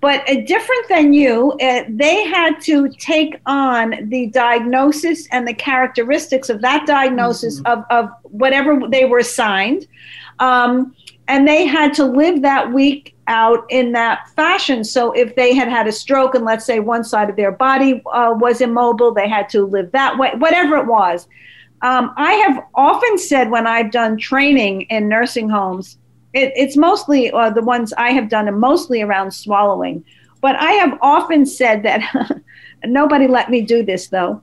But 0.00 0.28
uh, 0.28 0.40
different 0.46 0.88
than 0.88 1.12
you, 1.12 1.52
uh, 1.60 1.84
they 1.88 2.24
had 2.24 2.60
to 2.62 2.88
take 2.90 3.40
on 3.46 4.08
the 4.08 4.26
diagnosis 4.28 5.26
and 5.32 5.46
the 5.46 5.54
characteristics 5.54 6.48
of 6.48 6.60
that 6.60 6.86
diagnosis 6.86 7.60
mm-hmm. 7.60 7.80
of, 7.80 7.84
of 7.90 8.10
whatever 8.22 8.80
they 8.88 9.04
were 9.04 9.18
assigned. 9.18 9.88
Um, 10.42 10.92
and 11.28 11.46
they 11.46 11.66
had 11.66 11.94
to 11.94 12.04
live 12.04 12.42
that 12.42 12.72
week 12.72 13.14
out 13.28 13.64
in 13.70 13.92
that 13.92 14.28
fashion. 14.30 14.82
So 14.82 15.12
if 15.12 15.36
they 15.36 15.54
had 15.54 15.68
had 15.68 15.86
a 15.86 15.92
stroke 15.92 16.34
and 16.34 16.44
let's 16.44 16.64
say 16.64 16.80
one 16.80 17.04
side 17.04 17.30
of 17.30 17.36
their 17.36 17.52
body 17.52 18.02
uh, 18.12 18.34
was 18.36 18.60
immobile, 18.60 19.14
they 19.14 19.28
had 19.28 19.48
to 19.50 19.64
live 19.64 19.92
that 19.92 20.18
way, 20.18 20.32
whatever 20.38 20.76
it 20.76 20.86
was. 20.86 21.28
Um, 21.82 22.12
I 22.16 22.32
have 22.34 22.64
often 22.74 23.18
said 23.18 23.50
when 23.50 23.68
I've 23.68 23.92
done 23.92 24.18
training 24.18 24.82
in 24.82 25.08
nursing 25.08 25.48
homes, 25.48 25.98
it, 26.32 26.52
it's 26.56 26.76
mostly 26.76 27.30
uh, 27.30 27.50
the 27.50 27.62
ones 27.62 27.92
I 27.96 28.10
have 28.10 28.28
done, 28.28 28.48
and 28.48 28.58
mostly 28.58 29.00
around 29.00 29.30
swallowing. 29.30 30.04
But 30.40 30.56
I 30.56 30.72
have 30.72 30.98
often 31.02 31.46
said 31.46 31.84
that 31.84 32.02
nobody 32.84 33.28
let 33.28 33.48
me 33.48 33.62
do 33.62 33.84
this 33.84 34.08
though, 34.08 34.42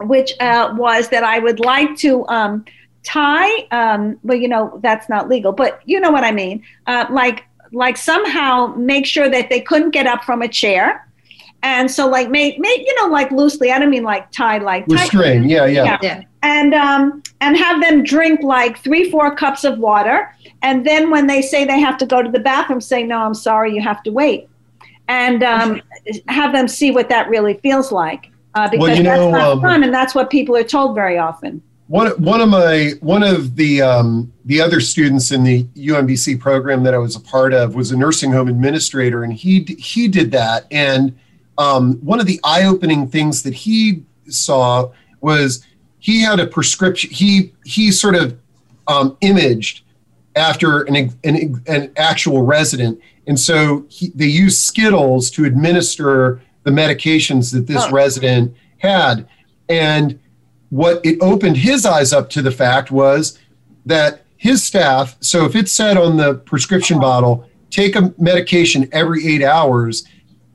which 0.00 0.34
uh, 0.38 0.74
was 0.76 1.08
that 1.08 1.24
I 1.24 1.38
would 1.38 1.60
like 1.60 1.96
to 1.98 2.26
um, 2.28 2.64
tie 3.08 3.66
um, 3.70 4.18
well 4.22 4.36
you 4.36 4.48
know 4.48 4.78
that's 4.82 5.08
not 5.08 5.30
legal 5.30 5.50
but 5.50 5.80
you 5.86 5.98
know 5.98 6.10
what 6.10 6.24
i 6.24 6.30
mean. 6.30 6.62
Uh, 6.86 7.06
like 7.10 7.44
like 7.72 7.96
somehow 7.96 8.66
make 8.76 9.06
sure 9.06 9.28
that 9.28 9.48
they 9.50 9.60
couldn't 9.60 9.90
get 9.90 10.06
up 10.06 10.24
from 10.24 10.42
a 10.42 10.48
chair. 10.48 11.06
And 11.62 11.90
so 11.90 12.06
like 12.08 12.30
make 12.30 12.58
make 12.58 12.80
you 12.86 12.94
know 13.00 13.08
like 13.08 13.32
loosely 13.32 13.72
i 13.72 13.78
don't 13.80 13.90
mean 13.90 14.04
like 14.04 14.30
tie 14.30 14.58
like 14.58 14.86
restrain 14.86 15.48
yeah, 15.48 15.66
yeah. 15.66 15.84
Yeah. 15.84 15.98
Yeah. 16.02 16.22
And 16.42 16.72
um 16.72 17.22
and 17.40 17.56
have 17.56 17.82
them 17.82 18.04
drink 18.04 18.42
like 18.42 18.78
three 18.78 19.10
four 19.10 19.34
cups 19.34 19.64
of 19.64 19.78
water. 19.78 20.32
And 20.62 20.86
then 20.86 21.10
when 21.10 21.26
they 21.26 21.42
say 21.42 21.64
they 21.64 21.80
have 21.80 21.98
to 21.98 22.06
go 22.06 22.22
to 22.22 22.30
the 22.30 22.38
bathroom 22.38 22.80
say 22.80 23.02
no 23.02 23.18
i'm 23.18 23.34
sorry 23.34 23.74
you 23.74 23.82
have 23.82 24.02
to 24.04 24.12
wait. 24.12 24.48
And 25.08 25.42
um, 25.42 25.80
have 26.28 26.52
them 26.52 26.68
see 26.68 26.90
what 26.90 27.08
that 27.08 27.30
really 27.30 27.54
feels 27.54 27.90
like 27.90 28.30
uh, 28.54 28.68
because 28.68 28.88
well, 28.88 28.96
you 28.96 29.02
know, 29.02 29.30
that's 29.30 29.32
not 29.32 29.52
um, 29.52 29.60
fun 29.62 29.82
and 29.82 29.92
that's 29.92 30.14
what 30.14 30.28
people 30.28 30.54
are 30.54 30.62
told 30.62 30.94
very 30.94 31.16
often 31.16 31.62
one 31.88 32.10
one 32.22 32.40
of 32.42 32.50
my 32.50 32.92
one 33.00 33.22
of 33.22 33.56
the 33.56 33.82
um, 33.82 34.32
the 34.44 34.60
other 34.60 34.78
students 34.78 35.32
in 35.32 35.42
the 35.42 35.64
UMBC 35.64 36.38
program 36.38 36.82
that 36.84 36.94
I 36.94 36.98
was 36.98 37.16
a 37.16 37.20
part 37.20 37.54
of 37.54 37.74
was 37.74 37.90
a 37.90 37.96
nursing 37.96 38.30
home 38.30 38.48
administrator, 38.48 39.24
and 39.24 39.32
he 39.32 39.64
he 39.78 40.06
did 40.06 40.30
that. 40.32 40.66
And 40.70 41.18
um, 41.56 41.94
one 42.04 42.20
of 42.20 42.26
the 42.26 42.40
eye 42.44 42.64
opening 42.64 43.08
things 43.08 43.42
that 43.42 43.54
he 43.54 44.04
saw 44.28 44.90
was 45.22 45.66
he 45.98 46.20
had 46.20 46.38
a 46.38 46.46
prescription. 46.46 47.10
He 47.10 47.54
he 47.64 47.90
sort 47.90 48.14
of 48.14 48.38
um, 48.86 49.16
imaged 49.22 49.82
after 50.36 50.82
an, 50.82 50.94
an, 51.24 51.62
an 51.66 51.90
actual 51.96 52.42
resident, 52.42 53.00
and 53.26 53.40
so 53.40 53.86
he, 53.88 54.10
they 54.14 54.26
used 54.26 54.58
Skittles 54.58 55.30
to 55.32 55.46
administer 55.46 56.42
the 56.64 56.70
medications 56.70 57.50
that 57.54 57.66
this 57.66 57.82
oh. 57.84 57.90
resident 57.90 58.54
had, 58.76 59.26
and 59.70 60.18
what 60.70 61.04
it 61.04 61.18
opened 61.20 61.56
his 61.56 61.86
eyes 61.86 62.12
up 62.12 62.28
to 62.30 62.42
the 62.42 62.50
fact 62.50 62.90
was 62.90 63.38
that 63.86 64.22
his 64.36 64.62
staff, 64.62 65.16
so 65.20 65.44
if 65.44 65.56
it 65.56 65.68
said 65.68 65.96
on 65.96 66.16
the 66.16 66.34
prescription 66.34 67.00
bottle, 67.00 67.48
take 67.70 67.96
a 67.96 68.14
medication 68.18 68.88
every 68.92 69.26
eight 69.26 69.42
hours, 69.42 70.04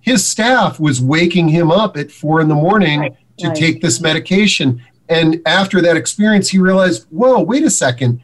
his 0.01 0.25
staff 0.25 0.79
was 0.79 1.01
waking 1.01 1.49
him 1.49 1.71
up 1.71 1.97
at 1.97 2.11
four 2.11 2.41
in 2.41 2.47
the 2.47 2.55
morning 2.55 2.99
Right, 2.99 3.17
to 3.39 3.47
right. 3.47 3.55
take 3.57 3.81
this 3.81 3.99
medication. 4.01 4.81
And 5.09 5.41
after 5.45 5.81
that 5.81 5.97
experience, 5.97 6.49
he 6.49 6.59
realized, 6.59 7.07
whoa, 7.09 7.41
wait 7.41 7.63
a 7.63 7.69
second. 7.69 8.23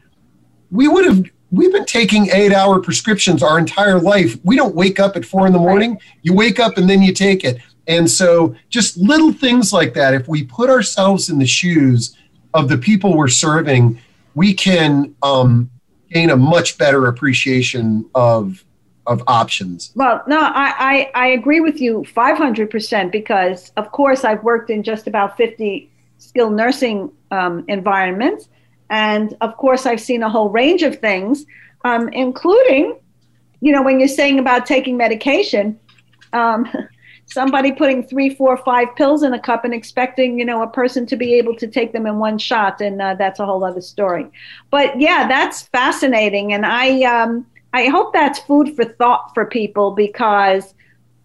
We 0.70 0.88
would 0.88 1.04
have, 1.04 1.24
we've 1.50 1.72
been 1.72 1.84
taking 1.84 2.30
eight 2.30 2.52
hour 2.52 2.80
prescriptions 2.80 3.42
our 3.42 3.58
entire 3.58 3.98
life. 3.98 4.38
We 4.44 4.56
don't 4.56 4.74
wake 4.74 5.00
up 5.00 5.16
at 5.16 5.24
four 5.24 5.46
in 5.46 5.52
the 5.52 5.58
morning. 5.58 5.98
You 6.22 6.32
wake 6.34 6.60
up 6.60 6.78
and 6.78 6.88
then 6.88 7.02
you 7.02 7.12
take 7.12 7.44
it. 7.44 7.58
And 7.86 8.10
so 8.10 8.54
just 8.68 8.96
little 8.96 9.32
things 9.32 9.72
like 9.72 9.94
that, 9.94 10.14
if 10.14 10.28
we 10.28 10.44
put 10.44 10.70
ourselves 10.70 11.28
in 11.30 11.38
the 11.38 11.46
shoes 11.46 12.16
of 12.54 12.68
the 12.68 12.78
people 12.78 13.16
we're 13.16 13.28
serving, 13.28 14.00
we 14.34 14.54
can 14.54 15.14
um, 15.22 15.70
gain 16.10 16.30
a 16.30 16.36
much 16.36 16.78
better 16.78 17.06
appreciation 17.06 18.08
of 18.14 18.64
of 19.06 19.22
options. 19.26 19.92
Well, 19.96 20.22
no, 20.28 20.40
I, 20.40 21.10
I, 21.14 21.24
I 21.24 21.26
agree 21.28 21.60
with 21.60 21.80
you 21.80 22.04
500% 22.14 23.10
because, 23.10 23.72
of 23.76 23.90
course, 23.90 24.24
I've 24.24 24.44
worked 24.44 24.70
in 24.70 24.84
just 24.84 25.08
about 25.08 25.36
50 25.36 25.90
skilled 26.18 26.52
nursing 26.52 27.10
um, 27.32 27.64
environments. 27.66 28.48
And 28.88 29.36
of 29.40 29.56
course, 29.56 29.84
I've 29.86 30.00
seen 30.00 30.22
a 30.22 30.28
whole 30.28 30.48
range 30.48 30.82
of 30.82 30.98
things, 30.98 31.44
um, 31.84 32.08
including, 32.10 32.98
you 33.60 33.72
know, 33.72 33.82
when 33.82 33.98
you're 33.98 34.08
saying 34.08 34.38
about 34.38 34.64
taking 34.64 34.96
medication, 34.96 35.78
um, 36.32 36.68
somebody 37.32 37.70
putting 37.72 38.02
three, 38.02 38.34
four, 38.34 38.56
five 38.56 38.88
pills 38.96 39.22
in 39.22 39.32
a 39.32 39.40
cup 39.40 39.64
and 39.64 39.72
expecting, 39.72 40.38
you 40.38 40.44
know, 40.44 40.62
a 40.62 40.68
person 40.68 41.06
to 41.06 41.16
be 41.16 41.34
able 41.34 41.54
to 41.56 41.68
take 41.68 41.92
them 41.92 42.06
in 42.06 42.18
one 42.18 42.38
shot. 42.38 42.80
And 42.80 43.00
uh, 43.00 43.14
that's 43.14 43.38
a 43.38 43.46
whole 43.46 43.62
other 43.64 43.80
story. 43.80 44.26
But 44.70 45.00
yeah, 45.00 45.28
that's 45.28 45.62
fascinating. 45.62 46.52
And 46.52 46.66
I, 46.66 47.02
um, 47.02 47.46
I 47.72 47.86
hope 47.86 48.12
that's 48.12 48.40
food 48.40 48.74
for 48.74 48.84
thought 48.84 49.32
for 49.32 49.46
people 49.46 49.92
because, 49.92 50.74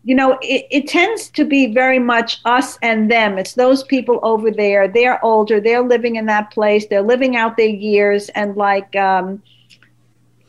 you 0.04 0.14
know, 0.14 0.38
it, 0.44 0.68
it 0.70 0.88
tends 0.88 1.30
to 1.32 1.44
be 1.44 1.74
very 1.74 1.98
much 1.98 2.40
us 2.46 2.78
and 2.84 3.10
them. 3.10 3.40
It's 3.40 3.54
those 3.54 3.84
people 3.84 4.20
over 4.22 4.52
there. 4.52 4.88
They're 4.88 5.24
older. 5.26 5.60
They're 5.60 5.82
living 5.82 6.18
in 6.18 6.28
that 6.28 6.52
place. 6.52 6.86
They're 6.86 7.02
living 7.02 7.36
out 7.36 7.58
their 7.58 7.66
years. 7.66 8.30
And 8.30 8.56
like, 8.56 8.96
um, 8.96 9.42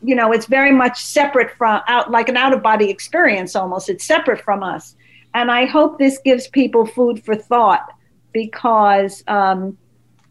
you 0.03 0.15
know, 0.15 0.33
it's 0.33 0.45
very 0.45 0.73
much 0.73 1.03
separate 1.03 1.51
from 1.57 1.81
out, 1.89 2.11
like 2.11 2.29
an 2.29 2.37
out 2.37 2.53
of 2.53 2.63
body 2.63 2.91
experience 2.91 3.57
almost. 3.57 3.89
It's 3.89 4.05
separate 4.05 4.43
from 4.43 4.63
us. 4.63 4.95
And 5.37 5.51
I 5.53 5.67
hope 5.67 5.99
this 5.99 6.17
gives 6.17 6.49
people 6.49 6.87
food 6.87 7.23
for 7.23 7.37
thought 7.37 7.93
because 8.33 9.23
um, 9.29 9.77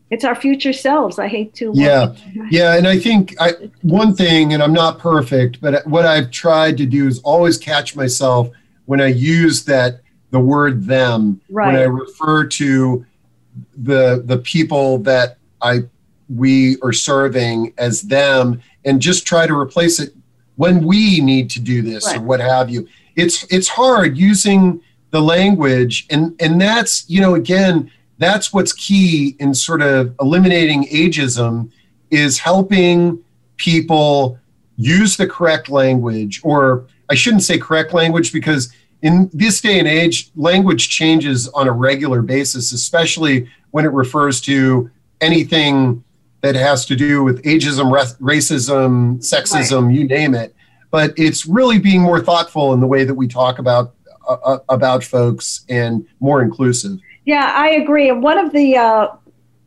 it's 0.10 0.26
our 0.26 0.34
future 0.34 0.74
selves. 0.74 1.20
I 1.20 1.28
hate 1.28 1.54
to. 1.56 1.72
Yeah, 1.76 2.16
yeah, 2.50 2.76
and 2.76 2.88
I 2.88 2.98
think 2.98 3.36
I, 3.40 3.52
one 3.84 4.16
thing, 4.16 4.54
and 4.54 4.64
I'm 4.64 4.74
not 4.74 4.98
perfect, 4.98 5.62
but 5.62 5.86
what 5.86 6.08
I've 6.08 6.32
tried 6.32 6.76
to 6.78 6.88
do 6.88 7.08
is 7.08 7.20
always 7.20 7.60
catch 7.60 7.96
myself 7.96 8.50
when 8.86 9.00
I 9.00 9.10
use 9.10 9.64
that 9.66 10.02
the 10.32 10.40
word 10.40 10.86
them 10.86 11.40
when 11.50 11.76
I 11.76 11.84
refer 11.84 12.48
to 12.48 13.06
the 13.78 14.24
the 14.26 14.40
people 14.40 14.98
that 15.00 15.38
I 15.62 15.82
we 16.36 16.78
are 16.82 16.94
serving 16.94 17.76
as 17.78 18.02
them, 18.02 18.60
and 18.86 19.00
just 19.00 19.28
try 19.28 19.46
to 19.46 19.56
replace 19.56 20.00
it 20.00 20.16
when 20.56 20.84
we 20.84 21.22
need 21.22 21.52
to 21.52 21.60
do 21.60 21.84
this 21.84 22.12
or 22.12 22.22
what 22.22 22.40
have 22.40 22.72
you. 22.72 22.88
It's 23.16 23.46
it's 23.52 23.68
hard 23.68 24.18
using 24.18 24.82
the 25.16 25.22
language, 25.22 26.06
and 26.10 26.36
and 26.42 26.60
that's 26.60 27.10
you 27.10 27.22
know 27.22 27.36
again 27.36 27.90
that's 28.18 28.52
what's 28.52 28.74
key 28.74 29.38
in 29.40 29.54
sort 29.54 29.82
of 29.82 30.14
eliminating 30.20 30.84
ageism 30.88 31.72
is 32.12 32.40
helping 32.40 33.24
people 33.56 34.38
use 34.76 35.16
the 35.16 35.26
correct 35.26 35.70
language 35.70 36.42
or 36.44 36.86
i 37.10 37.16
shouldn't 37.16 37.44
say 37.44 37.58
correct 37.58 37.94
language 37.94 38.34
because 38.34 38.74
in 39.04 39.30
this 39.34 39.62
day 39.62 39.80
and 39.80 39.88
age 39.88 40.32
language 40.36 40.90
changes 40.90 41.48
on 41.50 41.66
a 41.70 41.72
regular 41.72 42.22
basis 42.22 42.74
especially 42.74 43.50
when 43.72 43.86
it 43.86 43.94
refers 43.94 44.42
to 44.42 44.90
anything 45.22 46.04
that 46.42 46.56
has 46.56 46.86
to 46.86 46.94
do 46.94 47.24
with 47.24 47.42
ageism 47.44 47.90
racism 48.20 49.18
sexism 49.20 49.96
you 49.96 50.04
name 50.06 50.36
it. 50.36 50.54
But 50.92 51.14
it's 51.18 51.46
really 51.46 51.80
being 51.80 52.02
more 52.02 52.22
thoughtful 52.22 52.74
in 52.74 52.80
the 52.80 52.88
way 52.88 53.04
that 53.04 53.16
we 53.16 53.28
talk 53.28 53.60
about 53.60 53.95
uh, 54.28 54.60
about 54.70 55.04
folks 55.04 55.66
and 55.70 56.06
more 56.20 56.42
inclusive 56.42 57.00
Yeah, 57.26 57.52
I 57.56 57.70
agree. 57.72 58.10
And 58.10 58.22
one 58.22 58.38
of 58.38 58.52
the 58.52 58.78
uh, 58.78 59.08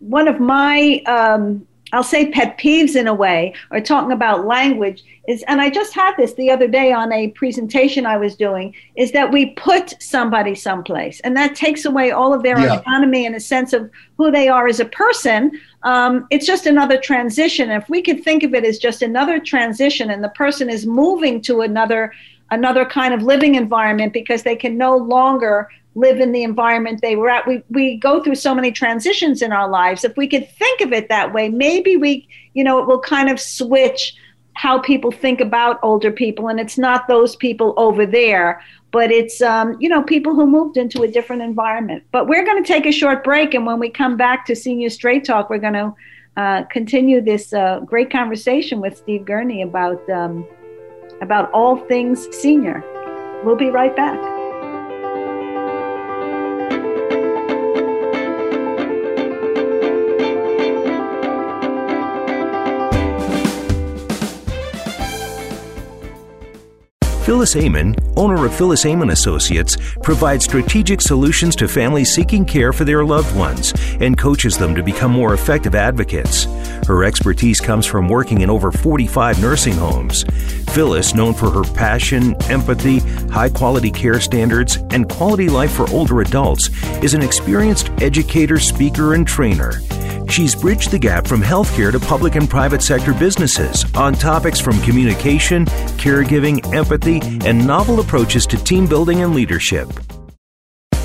one 0.00 0.28
of 0.28 0.38
my 0.40 1.02
um, 1.06 1.66
I'll 1.92 2.04
say 2.04 2.30
pet 2.30 2.58
peeves 2.58 2.96
in 2.96 3.06
a 3.08 3.14
way, 3.14 3.54
or 3.70 3.80
talking 3.80 4.12
about 4.12 4.44
language 4.46 5.02
is, 5.26 5.42
and 5.48 5.58
I 5.60 5.70
just 5.70 5.94
had 5.94 6.14
this 6.18 6.34
the 6.34 6.50
other 6.50 6.68
day 6.68 6.92
on 6.92 7.12
a 7.12 7.28
presentation 7.28 8.04
I 8.04 8.18
was 8.18 8.36
doing, 8.36 8.74
is 8.94 9.10
that 9.12 9.32
we 9.32 9.46
put 9.68 9.94
somebody 10.02 10.54
someplace, 10.54 11.20
and 11.20 11.34
that 11.36 11.54
takes 11.56 11.86
away 11.86 12.10
all 12.10 12.34
of 12.34 12.42
their 12.42 12.58
Yeah. 12.60 12.74
autonomy 12.74 13.24
and 13.26 13.34
a 13.34 13.40
sense 13.40 13.72
of 13.72 13.90
who 14.18 14.30
they 14.30 14.48
are 14.48 14.68
as 14.68 14.80
a 14.80 14.84
person. 14.84 15.50
Um, 15.82 16.26
it's 16.30 16.46
just 16.46 16.66
another 16.66 16.98
transition. 16.98 17.70
If 17.70 17.88
we 17.88 18.02
could 18.02 18.22
think 18.22 18.42
of 18.42 18.52
it 18.54 18.64
as 18.64 18.78
just 18.78 19.00
another 19.02 19.38
transition, 19.40 20.10
and 20.10 20.22
the 20.22 20.34
person 20.44 20.68
is 20.68 20.84
moving 20.86 21.40
to 21.42 21.62
another 21.62 22.12
another 22.50 22.84
kind 22.84 23.14
of 23.14 23.22
living 23.22 23.54
environment 23.54 24.12
because 24.12 24.42
they 24.42 24.56
can 24.56 24.76
no 24.76 24.96
longer 24.96 25.68
live 25.94 26.20
in 26.20 26.32
the 26.32 26.42
environment 26.42 27.00
they 27.02 27.16
were 27.16 27.28
at. 27.28 27.46
We 27.46 27.62
we 27.70 27.96
go 27.96 28.22
through 28.22 28.36
so 28.36 28.54
many 28.54 28.70
transitions 28.70 29.42
in 29.42 29.52
our 29.52 29.68
lives. 29.68 30.04
If 30.04 30.16
we 30.16 30.28
could 30.28 30.48
think 30.52 30.80
of 30.80 30.92
it 30.92 31.08
that 31.08 31.32
way, 31.32 31.48
maybe 31.48 31.96
we, 31.96 32.28
you 32.54 32.64
know, 32.64 32.78
it 32.78 32.86
will 32.86 33.00
kind 33.00 33.28
of 33.28 33.40
switch 33.40 34.14
how 34.54 34.80
people 34.80 35.12
think 35.12 35.40
about 35.40 35.78
older 35.82 36.10
people, 36.10 36.48
and 36.48 36.58
it's 36.58 36.78
not 36.78 37.06
those 37.06 37.36
people 37.36 37.74
over 37.76 38.04
there, 38.04 38.60
but 38.90 39.10
it's 39.10 39.40
um, 39.40 39.76
you 39.80 39.88
know 39.88 40.02
people 40.02 40.34
who 40.34 40.46
moved 40.46 40.76
into 40.76 41.02
a 41.02 41.08
different 41.08 41.42
environment. 41.42 42.04
But 42.12 42.28
we're 42.28 42.44
going 42.44 42.62
to 42.62 42.66
take 42.66 42.86
a 42.86 42.92
short 42.92 43.24
break, 43.24 43.54
and 43.54 43.66
when 43.66 43.78
we 43.78 43.90
come 43.90 44.16
back 44.16 44.46
to 44.46 44.56
Senior 44.56 44.90
Straight 44.90 45.24
Talk, 45.24 45.50
we're 45.50 45.58
going 45.58 45.74
to 45.74 45.94
uh, 46.36 46.62
continue 46.64 47.20
this 47.20 47.52
uh, 47.52 47.80
great 47.80 48.10
conversation 48.10 48.80
with 48.80 48.96
Steve 48.96 49.24
Gurney 49.24 49.62
about 49.62 50.08
um, 50.08 50.46
about 51.20 51.50
all 51.52 51.76
things 51.76 52.28
senior. 52.36 52.82
We'll 53.44 53.56
be 53.56 53.70
right 53.70 53.94
back. 53.94 54.37
Phyllis 67.28 67.56
Amon, 67.56 67.94
owner 68.16 68.46
of 68.46 68.54
Phyllis 68.54 68.86
Amon 68.86 69.10
Associates, 69.10 69.76
provides 70.02 70.46
strategic 70.46 71.02
solutions 71.02 71.54
to 71.56 71.68
families 71.68 72.14
seeking 72.14 72.42
care 72.42 72.72
for 72.72 72.86
their 72.86 73.04
loved 73.04 73.36
ones 73.36 73.74
and 74.00 74.16
coaches 74.16 74.56
them 74.56 74.74
to 74.74 74.82
become 74.82 75.10
more 75.10 75.34
effective 75.34 75.74
advocates. 75.74 76.44
Her 76.86 77.04
expertise 77.04 77.60
comes 77.60 77.84
from 77.84 78.08
working 78.08 78.40
in 78.40 78.48
over 78.48 78.72
45 78.72 79.42
nursing 79.42 79.74
homes. 79.74 80.24
Phyllis, 80.72 81.14
known 81.14 81.34
for 81.34 81.50
her 81.50 81.64
passion, 81.74 82.34
empathy, 82.44 83.00
high 83.28 83.50
quality 83.50 83.90
care 83.90 84.20
standards, 84.20 84.76
and 84.88 85.06
quality 85.06 85.50
life 85.50 85.72
for 85.72 85.86
older 85.90 86.22
adults, 86.22 86.70
is 87.02 87.12
an 87.12 87.20
experienced 87.20 87.90
educator, 88.00 88.58
speaker, 88.58 89.12
and 89.12 89.26
trainer. 89.26 89.82
She's 90.28 90.54
bridged 90.54 90.90
the 90.90 90.98
gap 90.98 91.26
from 91.26 91.42
healthcare 91.42 91.90
to 91.90 91.98
public 91.98 92.36
and 92.36 92.48
private 92.48 92.82
sector 92.82 93.12
businesses 93.12 93.84
on 93.94 94.14
topics 94.14 94.60
from 94.60 94.80
communication, 94.82 95.64
caregiving, 95.96 96.74
empathy, 96.74 97.20
and 97.46 97.66
novel 97.66 98.00
approaches 98.00 98.46
to 98.46 98.56
team 98.62 98.86
building 98.86 99.22
and 99.22 99.34
leadership. 99.34 99.88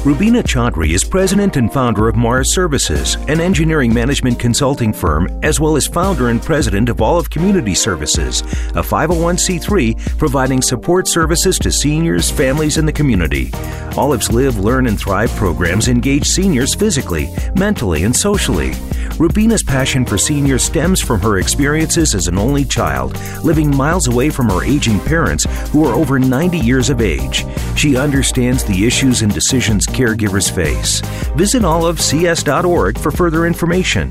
Rubina 0.05 0.43
Chaudhry 0.43 0.89
is 0.89 1.01
president 1.05 1.55
and 1.55 1.71
founder 1.71 2.09
of 2.09 2.17
Mars 2.17 2.51
Services, 2.51 3.15
an 3.29 3.39
engineering 3.39 3.93
management 3.93 4.37
consulting 4.37 4.91
firm, 4.91 5.29
as 5.43 5.61
well 5.61 5.77
as 5.77 5.87
founder 5.87 6.27
and 6.27 6.41
president 6.41 6.89
of 6.89 7.01
Olive 7.01 7.29
Community 7.29 7.73
Services, 7.73 8.41
a 8.71 8.83
501c3 8.83 10.17
providing 10.17 10.61
support 10.61 11.07
services 11.07 11.57
to 11.59 11.71
seniors, 11.71 12.29
families, 12.29 12.75
and 12.75 12.85
the 12.85 12.91
community. 12.91 13.49
Olive's 13.95 14.29
Live, 14.29 14.59
Learn, 14.59 14.87
and 14.87 14.99
Thrive 14.99 15.33
programs 15.37 15.87
engage 15.87 16.25
seniors 16.25 16.75
physically, 16.75 17.33
mentally, 17.55 18.03
and 18.03 18.13
socially. 18.13 18.73
Rubina's 19.19 19.63
passion 19.63 20.05
for 20.05 20.17
seniors 20.17 20.63
stems 20.63 20.99
from 20.99 21.21
her 21.21 21.37
experiences 21.37 22.15
as 22.15 22.27
an 22.27 22.37
only 22.37 22.65
child, 22.65 23.17
living 23.43 23.73
miles 23.73 24.07
away 24.07 24.29
from 24.29 24.49
her 24.49 24.63
aging 24.63 24.99
parents 25.01 25.45
who 25.69 25.85
are 25.85 25.93
over 25.93 26.17
90 26.17 26.57
years 26.57 26.89
of 26.89 26.99
age. 26.99 27.45
She 27.77 27.95
understands 27.95 28.63
the 28.63 28.85
issues 28.85 29.21
and 29.21 29.31
decisions 29.31 29.85
caregivers 29.93 30.53
face. 30.53 31.01
Visit 31.35 31.63
olivecs.org 31.63 32.97
for 32.97 33.11
further 33.11 33.45
information. 33.45 34.09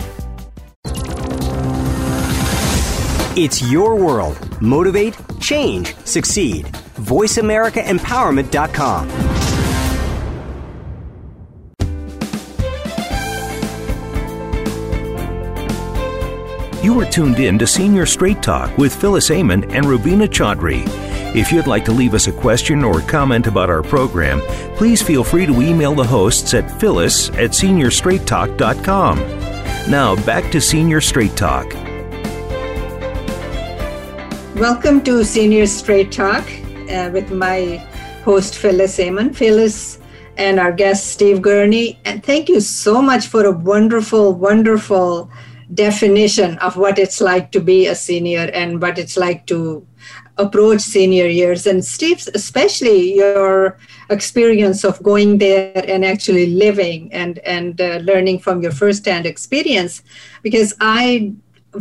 It's 3.34 3.62
your 3.62 3.96
world. 3.96 4.60
Motivate, 4.60 5.16
change, 5.40 5.96
succeed. 6.04 6.66
VoiceAmericaEmpowerment.com. 6.66 9.08
You 16.82 17.00
are 17.00 17.06
tuned 17.06 17.38
in 17.38 17.58
to 17.60 17.66
Senior 17.66 18.06
Straight 18.06 18.42
Talk 18.42 18.76
with 18.76 18.92
Phyllis 18.94 19.30
Amon 19.30 19.70
and 19.70 19.86
Rubina 19.86 20.26
Chaudhry. 20.26 21.01
If 21.34 21.50
you'd 21.50 21.66
like 21.66 21.86
to 21.86 21.92
leave 21.92 22.12
us 22.12 22.26
a 22.26 22.32
question 22.32 22.84
or 22.84 23.00
comment 23.00 23.46
about 23.46 23.70
our 23.70 23.82
program, 23.82 24.42
please 24.76 25.00
feel 25.00 25.24
free 25.24 25.46
to 25.46 25.62
email 25.62 25.94
the 25.94 26.04
hosts 26.04 26.52
at 26.52 26.70
phyllis 26.78 27.30
at 27.30 27.52
seniorstraighttalk.com. 27.52 29.18
Now, 29.90 30.14
back 30.26 30.52
to 30.52 30.60
Senior 30.60 31.00
Straight 31.00 31.34
Talk. 31.34 31.72
Welcome 34.56 35.02
to 35.04 35.24
Senior 35.24 35.66
Straight 35.66 36.12
Talk 36.12 36.44
uh, 36.90 37.08
with 37.14 37.32
my 37.32 37.76
host, 38.24 38.56
Phyllis 38.56 39.00
Amon. 39.00 39.32
Phyllis 39.32 40.00
and 40.36 40.60
our 40.60 40.70
guest, 40.70 41.12
Steve 41.12 41.40
Gurney. 41.40 41.98
And 42.04 42.22
thank 42.22 42.50
you 42.50 42.60
so 42.60 43.00
much 43.00 43.28
for 43.28 43.46
a 43.46 43.52
wonderful, 43.52 44.34
wonderful 44.34 45.30
definition 45.72 46.58
of 46.58 46.76
what 46.76 46.98
it's 46.98 47.22
like 47.22 47.50
to 47.52 47.60
be 47.60 47.86
a 47.86 47.94
senior 47.94 48.50
and 48.52 48.82
what 48.82 48.98
it's 48.98 49.16
like 49.16 49.46
to 49.46 49.86
approach 50.46 50.80
senior 50.80 51.26
years. 51.26 51.66
And 51.66 51.84
Steve's 51.84 52.28
especially 52.34 53.14
your 53.22 53.78
experience 54.10 54.80
of 54.84 55.02
going 55.02 55.38
there 55.38 55.84
and 55.92 56.04
actually 56.04 56.46
living 56.46 57.00
and, 57.12 57.38
and 57.56 57.80
uh, 57.80 57.98
learning 58.10 58.38
from 58.44 58.62
your 58.62 58.72
firsthand 58.72 59.24
experience, 59.26 60.02
because 60.42 60.74
I've 60.80 61.32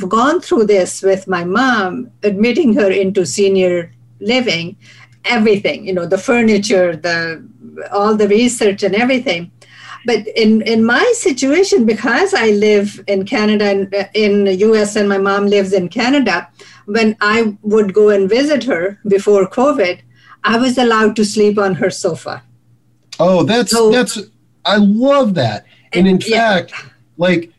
gone 0.07 0.39
through 0.39 0.65
this 0.65 1.01
with 1.01 1.27
my 1.27 1.43
mom, 1.43 2.11
admitting 2.23 2.73
her 2.75 2.89
into 2.89 3.25
senior 3.25 3.91
living, 4.19 4.77
everything, 5.25 5.85
you 5.87 5.93
know, 5.93 6.05
the 6.05 6.17
furniture, 6.17 6.95
the 6.95 7.43
all 7.91 8.15
the 8.15 8.27
research 8.27 8.83
and 8.83 8.95
everything. 8.95 9.51
But 10.05 10.27
in, 10.29 10.61
in 10.63 10.83
my 10.83 11.11
situation, 11.15 11.85
because 11.85 12.33
I 12.33 12.51
live 12.51 13.03
in 13.07 13.25
Canada 13.25 13.65
and 13.65 14.09
in 14.13 14.45
the 14.45 14.55
US 14.55 14.95
and 14.95 15.07
my 15.07 15.17
mom 15.17 15.47
lives 15.47 15.73
in 15.73 15.89
Canada, 15.89 16.49
when 16.85 17.15
I 17.21 17.55
would 17.61 17.93
go 17.93 18.09
and 18.09 18.29
visit 18.29 18.63
her 18.63 18.99
before 19.07 19.47
COVID, 19.47 20.01
I 20.43 20.57
was 20.57 20.77
allowed 20.77 21.15
to 21.17 21.25
sleep 21.25 21.57
on 21.57 21.75
her 21.75 21.89
sofa. 21.89 22.43
Oh, 23.19 23.43
that's 23.43 23.71
so, 23.71 23.91
that's 23.91 24.19
I 24.65 24.77
love 24.77 25.35
that. 25.35 25.65
And, 25.93 26.07
and 26.07 26.21
in 26.21 26.29
yeah. 26.29 26.53
fact, 26.53 26.73
like 27.17 27.51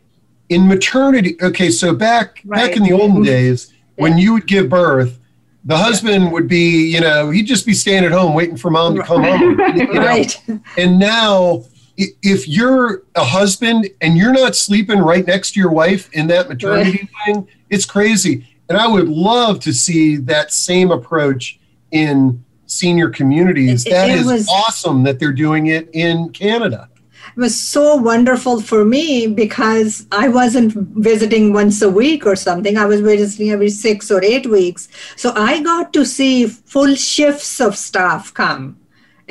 in 0.49 0.67
maternity, 0.67 1.37
okay, 1.41 1.71
so 1.71 1.95
back 1.95 2.41
right. 2.45 2.67
back 2.67 2.77
in 2.77 2.83
the 2.83 2.93
olden 2.93 3.23
days, 3.35 3.73
yeah. 3.73 4.03
when 4.03 4.19
you 4.19 4.33
would 4.33 4.47
give 4.47 4.69
birth, 4.69 5.19
the 5.65 5.77
husband 5.77 6.25
yeah. 6.25 6.31
would 6.31 6.49
be, 6.49 6.91
you 6.93 7.01
know, 7.01 7.31
he'd 7.31 7.47
just 7.47 7.65
be 7.65 7.75
staying 7.75 8.05
at 8.05 8.13
home 8.13 8.35
waiting 8.35 8.57
for 8.57 8.71
mom 8.71 8.97
to 8.97 9.03
come 9.03 9.23
home. 9.23 9.61
You 9.77 9.93
know? 9.93 10.01
right. 10.01 10.43
And 10.77 10.99
now, 10.99 11.65
if 11.97 12.49
you're 12.49 13.03
a 13.15 13.25
husband 13.25 13.89
and 14.01 14.17
you're 14.17 14.33
not 14.33 14.57
sleeping 14.57 14.99
right 14.99 15.27
next 15.27 15.53
to 15.53 15.61
your 15.61 15.71
wife 15.71 16.11
in 16.13 16.27
that 16.29 16.49
maternity 16.49 17.09
right. 17.27 17.35
thing, 17.35 17.49
it's 17.71 17.85
crazy. 17.85 18.47
And 18.69 18.79
I 18.79 18.87
would 18.87 19.09
love 19.09 19.61
to 19.61 19.73
see 19.73 20.17
that 20.17 20.53
same 20.53 20.91
approach 20.91 21.59
in 21.91 22.43
senior 22.67 23.11
communities. 23.11 23.87
It, 23.87 23.91
that 23.91 24.09
it 24.09 24.21
is 24.21 24.27
was, 24.27 24.49
awesome 24.49 25.03
that 25.05 25.19
they're 25.19 25.33
doing 25.33 25.67
it 25.67 25.91
in 25.93 26.31
Canada 26.31 26.89
it 27.35 27.41
was 27.41 27.59
so 27.59 27.97
wonderful 27.97 28.61
for 28.61 28.85
me 28.85 29.27
because 29.27 30.07
I 30.13 30.29
wasn't 30.29 30.75
visiting 30.75 31.53
once 31.53 31.81
a 31.81 31.89
week 31.89 32.27
or 32.27 32.37
something. 32.37 32.77
I 32.77 32.85
was 32.85 33.01
visiting 33.01 33.51
every 33.51 33.71
six 33.71 34.11
or 34.11 34.23
eight 34.23 34.47
weeks. 34.47 34.89
So 35.17 35.33
I 35.35 35.63
got 35.63 35.93
to 35.95 36.05
see 36.05 36.47
full 36.47 36.95
shifts 36.95 37.61
of 37.61 37.77
staff 37.77 38.35
come. 38.35 38.79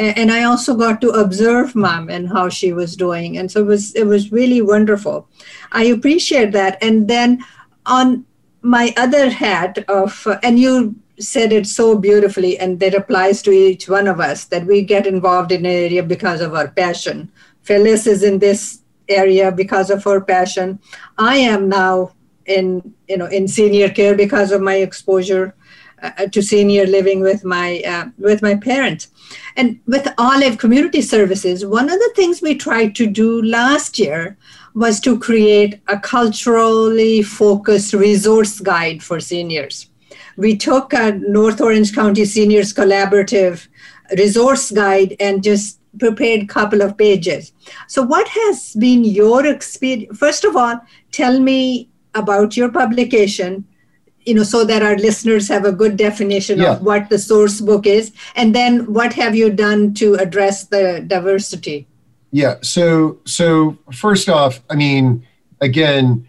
And 0.02 0.32
I 0.32 0.44
also 0.44 0.76
got 0.76 1.02
to 1.02 1.10
observe 1.10 1.76
mom 1.76 2.10
and 2.10 2.28
how 2.30 2.50
she 2.50 2.74
was 2.74 2.96
doing. 2.96 3.38
And 3.38 3.52
so 3.52 3.62
it 3.62 3.68
was 3.68 3.94
it 3.96 4.06
was 4.06 4.32
really 4.32 4.62
wonderful. 4.62 5.28
I 5.72 5.86
appreciate 5.86 6.52
that. 6.54 6.78
And 6.82 7.08
then 7.08 7.44
on 7.86 8.26
my 8.62 8.94
other 8.98 9.30
hat 9.30 9.78
of 9.88 10.28
and 10.44 10.60
you 10.60 10.96
said 11.20 11.52
it 11.52 11.68
so 11.68 11.96
beautifully 11.98 12.58
and 12.58 12.80
that 12.80 12.96
applies 12.96 13.42
to 13.44 13.52
each 13.52 13.88
one 13.88 14.08
of 14.08 14.20
us 14.20 14.46
that 14.46 14.66
we 14.66 14.82
get 14.82 15.06
involved 15.06 15.52
in 15.52 15.66
an 15.66 15.72
area 15.72 16.02
because 16.02 16.42
of 16.42 16.56
our 16.56 16.68
passion 16.70 17.32
Phyllis 17.64 18.08
is 18.08 18.24
in 18.24 18.40
this 18.40 18.82
area 19.08 19.52
because 19.52 19.90
of 19.90 20.04
her 20.04 20.22
passion. 20.22 20.80
I 21.18 21.38
am 21.38 21.70
now 21.70 22.14
in 22.46 22.94
you 23.08 23.18
know 23.18 23.28
in 23.28 23.48
senior 23.48 23.90
care 23.90 24.16
because 24.16 24.52
of 24.52 24.62
my 24.62 24.76
exposure 24.76 25.56
uh, 26.02 26.28
to 26.28 26.42
senior 26.42 26.86
living 26.86 27.22
with 27.22 27.44
my 27.44 27.82
uh, 27.86 28.06
with 28.18 28.42
my 28.42 28.56
parents. 28.56 29.10
And 29.56 29.80
with 29.86 30.08
Olive 30.18 30.58
Community 30.58 31.02
Services, 31.02 31.66
one 31.66 31.90
of 31.90 32.00
the 32.00 32.14
things 32.16 32.42
we 32.42 32.56
tried 32.56 32.96
to 32.96 33.08
do 33.08 33.42
last 33.42 34.00
year 34.00 34.38
was 34.74 35.00
to 35.02 35.20
create 35.20 35.80
a 35.88 36.00
culturally 36.00 37.22
focused 37.22 37.94
resource 37.94 38.60
guide 38.60 39.04
for 39.04 39.20
seniors. 39.20 39.90
We 40.38 40.56
took 40.56 40.94
a 40.94 41.12
North 41.12 41.60
Orange 41.62 41.94
County 41.94 42.26
Seniors 42.26 42.74
Collaborative 42.74 43.68
resource 44.18 44.72
guide 44.72 45.16
and 45.20 45.44
just 45.44 45.80
prepared 46.00 46.48
couple 46.48 46.82
of 46.82 46.98
pages. 46.98 47.52
So, 47.88 48.02
what 48.02 48.28
has 48.28 48.74
been 48.76 49.04
your 49.04 49.46
experience? 49.46 50.18
First 50.18 50.44
of 50.46 50.56
all, 50.56 50.80
tell 51.12 51.40
me 51.40 51.90
about 52.14 52.58
your 52.58 52.72
publication, 52.72 53.66
you 54.26 54.34
know, 54.34 54.44
so 54.44 54.64
that 54.66 54.84
our 54.84 54.96
listeners 54.98 55.48
have 55.48 55.66
a 55.66 55.72
good 55.72 55.98
definition 55.98 56.60
yeah. 56.60 56.74
of 56.74 56.82
what 56.82 57.10
the 57.10 57.18
source 57.18 57.62
book 57.62 57.88
is, 57.88 58.12
and 58.36 58.54
then 58.54 58.92
what 58.94 59.14
have 59.14 59.36
you 59.36 59.50
done 59.50 59.94
to 59.96 60.16
address 60.16 60.66
the 60.66 61.04
diversity? 61.06 61.88
Yeah. 62.32 62.56
So, 62.62 63.20
so 63.26 63.78
first 63.94 64.30
off, 64.30 64.62
I 64.70 64.76
mean, 64.76 65.26
again, 65.60 66.28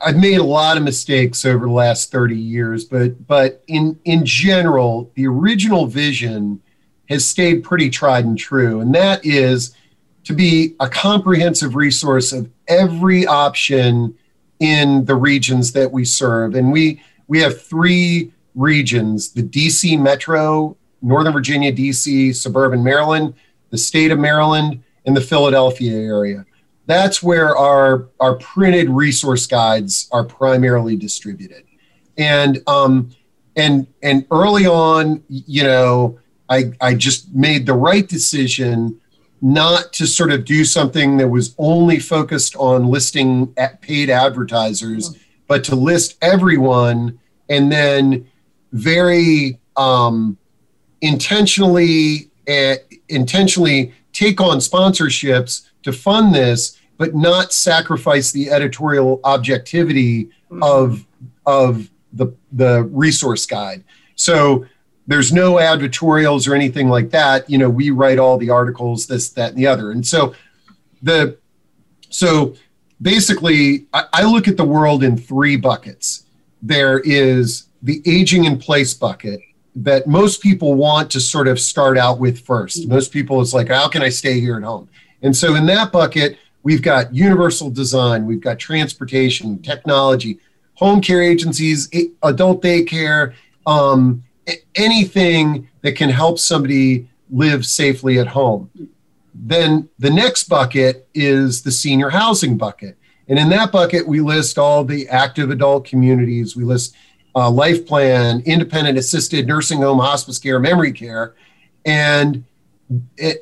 I've 0.00 0.16
made 0.16 0.38
a 0.38 0.44
lot 0.44 0.76
of 0.76 0.82
mistakes 0.82 1.44
over 1.44 1.66
the 1.66 1.72
last 1.72 2.10
30 2.12 2.36
years, 2.36 2.84
but 2.84 3.26
but 3.26 3.62
in 3.66 3.98
in 4.04 4.24
general, 4.24 5.10
the 5.14 5.26
original 5.26 5.86
vision 5.86 6.62
has 7.08 7.26
stayed 7.26 7.64
pretty 7.64 7.90
tried 7.90 8.24
and 8.24 8.38
true, 8.38 8.80
and 8.80 8.94
that 8.94 9.24
is 9.24 9.74
to 10.24 10.34
be 10.34 10.76
a 10.78 10.88
comprehensive 10.88 11.74
resource 11.74 12.32
of 12.32 12.50
every 12.68 13.26
option 13.26 14.16
in 14.60 15.04
the 15.04 15.14
regions 15.14 15.72
that 15.72 15.90
we 15.90 16.04
serve. 16.04 16.54
And 16.54 16.70
we 16.72 17.00
we 17.28 17.40
have 17.40 17.62
three 17.62 18.32
regions: 18.54 19.32
the 19.32 19.42
DC 19.42 20.00
Metro, 20.00 20.76
Northern 21.00 21.32
Virginia, 21.32 21.72
DC, 21.72 22.34
suburban 22.34 22.82
Maryland, 22.82 23.34
the 23.70 23.78
state 23.78 24.10
of 24.10 24.18
Maryland, 24.18 24.82
and 25.06 25.16
the 25.16 25.20
Philadelphia 25.20 25.96
area. 25.96 26.44
That's 26.86 27.22
where 27.22 27.56
our 27.56 28.08
our 28.18 28.36
printed 28.36 28.90
resource 28.90 29.46
guides 29.46 30.08
are 30.10 30.24
primarily 30.24 30.96
distributed. 30.96 31.64
And 32.16 32.62
um, 32.66 33.10
and 33.54 33.86
and 34.02 34.26
early 34.30 34.66
on, 34.66 35.22
you 35.28 35.62
know, 35.62 36.18
I, 36.48 36.72
I 36.80 36.94
just 36.94 37.34
made 37.34 37.66
the 37.66 37.74
right 37.74 38.08
decision 38.08 39.00
not 39.40 39.92
to 39.92 40.06
sort 40.06 40.32
of 40.32 40.44
do 40.44 40.64
something 40.64 41.16
that 41.18 41.28
was 41.28 41.54
only 41.58 41.98
focused 41.98 42.56
on 42.56 42.86
listing 42.86 43.54
paid 43.80 44.10
advertisers, 44.10 45.16
but 45.48 45.64
to 45.64 45.74
list 45.74 46.16
everyone 46.22 47.18
and 47.48 47.72
then 47.72 48.28
very 48.72 49.58
um, 49.76 50.36
intentionally 51.00 52.30
uh, 52.48 52.76
intentionally 53.08 53.92
take 54.12 54.40
on 54.40 54.58
sponsorships 54.58 55.68
to 55.82 55.92
fund 55.92 56.34
this, 56.34 56.78
but 56.96 57.14
not 57.14 57.52
sacrifice 57.52 58.32
the 58.32 58.50
editorial 58.50 59.20
objectivity 59.24 60.24
mm-hmm. 60.24 60.62
of 60.62 61.04
of 61.46 61.90
the 62.12 62.28
the 62.52 62.84
resource 62.84 63.46
guide. 63.46 63.84
So 64.14 64.66
there's 65.06 65.32
no 65.32 65.54
advertorials 65.54 66.46
or 66.46 66.54
anything 66.54 66.88
like 66.88 67.10
that. 67.10 67.48
You 67.48 67.56
know, 67.56 67.70
we 67.70 67.90
write 67.90 68.18
all 68.18 68.36
the 68.36 68.50
articles, 68.50 69.06
this, 69.06 69.30
that, 69.30 69.50
and 69.50 69.58
the 69.58 69.66
other. 69.66 69.90
And 69.90 70.06
so 70.06 70.34
the 71.02 71.38
so 72.10 72.54
basically 73.00 73.86
I, 73.92 74.04
I 74.12 74.22
look 74.24 74.48
at 74.48 74.56
the 74.56 74.64
world 74.64 75.02
in 75.02 75.16
three 75.16 75.56
buckets. 75.56 76.24
There 76.62 77.00
is 77.00 77.66
the 77.82 78.02
aging 78.06 78.44
in 78.44 78.58
place 78.58 78.94
bucket 78.94 79.40
that 79.76 80.06
most 80.06 80.42
people 80.42 80.74
want 80.74 81.10
to 81.12 81.20
sort 81.20 81.46
of 81.46 81.60
start 81.60 81.96
out 81.96 82.18
with 82.18 82.40
first. 82.40 82.88
Most 82.88 83.12
people 83.12 83.40
it's 83.40 83.54
like, 83.54 83.68
how 83.68 83.88
can 83.88 84.02
I 84.02 84.08
stay 84.08 84.40
here 84.40 84.56
at 84.56 84.64
home? 84.64 84.88
And 85.22 85.36
so 85.36 85.54
in 85.54 85.66
that 85.66 85.92
bucket, 85.92 86.38
we've 86.62 86.82
got 86.82 87.14
universal 87.14 87.70
design, 87.70 88.26
we've 88.26 88.40
got 88.40 88.58
transportation, 88.58 89.62
technology, 89.62 90.38
home 90.74 91.00
care 91.00 91.22
agencies, 91.22 91.88
adult 92.22 92.62
daycare, 92.62 93.34
um, 93.66 94.24
anything 94.74 95.68
that 95.82 95.92
can 95.92 96.08
help 96.08 96.38
somebody 96.38 97.08
live 97.30 97.66
safely 97.66 98.18
at 98.18 98.26
home. 98.26 98.70
Then 99.40 99.88
the 99.98 100.10
next 100.10 100.48
bucket 100.48 101.08
is 101.14 101.62
the 101.62 101.70
senior 101.70 102.10
housing 102.10 102.56
bucket. 102.56 102.98
And 103.28 103.38
in 103.38 103.48
that 103.50 103.70
bucket, 103.70 104.06
we 104.06 104.20
list 104.20 104.58
all 104.58 104.84
the 104.84 105.08
active 105.08 105.50
adult 105.50 105.84
communities. 105.84 106.56
We 106.56 106.64
list 106.64 106.94
uh, 107.34 107.50
life 107.50 107.86
plan, 107.86 108.42
independent 108.46 108.98
assisted 108.98 109.46
nursing 109.46 109.82
home, 109.82 109.98
hospice 109.98 110.38
care, 110.38 110.58
memory 110.58 110.92
care. 110.92 111.34
And, 111.84 112.44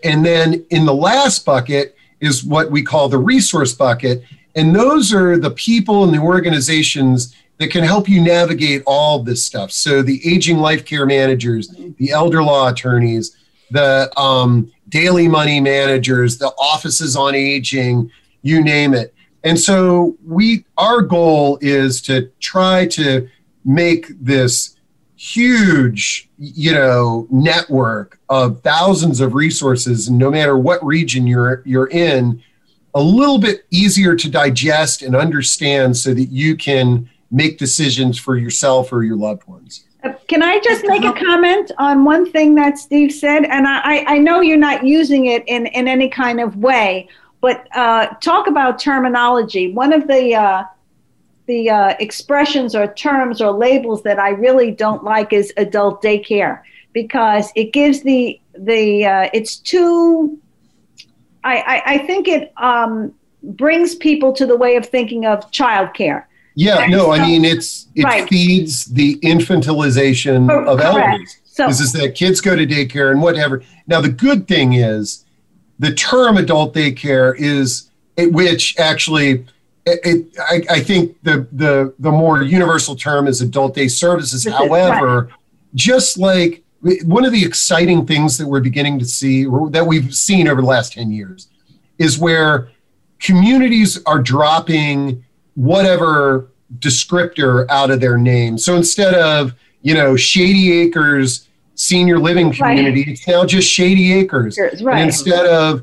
and 0.04 0.26
then 0.26 0.66
in 0.70 0.84
the 0.84 0.94
last 0.94 1.44
bucket 1.46 1.96
is 2.20 2.44
what 2.44 2.70
we 2.70 2.82
call 2.82 3.08
the 3.08 3.18
resource 3.18 3.72
bucket. 3.72 4.24
And 4.54 4.74
those 4.74 5.14
are 5.14 5.38
the 5.38 5.52
people 5.52 6.04
and 6.04 6.12
the 6.12 6.18
organizations 6.18 7.34
that 7.58 7.70
can 7.70 7.84
help 7.84 8.08
you 8.08 8.20
navigate 8.20 8.82
all 8.86 9.22
this 9.22 9.44
stuff. 9.44 9.72
So 9.72 10.02
the 10.02 10.20
aging 10.28 10.58
life 10.58 10.84
care 10.84 11.06
managers, 11.06 11.68
the 11.96 12.10
elder 12.10 12.42
law 12.42 12.68
attorneys, 12.68 13.36
the 13.70 14.10
um, 14.18 14.70
daily 14.88 15.28
money 15.28 15.60
managers, 15.60 16.38
the 16.38 16.52
offices 16.58 17.16
on 17.16 17.34
aging, 17.34 18.10
you 18.42 18.62
name 18.62 18.94
it. 18.94 19.14
And 19.44 19.58
so 19.58 20.16
we 20.24 20.64
our 20.76 21.02
goal 21.02 21.58
is 21.60 22.02
to 22.02 22.30
try 22.40 22.86
to 22.88 23.28
make 23.64 24.08
this 24.20 24.76
huge, 25.16 26.28
you 26.38 26.72
know, 26.72 27.26
network 27.30 28.18
of 28.28 28.60
thousands 28.62 29.20
of 29.20 29.34
resources, 29.34 30.10
no 30.10 30.30
matter 30.30 30.56
what 30.56 30.84
region 30.84 31.26
you're 31.26 31.62
you're 31.64 31.88
in, 31.88 32.42
a 32.94 33.00
little 33.00 33.38
bit 33.38 33.66
easier 33.70 34.16
to 34.16 34.30
digest 34.30 35.02
and 35.02 35.14
understand 35.14 35.96
so 35.96 36.14
that 36.14 36.26
you 36.26 36.56
can 36.56 37.08
make 37.30 37.58
decisions 37.58 38.18
for 38.18 38.36
yourself 38.36 38.92
or 38.92 39.02
your 39.02 39.16
loved 39.16 39.46
ones. 39.46 39.85
Can 40.28 40.42
I 40.42 40.60
just 40.60 40.84
make 40.86 41.04
a 41.04 41.12
comment 41.12 41.70
on 41.78 42.04
one 42.04 42.30
thing 42.30 42.54
that 42.56 42.78
Steve 42.78 43.12
said? 43.12 43.44
And 43.44 43.66
I, 43.66 44.04
I 44.06 44.18
know 44.18 44.40
you're 44.40 44.56
not 44.56 44.84
using 44.84 45.26
it 45.26 45.44
in, 45.46 45.66
in 45.66 45.88
any 45.88 46.08
kind 46.08 46.40
of 46.40 46.56
way, 46.56 47.08
but 47.40 47.68
uh, 47.76 48.06
talk 48.20 48.46
about 48.46 48.78
terminology. 48.78 49.72
One 49.72 49.92
of 49.92 50.06
the 50.06 50.34
uh, 50.34 50.64
the 51.46 51.70
uh, 51.70 51.94
expressions 52.00 52.74
or 52.74 52.92
terms 52.94 53.40
or 53.40 53.52
labels 53.52 54.02
that 54.02 54.18
I 54.18 54.30
really 54.30 54.70
don't 54.70 55.04
like 55.04 55.32
is 55.32 55.52
adult 55.56 56.02
daycare 56.02 56.62
because 56.92 57.52
it 57.54 57.72
gives 57.72 58.02
the 58.02 58.40
the 58.58 59.06
uh, 59.06 59.30
it's 59.32 59.56
too. 59.56 60.38
I, 61.44 61.58
I, 61.58 61.82
I 61.94 61.98
think 61.98 62.26
it 62.26 62.52
um, 62.56 63.14
brings 63.42 63.94
people 63.94 64.32
to 64.32 64.46
the 64.46 64.56
way 64.56 64.74
of 64.74 64.86
thinking 64.86 65.26
of 65.26 65.48
childcare. 65.52 66.24
Yeah, 66.58 66.86
no, 66.86 67.12
I 67.12 67.20
mean 67.20 67.44
it's 67.44 67.86
it 67.94 68.04
Right. 68.04 68.28
feeds 68.28 68.86
the 68.86 69.16
infantilization 69.22 70.50
Oh, 70.50 70.72
of 70.72 70.80
correct. 70.80 70.96
elders. 71.12 71.36
So- 71.44 71.68
This 71.68 71.80
is 71.80 71.92
that 71.92 72.14
kids 72.14 72.40
go 72.40 72.56
to 72.56 72.66
daycare 72.66 73.10
and 73.12 73.22
whatever. 73.22 73.62
Now 73.86 74.00
the 74.00 74.08
good 74.08 74.48
thing 74.48 74.72
is 74.72 75.24
the 75.78 75.92
term 75.92 76.36
adult 76.38 76.74
daycare 76.74 77.34
is 77.38 77.90
it, 78.16 78.32
which 78.32 78.74
actually 78.78 79.44
it, 79.84 80.00
it 80.04 80.26
I, 80.50 80.62
I 80.76 80.80
think 80.80 81.16
the 81.22 81.46
the 81.52 81.92
the 81.98 82.10
more 82.10 82.42
universal 82.42 82.96
term 82.96 83.26
is 83.28 83.40
adult 83.42 83.74
day 83.74 83.88
services. 83.88 84.44
This 84.44 84.52
is- 84.52 84.58
However, 84.58 85.28
just 85.74 86.16
like 86.18 86.62
one 87.04 87.24
of 87.26 87.32
the 87.32 87.44
exciting 87.44 88.06
things 88.06 88.38
that 88.38 88.46
we're 88.46 88.60
beginning 88.60 88.98
to 88.98 89.04
see 89.04 89.44
or 89.44 89.68
that 89.70 89.86
we've 89.86 90.14
seen 90.14 90.48
over 90.48 90.60
the 90.62 90.66
last 90.66 90.92
10 90.94 91.10
years 91.10 91.48
is 91.98 92.18
where 92.18 92.68
communities 93.20 93.98
are 94.06 94.20
dropping 94.20 95.24
whatever 95.56 96.48
descriptor 96.78 97.66
out 97.68 97.90
of 97.90 98.00
their 98.00 98.16
name. 98.16 98.56
So 98.56 98.76
instead 98.76 99.14
of, 99.14 99.52
you 99.82 99.94
know, 99.94 100.16
Shady 100.16 100.72
Acres 100.80 101.48
Senior 101.74 102.18
Living 102.18 102.48
Right. 102.50 102.76
Community, 102.76 103.04
it's 103.08 103.26
now 103.26 103.44
just 103.44 103.68
Shady 103.68 104.12
Acres. 104.14 104.56
And 104.56 104.80
right. 104.82 105.02
instead 105.02 105.46
of 105.46 105.82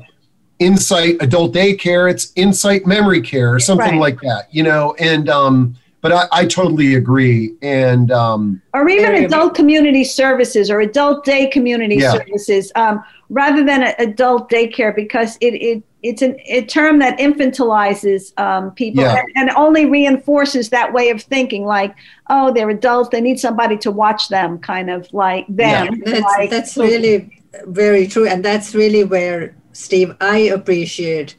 Insight 0.58 1.16
Adult 1.20 1.52
Daycare, 1.54 2.10
it's 2.10 2.32
Insight 2.36 2.86
Memory 2.86 3.20
Care 3.20 3.54
or 3.54 3.58
something 3.60 3.92
Right. 3.92 4.00
like 4.00 4.20
that, 4.22 4.48
you 4.50 4.62
know, 4.62 4.94
and, 4.98 5.28
um, 5.28 5.76
but 6.00 6.12
I, 6.12 6.26
I 6.32 6.46
totally 6.46 6.96
agree. 6.96 7.54
And, 7.62 8.12
um, 8.12 8.60
or 8.74 8.88
even 8.88 9.06
Very 9.06 9.24
adult 9.24 9.54
community 9.54 10.04
services 10.04 10.70
or 10.70 10.80
adult 10.80 11.24
day 11.24 11.46
community 11.48 11.96
Yeah. 11.96 12.12
services 12.12 12.70
um, 12.76 13.02
rather 13.28 13.64
than 13.64 13.82
a, 13.82 13.94
adult 13.98 14.50
daycare 14.50 14.94
because 14.94 15.36
it, 15.40 15.54
it 15.54 15.82
it's 16.02 16.20
an, 16.20 16.36
a 16.44 16.62
term 16.66 16.98
that 16.98 17.18
infantilizes 17.18 18.38
um, 18.38 18.72
people 18.72 19.02
Yeah. 19.02 19.22
and, 19.34 19.48
and 19.48 19.56
only 19.56 19.86
reinforces 19.86 20.68
that 20.70 20.92
way 20.92 21.10
of 21.10 21.22
thinking 21.22 21.64
like 21.64 21.94
oh 22.28 22.52
they're 22.52 22.70
adults 22.70 23.08
they 23.10 23.20
need 23.20 23.40
somebody 23.40 23.78
to 23.78 23.90
watch 23.90 24.28
them 24.28 24.58
kind 24.58 24.90
of 24.90 25.10
like 25.12 25.46
them 25.48 26.02
yeah. 26.04 26.12
That's, 26.12 26.36
like, 26.38 26.50
that's 26.50 26.76
really 26.76 27.42
very 27.66 28.06
true. 28.06 28.26
And 28.26 28.44
that's 28.44 28.74
really 28.74 29.04
where, 29.04 29.56
Steve, 29.72 30.14
I 30.20 30.38
appreciate 30.38 31.36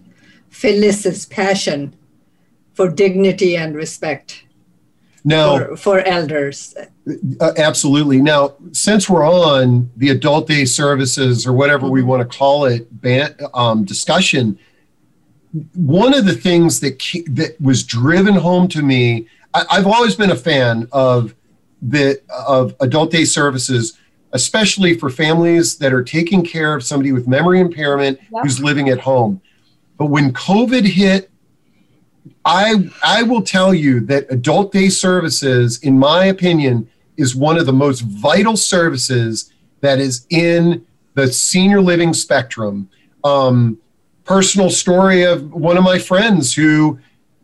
Phyllis's 0.49 1.25
passion 1.25 1.95
for 2.73 2.89
dignity 2.89 3.55
and 3.55 3.75
respect 3.75 4.44
now, 5.25 5.57
for, 5.57 5.75
for 5.77 5.99
elders. 6.01 6.75
Uh, 7.41 7.51
absolutely. 7.57 8.21
Now, 8.21 8.53
since 8.71 9.09
we're 9.09 9.27
on 9.27 9.89
the 9.97 10.09
adult 10.09 10.47
day 10.47 10.65
services 10.65 11.45
or 11.45 11.53
whatever 11.53 11.89
we 11.89 12.03
want 12.03 12.21
to 12.29 12.37
call 12.37 12.65
it 12.65 12.87
ban- 13.01 13.35
um, 13.53 13.83
discussion, 13.83 14.57
one 15.73 16.13
of 16.13 16.25
the 16.25 16.33
things 16.33 16.79
that 16.81 16.99
ke- 16.99 17.25
that 17.35 17.59
was 17.59 17.83
driven 17.83 18.35
home 18.35 18.67
to 18.69 18.81
me, 18.81 19.27
I, 19.53 19.65
I've 19.71 19.87
always 19.87 20.15
been 20.15 20.31
a 20.31 20.35
fan 20.35 20.87
of 20.91 21.33
the 21.81 22.21
of 22.47 22.75
adult 22.79 23.11
day 23.11 23.25
services, 23.25 23.97
especially 24.33 24.97
for 24.97 25.09
families 25.09 25.77
that 25.77 25.93
are 25.93 26.03
taking 26.03 26.43
care 26.43 26.73
of 26.75 26.83
somebody 26.83 27.11
with 27.11 27.27
memory 27.27 27.59
impairment 27.59 28.19
Yep. 28.31 28.43
who's 28.43 28.59
living 28.61 28.89
at 28.89 28.99
home. 28.99 29.41
But 29.97 30.07
when 30.07 30.33
COVID 30.33 30.85
hit, 30.85 31.29
I 32.43 32.89
I 33.03 33.23
will 33.23 33.41
tell 33.41 33.73
you 33.73 33.99
that 34.01 34.25
adult 34.29 34.71
day 34.71 34.89
services, 34.89 35.79
in 35.79 35.97
my 35.97 36.25
opinion, 36.25 36.89
is 37.17 37.35
one 37.35 37.57
of 37.57 37.65
the 37.65 37.73
most 37.73 38.01
vital 38.01 38.57
services 38.57 39.51
that 39.81 39.99
is 39.99 40.25
in 40.29 40.85
the 41.13 41.31
senior 41.31 41.81
living 41.81 42.13
spectrum. 42.13 42.89
Um, 43.23 43.77
personal 44.23 44.69
story 44.69 45.23
of 45.23 45.51
one 45.53 45.77
of 45.77 45.83
my 45.83 45.97
friends 45.99 46.53
who 46.53 46.99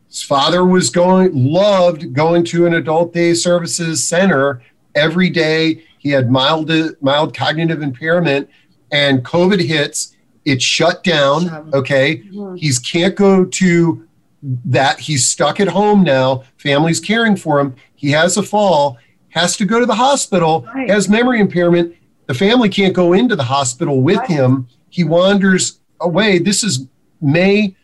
his 0.08 0.22
father 0.24 0.66
was 0.66 0.90
going 0.90 1.32
loved 1.34 2.14
going 2.14 2.44
to 2.46 2.66
an 2.66 2.74
adult 2.74 3.14
day 3.14 3.34
services 3.34 4.06
center 4.06 4.62
every 4.96 5.30
day. 5.30 5.84
He 6.00 6.10
had 6.10 6.30
mild 6.32 6.72
mild 7.02 7.36
cognitive 7.36 7.82
impairment, 7.82 8.50
and 8.92 9.24
COVID 9.24 9.62
hits. 9.62 10.16
It 10.44 10.60
shut 10.62 11.04
down. 11.04 11.70
Okay, 11.74 12.24
Mhm. 12.34 12.58
he's 12.58 12.80
can't 12.80 13.16
go 13.16 13.46
to 13.46 14.04
that. 14.44 15.00
He's 15.00 15.28
stuck 15.28 15.60
at 15.60 15.68
home 15.68 16.04
now. 16.04 16.44
Family's 16.58 17.00
caring 17.00 17.36
for 17.36 17.60
him. 17.60 17.76
He 17.96 18.12
has 18.12 18.38
a 18.38 18.44
fall. 18.44 18.98
Has 19.30 19.56
to 19.58 19.66
go 19.66 19.80
to 19.80 19.86
the 19.86 19.96
hospital. 19.96 20.66
Right. 20.74 20.90
Has 20.90 21.08
memory 21.08 21.40
impairment. 21.40 21.96
The 22.28 22.34
family 22.34 22.70
can't 22.70 22.94
go 22.94 23.14
into 23.14 23.36
the 23.36 23.44
hospital 23.44 24.02
with 24.02 24.18
Right. 24.18 24.30
him. 24.30 24.68
He 24.90 25.04
wanders 25.04 25.80
away. 26.00 26.40
This 26.40 26.64
is 26.64 26.88
May 27.22 27.76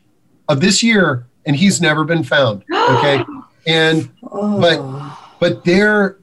of 0.49 0.61
this 0.61 0.81
year, 0.81 1.27
and 1.45 1.55
he's 1.55 1.79
never 1.81 2.03
been 2.03 2.23
found. 2.23 2.63
Okay, 2.73 3.23
and 3.67 4.09
Oh, 4.23 4.59
But- 4.61 4.81
but 5.39 5.63
there 5.65 6.17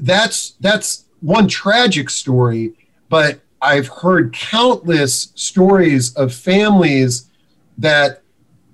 that's 0.00 0.54
that's 0.60 1.04
one 1.20 1.46
tragic 1.48 2.10
story 2.10 2.72
but 3.08 3.40
i've 3.62 3.86
heard 3.88 4.32
countless 4.34 5.32
stories 5.34 6.12
of 6.14 6.34
families 6.34 7.30
that 7.78 8.22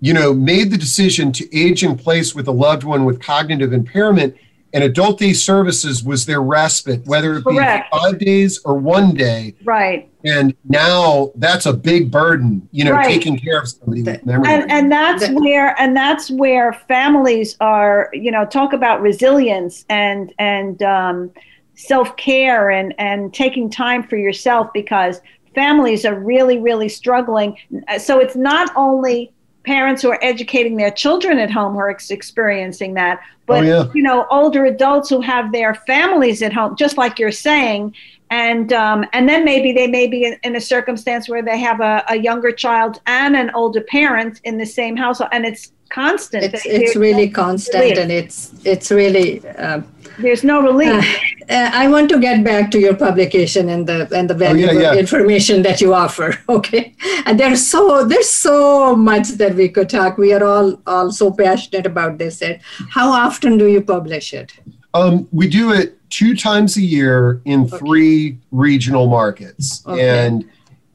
you 0.01 0.13
know 0.13 0.35
made 0.35 0.71
the 0.71 0.79
decision 0.79 1.33
to 1.33 1.57
age 1.57 1.83
in 1.83 1.97
place 1.97 2.35
with 2.35 2.47
a 2.49 2.53
loved 2.53 2.85
one 2.85 3.05
with 3.05 3.21
cognitive 3.21 3.73
impairment 3.73 4.37
and 4.73 4.85
adult 4.85 5.19
day 5.19 5.33
services 5.33 6.05
was 6.05 6.27
their 6.27 6.43
respite 6.43 7.07
whether 7.07 7.37
it 7.37 7.47
be 7.47 7.57
five 7.91 8.19
days 8.19 8.61
or 8.65 8.75
one 8.75 9.15
day. 9.15 9.55
Right. 9.65 10.11
And 10.25 10.55
now 10.65 11.31
that's 11.37 11.65
a 11.67 11.73
big 11.73 12.11
burden 12.11 12.69
you 12.73 12.85
know 12.85 12.93
Right. 12.93 13.07
taking 13.07 13.39
care 13.39 13.61
of 13.61 13.69
somebody 13.69 14.03
with 14.03 14.27
memory 14.27 14.49
and 14.49 14.71
and 14.71 14.93
that's 14.93 15.29
where 15.29 15.81
and 15.81 15.97
that's 15.97 16.31
where 16.31 16.73
families 16.89 17.57
are 17.61 18.11
you 18.13 18.31
know 18.31 18.45
talk 18.45 18.73
about 18.73 19.01
resilience 19.01 19.85
and 19.89 20.35
and 20.39 20.83
um, 20.83 21.31
self-care 21.75 22.71
and 22.71 22.95
and 22.99 23.33
taking 23.33 23.71
time 23.71 24.03
for 24.03 24.17
yourself 24.17 24.69
because 24.75 25.21
families 25.55 26.05
are 26.05 26.19
really 26.19 26.59
really 26.59 26.89
struggling. 26.89 27.57
So 27.99 28.19
it's 28.21 28.37
not 28.37 28.71
only 28.77 29.33
parents 29.67 30.01
who 30.03 30.11
are 30.11 30.19
educating 30.23 30.77
their 30.77 30.91
children 30.91 31.39
at 31.39 31.51
home 31.51 31.73
who 31.75 31.81
are 31.81 31.91
ex- 31.91 32.11
experiencing 32.11 32.95
that 32.95 33.21
but 33.47 33.63
Oh, 33.65 33.67
yeah. 33.67 33.85
you 33.95 34.03
know 34.03 34.27
older 34.31 34.65
adults 34.65 35.09
who 35.11 35.21
have 35.21 35.53
their 35.53 35.75
families 35.75 36.41
at 36.43 36.53
home 36.53 36.77
just 36.77 36.97
like 36.97 37.19
you're 37.19 37.33
saying 37.33 37.95
and 38.31 38.73
um, 38.73 39.05
and 39.13 39.29
then 39.29 39.45
maybe 39.45 39.73
they 39.73 39.87
may 39.87 40.07
be 40.09 40.25
in, 40.25 40.37
in 40.43 40.57
a 40.57 40.61
circumstance 40.61 41.29
where 41.29 41.43
they 41.43 41.59
have 41.59 41.81
a, 41.81 42.05
a 42.09 42.17
younger 42.17 42.51
child 42.51 43.01
and 43.07 43.37
an 43.37 43.51
older 43.55 43.81
parent 43.83 44.41
in 44.45 44.59
the 44.59 44.67
same 44.67 44.97
household 44.97 45.31
and 45.33 45.45
it's 45.45 45.73
constant 45.91 46.43
it's, 46.43 46.67
it's 46.67 46.97
really 46.97 47.29
constant 47.29 47.97
and 47.97 48.11
it's, 48.11 48.53
it's 48.65 48.91
really, 48.91 49.47
um, 49.51 49.87
there's 50.19 50.45
no 50.45 50.61
relief 50.61 51.05
Uh, 51.49 51.71
I 51.73 51.87
want 51.87 52.09
to 52.11 52.19
get 52.19 52.43
back 52.43 52.73
to 52.73 52.81
your 52.81 52.97
publication 52.97 53.69
and 53.69 53.87
the 53.87 54.09
and 54.13 54.29
the 54.29 54.35
valuable 54.35 54.81
yeah. 54.81 54.95
information 54.95 55.63
that 55.63 55.81
you 55.81 55.95
offer. 55.95 56.35
Okay, 56.49 56.95
and 57.25 57.39
there's 57.39 57.65
so 57.65 58.05
there's 58.05 58.29
so 58.29 58.97
much 58.97 59.29
that 59.39 59.55
we 59.55 59.69
could 59.69 59.89
talk. 59.89 60.19
We 60.19 60.33
are 60.33 60.43
all 60.43 60.81
all 60.87 61.13
so 61.13 61.31
passionate 61.31 61.87
about 61.87 62.19
this. 62.19 62.43
And 62.43 62.59
how 62.91 63.11
often 63.11 63.59
do 63.59 63.67
you 63.67 63.81
publish 63.81 64.35
it? 64.35 64.53
Um, 64.93 65.29
we 65.31 65.47
do 65.47 65.73
it 65.73 65.95
two 66.11 66.35
times 66.35 66.77
a 66.77 66.83
year 66.83 67.41
in 67.45 67.69
three 67.69 68.39
regional 68.51 69.07
markets, 69.07 69.85
Okay. 69.87 70.27
and 70.27 70.45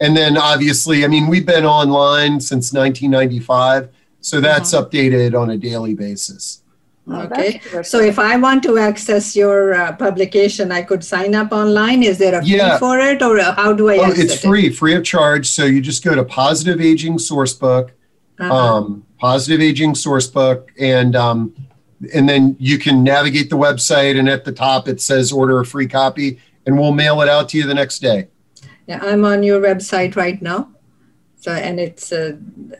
and 0.01 0.17
then 0.17 0.35
obviously, 0.37 1.05
I 1.05 1.07
mean, 1.07 1.27
we've 1.27 1.45
been 1.45 1.65
online 1.65 2.41
since 2.41 2.73
1995, 2.73 3.87
so 4.19 4.41
that's 4.41 4.73
updated 4.73 5.39
on 5.39 5.51
a 5.51 5.57
daily 5.57 5.93
basis. 5.93 6.60
Oh, 7.13 7.21
okay. 7.23 7.59
So 7.83 7.99
if 7.99 8.17
I 8.19 8.37
want 8.37 8.63
to 8.63 8.77
access 8.77 9.35
your 9.35 9.73
uh, 9.73 9.91
publication, 9.93 10.71
I 10.71 10.81
could 10.81 11.03
sign 11.03 11.35
up 11.35 11.51
online. 11.51 12.03
Is 12.03 12.17
there 12.17 12.35
a 12.39 12.41
fee 12.41 12.57
Yeah. 12.57 12.77
for 12.77 12.99
it, 12.99 13.21
or 13.21 13.39
uh, 13.39 13.53
how 13.55 13.73
do 13.73 13.89
I 13.89 13.97
Oh, 13.97 14.05
access 14.05 14.23
it's 14.23 14.33
it? 14.43 14.47
free, 14.47 14.69
free 14.69 14.95
of 14.95 15.03
charge. 15.03 15.47
So 15.49 15.65
you 15.65 15.81
just 15.81 16.03
go 16.03 16.15
to 16.15 16.23
Positive 16.23 16.79
Aging 16.79 17.17
Sourcebook, 17.17 17.89
Uh-huh. 18.39 18.53
um, 18.55 19.03
Positive 19.19 19.61
Aging 19.61 19.93
Sourcebook, 19.93 20.63
and 20.79 21.15
um, 21.15 21.53
and 22.13 22.27
then 22.27 22.55
you 22.59 22.77
can 22.79 23.03
navigate 23.03 23.49
the 23.49 23.57
website. 23.57 24.17
And 24.17 24.27
at 24.29 24.45
the 24.45 24.51
top, 24.51 24.87
it 24.87 24.99
says 25.01 25.31
order 25.31 25.59
a 25.59 25.65
free 25.65 25.87
copy, 25.87 26.39
and 26.65 26.79
we'll 26.79 26.93
mail 26.93 27.21
it 27.21 27.29
out 27.29 27.49
to 27.49 27.57
you 27.57 27.67
the 27.67 27.75
next 27.75 27.99
day. 27.99 28.27
Yeah, 28.87 28.99
I'm 29.03 29.23
on 29.25 29.43
your 29.43 29.59
website 29.61 30.15
right 30.15 30.41
now. 30.41 30.69
So, 31.39 31.51
and 31.51 31.79
it's, 31.79 32.11
uh, 32.11 32.37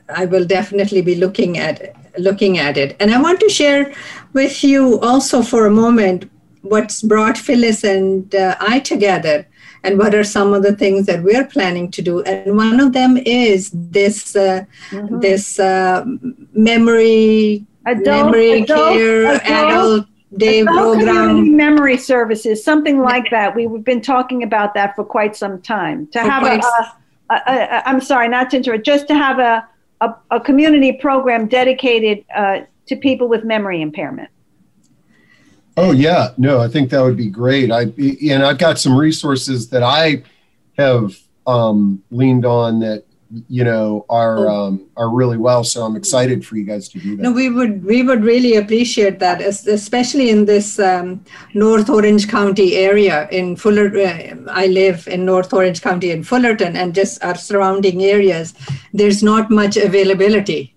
I 0.08 0.24
will 0.26 0.44
definitely 0.44 1.02
be 1.02 1.16
looking 1.16 1.58
at 1.58 1.80
it, 1.80 1.96
looking 2.18 2.58
at 2.58 2.76
it. 2.76 2.96
And 3.00 3.10
I 3.10 3.20
want 3.20 3.40
to 3.40 3.48
share 3.48 3.92
with 4.32 4.62
you 4.64 5.00
also 5.00 5.42
for 5.42 5.66
a 5.66 5.70
moment 5.70 6.30
what's 6.62 7.02
brought 7.02 7.36
Phyllis 7.36 7.84
and 7.84 8.34
uh, 8.34 8.56
I 8.60 8.78
together, 8.80 9.46
and 9.84 9.98
what 9.98 10.14
are 10.14 10.22
some 10.22 10.54
of 10.54 10.62
the 10.62 10.76
things 10.76 11.06
that 11.06 11.22
we're 11.24 11.44
planning 11.44 11.90
to 11.90 12.02
do. 12.02 12.22
And 12.22 12.56
one 12.56 12.78
of 12.78 12.92
them 12.92 13.16
is 13.16 13.70
this 13.72 14.36
uh, 14.36 14.64
Mhm. 14.90 15.20
this 15.20 15.58
uh, 15.58 16.04
memory 16.52 17.66
adult, 17.86 18.26
memory 18.26 18.62
adult, 18.62 18.92
care 18.92 19.24
adult, 19.24 19.42
adult 19.42 20.06
day 20.36 20.60
adult 20.60 20.76
program. 20.78 21.28
community 21.28 21.50
memory 21.50 21.96
services, 21.96 22.64
something 22.64 23.00
like 23.00 23.28
that. 23.30 23.56
We've 23.56 23.84
been 23.84 24.00
talking 24.00 24.42
about 24.44 24.74
that 24.74 24.94
for 24.94 25.04
quite 25.04 25.34
some 25.36 25.60
time. 25.60 26.06
To 26.12 26.20
For 26.20 26.28
have 26.30 26.42
a, 26.44 26.60
a, 27.34 27.34
a, 27.34 27.36
a, 27.52 27.88
I'm 27.88 28.00
sorry, 28.00 28.28
not 28.28 28.50
to 28.50 28.56
interrupt, 28.58 28.86
just 28.86 29.08
to 29.08 29.14
have 29.14 29.38
a, 29.38 29.68
a, 30.02 30.16
a 30.30 30.40
community 30.40 30.92
program 30.92 31.46
dedicated 31.46 32.24
uh, 32.34 32.60
to 32.86 32.96
people 32.96 33.28
with 33.28 33.44
memory 33.44 33.80
impairment. 33.80 34.28
Oh 35.76 35.92
yeah, 35.92 36.32
no, 36.36 36.60
I 36.60 36.68
think 36.68 36.90
that 36.90 37.00
would 37.00 37.16
be 37.16 37.30
great. 37.30 37.70
I 37.70 37.82
and 38.30 38.42
I've 38.44 38.58
got 38.58 38.78
some 38.78 38.96
resources 38.96 39.70
that 39.70 39.82
I 39.82 40.22
have 40.76 41.16
um, 41.46 42.02
leaned 42.10 42.44
on 42.44 42.80
that 42.80 43.04
you 43.48 43.64
know 43.64 44.04
are 44.08 44.48
um, 44.48 44.88
are 44.96 45.08
really 45.08 45.38
well. 45.38 45.64
So 45.64 45.84
I'm 45.84 45.96
excited 45.96 46.44
for 46.44 46.56
you 46.56 46.64
guys 46.64 46.88
to 46.90 46.98
do 46.98 47.16
that. 47.16 47.22
No, 47.22 47.32
we 47.32 47.48
would 47.48 47.84
we 47.84 48.02
would 48.02 48.24
really 48.24 48.56
appreciate 48.56 49.18
that, 49.20 49.40
especially 49.40 50.30
in 50.30 50.44
this 50.44 50.78
um, 50.78 51.24
North 51.54 51.88
Orange 51.88 52.28
County 52.28 52.76
area. 52.76 53.28
In 53.30 53.56
Fuller, 53.56 53.88
uh, 53.96 54.36
I 54.50 54.66
live 54.66 55.08
in 55.08 55.24
North 55.24 55.52
Orange 55.52 55.80
County 55.80 56.10
in 56.10 56.22
Fullerton, 56.22 56.76
and 56.76 56.94
just 56.94 57.22
our 57.24 57.36
surrounding 57.36 58.02
areas. 58.02 58.54
There's 58.92 59.22
not 59.22 59.50
much 59.50 59.76
availability, 59.76 60.74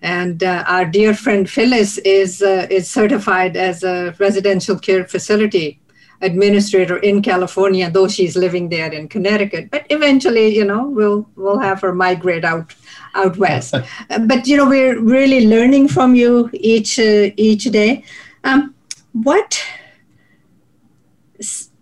and 0.00 0.42
uh, 0.42 0.64
our 0.66 0.86
dear 0.86 1.14
friend 1.14 1.48
Phyllis 1.48 1.98
is 1.98 2.42
uh, 2.42 2.66
is 2.70 2.90
certified 2.90 3.56
as 3.56 3.82
a 3.82 4.14
residential 4.18 4.78
care 4.78 5.04
facility 5.04 5.80
administrator 6.20 6.98
in 6.98 7.22
California, 7.22 7.90
though 7.90 8.08
she's 8.08 8.36
living 8.36 8.68
there 8.68 8.92
in 8.92 9.08
Connecticut. 9.08 9.70
But 9.70 9.86
eventually, 9.90 10.54
you 10.54 10.64
know, 10.64 10.88
we'll 10.88 11.28
we'll 11.36 11.58
have 11.58 11.80
her 11.82 11.94
migrate 11.94 12.44
out 12.44 12.74
out 13.14 13.36
west. 13.36 13.74
But 14.26 14.46
you 14.46 14.56
know, 14.56 14.68
we're 14.68 15.00
really 15.00 15.46
learning 15.46 15.88
from 15.88 16.14
you 16.14 16.50
each 16.52 16.98
uh, 16.98 17.30
each 17.36 17.64
day. 17.64 18.04
Um, 18.44 18.74
what 19.12 19.62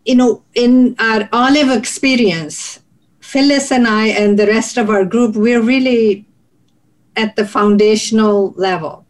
you 0.04 0.14
know 0.14 0.42
in 0.54 0.96
our 0.98 1.28
olive 1.32 1.70
experience, 1.70 2.80
Phyllis 3.20 3.72
and 3.72 3.86
I 3.86 4.08
and 4.08 4.38
the 4.38 4.46
rest 4.46 4.76
of 4.76 4.90
our 4.90 5.04
group, 5.04 5.36
we're 5.36 5.62
really 5.62 6.26
at 7.16 7.34
the 7.36 7.46
foundational 7.46 8.52
level 8.56 9.05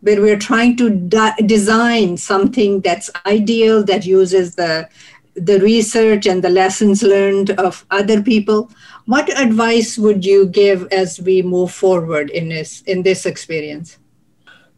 where 0.00 0.20
we're 0.20 0.38
trying 0.38 0.76
to 0.76 0.90
de- 0.90 1.34
design 1.46 2.16
something 2.16 2.80
that's 2.80 3.10
ideal 3.26 3.84
that 3.84 4.06
uses 4.06 4.56
the 4.56 4.88
the 5.34 5.60
research 5.60 6.26
and 6.26 6.42
the 6.42 6.50
lessons 6.50 7.02
learned 7.02 7.50
of 7.52 7.86
other 7.90 8.20
people 8.20 8.70
what 9.10 9.28
advice 9.40 9.98
would 9.98 10.24
you 10.24 10.46
give 10.46 10.86
as 10.92 11.20
we 11.20 11.42
move 11.42 11.72
forward 11.72 12.30
in 12.30 12.48
this 12.48 12.82
in 12.82 13.02
this 13.02 13.26
experience? 13.26 13.98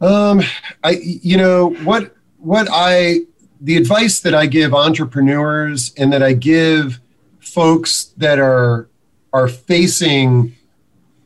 Um, 0.01 0.41
I, 0.83 0.97
you 1.01 1.37
know, 1.37 1.69
what, 1.83 2.15
what 2.39 2.67
I, 2.71 3.21
the 3.61 3.77
advice 3.77 4.19
that 4.21 4.33
I 4.33 4.47
give 4.47 4.73
entrepreneurs 4.73 5.93
and 5.97 6.11
that 6.11 6.23
I 6.23 6.33
give 6.33 6.99
folks 7.39 8.05
that 8.17 8.39
are, 8.39 8.89
are 9.31 9.47
facing 9.47 10.55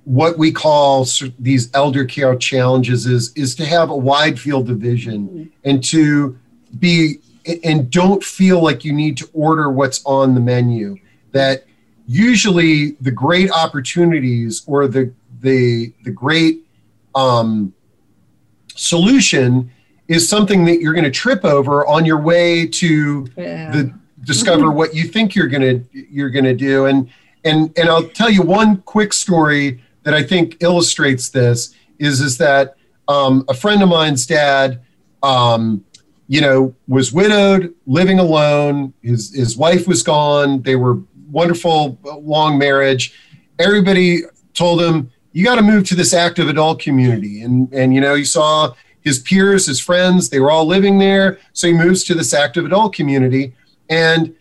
what 0.07 0.37
we 0.37 0.53
call 0.53 1.05
these 1.37 1.69
elder 1.73 2.05
care 2.05 2.33
challenges 2.37 3.05
is, 3.05 3.33
is 3.35 3.53
to 3.55 3.65
have 3.65 3.89
a 3.89 3.95
wide 3.95 4.39
field 4.39 4.69
of 4.69 4.77
vision 4.77 5.51
and 5.65 5.83
to 5.83 6.39
be, 6.79 7.15
and 7.65 7.91
don't 7.91 8.23
feel 8.23 8.63
like 8.63 8.85
you 8.85 8.93
need 8.93 9.17
to 9.17 9.29
order 9.33 9.69
what's 9.69 10.01
on 10.05 10.33
the 10.33 10.39
menu. 10.39 10.95
That 11.33 11.65
usually 12.07 12.91
the 13.01 13.11
great 13.11 13.51
opportunities 13.51 14.63
or 14.65 14.87
the, 14.87 15.11
the, 15.41 15.91
the 16.05 16.11
great, 16.11 16.61
um, 17.13 17.73
solution 18.75 19.69
is 20.07 20.29
something 20.29 20.63
that 20.65 20.79
you're 20.79 20.93
going 20.93 21.03
to 21.03 21.11
trip 21.11 21.43
over 21.43 21.85
on 21.85 22.05
your 22.05 22.21
way 22.21 22.65
to 22.65 23.27
Yeah. 23.35 23.71
the 23.71 23.93
discover 24.23 24.71
what 24.79 24.95
you 24.95 25.03
think 25.03 25.35
you're 25.35 25.47
going 25.47 25.61
to 25.63 26.05
you're 26.09 26.29
going 26.29 26.45
to 26.45 26.53
do 26.53 26.85
and 26.85 27.09
and 27.43 27.77
and 27.77 27.89
I'll 27.89 28.07
tell 28.07 28.29
you 28.29 28.41
one 28.43 28.77
quick 28.83 29.13
story 29.13 29.81
that 30.07 30.13
I 30.13 30.23
think 30.23 30.63
illustrates 30.63 31.27
this 31.27 31.75
is 31.99 32.21
is 32.21 32.37
that 32.37 32.77
um, 33.09 33.43
a 33.49 33.53
friend 33.53 33.83
of 33.83 33.89
mine's 33.89 34.25
dad 34.25 34.79
um, 35.21 35.83
you 36.29 36.39
know 36.39 36.73
was 36.87 37.11
widowed 37.11 37.75
living 37.85 38.17
alone. 38.17 38.93
His 39.01 39.35
his 39.35 39.57
wife 39.57 39.85
was 39.85 40.03
gone. 40.03 40.61
They 40.61 40.77
were 40.77 40.99
wonderful 41.29 41.99
long 42.21 42.57
marriage. 42.57 43.19
Everybody 43.59 44.21
told 44.53 44.81
him 44.81 45.11
you 45.33 45.43
got 45.43 45.55
to 45.55 45.61
move 45.61 45.83
to 45.89 45.95
this 45.95 46.13
active 46.13 46.47
adult 46.47 46.79
community. 46.79 47.41
And 47.41 47.69
and 47.73 47.93
you 47.93 47.99
know 47.99 48.15
he 48.15 48.23
saw 48.23 48.75
his 49.01 49.19
peers 49.19 49.65
his 49.65 49.81
friends 49.81 50.29
they 50.29 50.39
were 50.39 50.51
all 50.51 50.65
living 50.65 50.99
there. 50.99 51.37
So 51.51 51.67
he 51.67 51.73
moves 51.73 52.05
to 52.05 52.13
this 52.13 52.33
active 52.33 52.65
adult 52.65 52.95
community. 52.95 53.53
And 53.89 54.33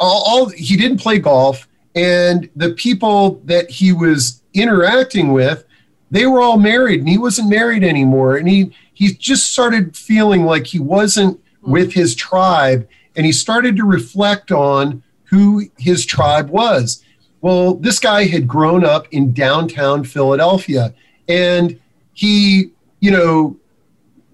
all, 0.00 0.22
all 0.26 0.48
he 0.48 0.76
didn't 0.76 0.98
play 0.98 1.20
golf. 1.20 1.68
And 1.94 2.48
the 2.54 2.70
people 2.74 3.40
that 3.44 3.70
he 3.70 3.92
was 3.92 4.42
interacting 4.54 5.32
with 5.32 5.64
they 6.10 6.26
were 6.26 6.40
all 6.40 6.58
married 6.58 7.00
and 7.00 7.08
he 7.08 7.18
wasn't 7.18 7.48
married 7.48 7.84
anymore 7.84 8.36
and 8.36 8.48
he 8.48 8.74
he 8.94 9.12
just 9.14 9.52
started 9.52 9.96
feeling 9.96 10.44
like 10.44 10.66
he 10.66 10.78
wasn't 10.78 11.40
with 11.62 11.92
his 11.92 12.14
tribe 12.14 12.88
and 13.16 13.26
he 13.26 13.32
started 13.32 13.76
to 13.76 13.84
reflect 13.84 14.50
on 14.50 15.02
who 15.24 15.68
his 15.76 16.06
tribe 16.06 16.48
was. 16.48 17.04
Well 17.40 17.74
this 17.74 17.98
guy 17.98 18.24
had 18.24 18.48
grown 18.48 18.84
up 18.84 19.06
in 19.10 19.32
downtown 19.32 20.04
philadelphia 20.04 20.94
and 21.28 21.78
he 22.14 22.72
you 23.00 23.10
know 23.10 23.56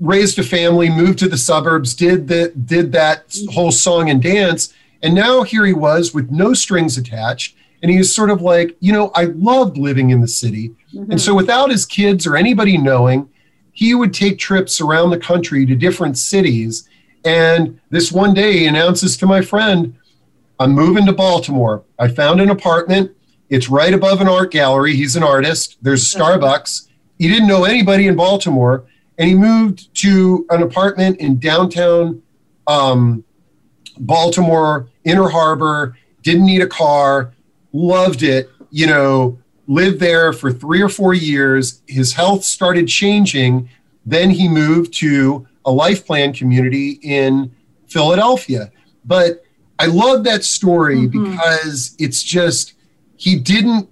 raised 0.00 0.38
a 0.38 0.42
family 0.42 0.88
moved 0.90 1.18
to 1.18 1.28
the 1.28 1.38
suburbs 1.38 1.94
did 1.94 2.28
that 2.28 2.66
did 2.66 2.92
that 2.92 3.36
whole 3.50 3.72
song 3.72 4.10
and 4.10 4.22
dance 4.22 4.72
and 5.02 5.14
now 5.14 5.42
here 5.42 5.66
he 5.66 5.72
was 5.72 6.14
with 6.14 6.30
no 6.30 6.54
strings 6.54 6.96
attached 6.96 7.54
and 7.84 7.90
he 7.90 7.98
was 7.98 8.14
sort 8.14 8.30
of 8.30 8.40
like 8.40 8.74
you 8.80 8.94
know 8.94 9.10
i 9.14 9.24
loved 9.24 9.76
living 9.76 10.08
in 10.08 10.22
the 10.22 10.26
city. 10.26 10.74
And 11.10 11.20
so 11.20 11.34
without 11.34 11.70
his 11.70 11.84
kids 11.84 12.26
or 12.26 12.34
anybody 12.34 12.78
knowing 12.78 13.28
he 13.72 13.94
would 13.94 14.14
take 14.14 14.38
trips 14.38 14.80
around 14.80 15.10
the 15.10 15.18
country 15.18 15.66
to 15.66 15.74
different 15.74 16.16
cities. 16.16 16.88
And 17.26 17.78
this 17.90 18.10
one 18.10 18.32
day 18.32 18.52
he 18.60 18.66
announces 18.66 19.18
to 19.18 19.26
my 19.26 19.42
friend 19.42 19.94
i'm 20.58 20.72
moving 20.72 21.04
to 21.04 21.12
baltimore. 21.12 21.84
I 21.98 22.08
found 22.08 22.40
an 22.40 22.48
apartment. 22.48 23.12
It's 23.50 23.68
right 23.68 23.92
above 23.92 24.22
an 24.22 24.28
art 24.28 24.50
gallery. 24.50 24.96
He's 24.96 25.14
an 25.14 25.22
artist. 25.22 25.76
There's 25.82 26.02
a 26.02 26.18
starbucks. 26.18 26.88
He 27.18 27.28
didn't 27.28 27.48
know 27.48 27.64
anybody 27.64 28.06
in 28.06 28.16
baltimore. 28.16 28.86
And 29.18 29.28
he 29.28 29.34
moved 29.34 29.94
to 29.96 30.46
an 30.48 30.62
apartment 30.62 31.18
in 31.18 31.38
downtown 31.38 32.22
um, 32.66 33.24
Baltimore, 33.98 34.88
Inner 35.04 35.28
Harbor, 35.28 35.96
didn't 36.22 36.46
need 36.46 36.62
a 36.62 36.66
car, 36.66 37.33
loved 37.74 38.22
it, 38.22 38.48
you 38.70 38.86
know, 38.86 39.38
lived 39.66 40.00
there 40.00 40.32
for 40.32 40.50
three 40.50 40.80
or 40.80 40.88
four 40.88 41.12
years. 41.12 41.82
His 41.86 42.14
health 42.14 42.44
started 42.44 42.88
changing. 42.88 43.68
Then 44.06 44.30
he 44.30 44.48
moved 44.48 44.94
to 44.94 45.46
a 45.66 45.72
life 45.72 46.06
plan 46.06 46.32
community 46.32 47.00
in 47.02 47.54
Philadelphia. 47.88 48.70
But 49.04 49.42
I 49.78 49.86
love 49.86 50.24
that 50.24 50.44
story 50.44 51.08
mm-hmm. 51.08 51.32
because 51.32 51.96
it's 51.98 52.22
just, 52.22 52.74
he 53.16 53.36
didn't, 53.36 53.90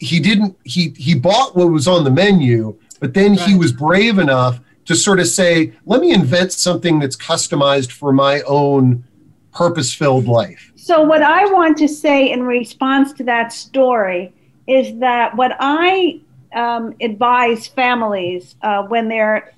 he 0.00 0.20
didn't, 0.20 0.56
he, 0.64 0.90
he 0.96 1.14
bought 1.14 1.56
what 1.56 1.70
was 1.70 1.88
on 1.88 2.04
the 2.04 2.10
menu, 2.10 2.78
but 3.00 3.14
then 3.14 3.34
he 3.34 3.54
was 3.54 3.72
brave 3.72 4.18
enough 4.18 4.60
to 4.84 4.94
sort 4.94 5.18
of 5.18 5.26
say, 5.26 5.72
let 5.86 6.00
me 6.00 6.12
invent 6.12 6.52
something 6.52 6.98
that's 6.98 7.16
customized 7.16 7.90
for 7.90 8.12
my 8.12 8.42
own 8.42 9.04
purpose 9.52 9.92
filled 9.92 10.26
life. 10.26 10.72
So, 10.84 11.00
what 11.00 11.22
I 11.22 11.50
want 11.50 11.78
to 11.78 11.88
say 11.88 12.30
in 12.30 12.42
response 12.42 13.14
to 13.14 13.24
that 13.24 13.54
story 13.54 14.34
is 14.66 14.98
that 14.98 15.34
what 15.34 15.56
I 15.58 16.20
um, 16.54 16.94
advise 17.00 17.66
families 17.66 18.54
uh, 18.60 18.82
when 18.82 19.08
they're 19.08 19.54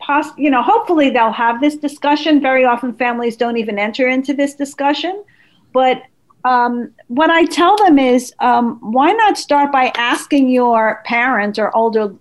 pos- 0.00 0.32
you 0.38 0.48
know, 0.48 0.62
hopefully 0.62 1.10
they'll 1.10 1.32
have 1.32 1.60
this 1.60 1.76
discussion. 1.76 2.40
Very 2.40 2.64
often 2.64 2.94
families 2.94 3.36
don't 3.36 3.58
even 3.58 3.78
enter 3.78 4.08
into 4.08 4.32
this 4.32 4.54
discussion. 4.54 5.22
But 5.74 6.02
um, 6.46 6.94
what 7.08 7.28
I 7.28 7.44
tell 7.44 7.76
them 7.76 7.98
is, 7.98 8.32
um, 8.38 8.78
why 8.80 9.12
not 9.12 9.36
start 9.36 9.70
by 9.70 9.92
asking 9.96 10.48
your 10.48 11.02
parent 11.04 11.58
or 11.58 11.76
older, 11.76 12.14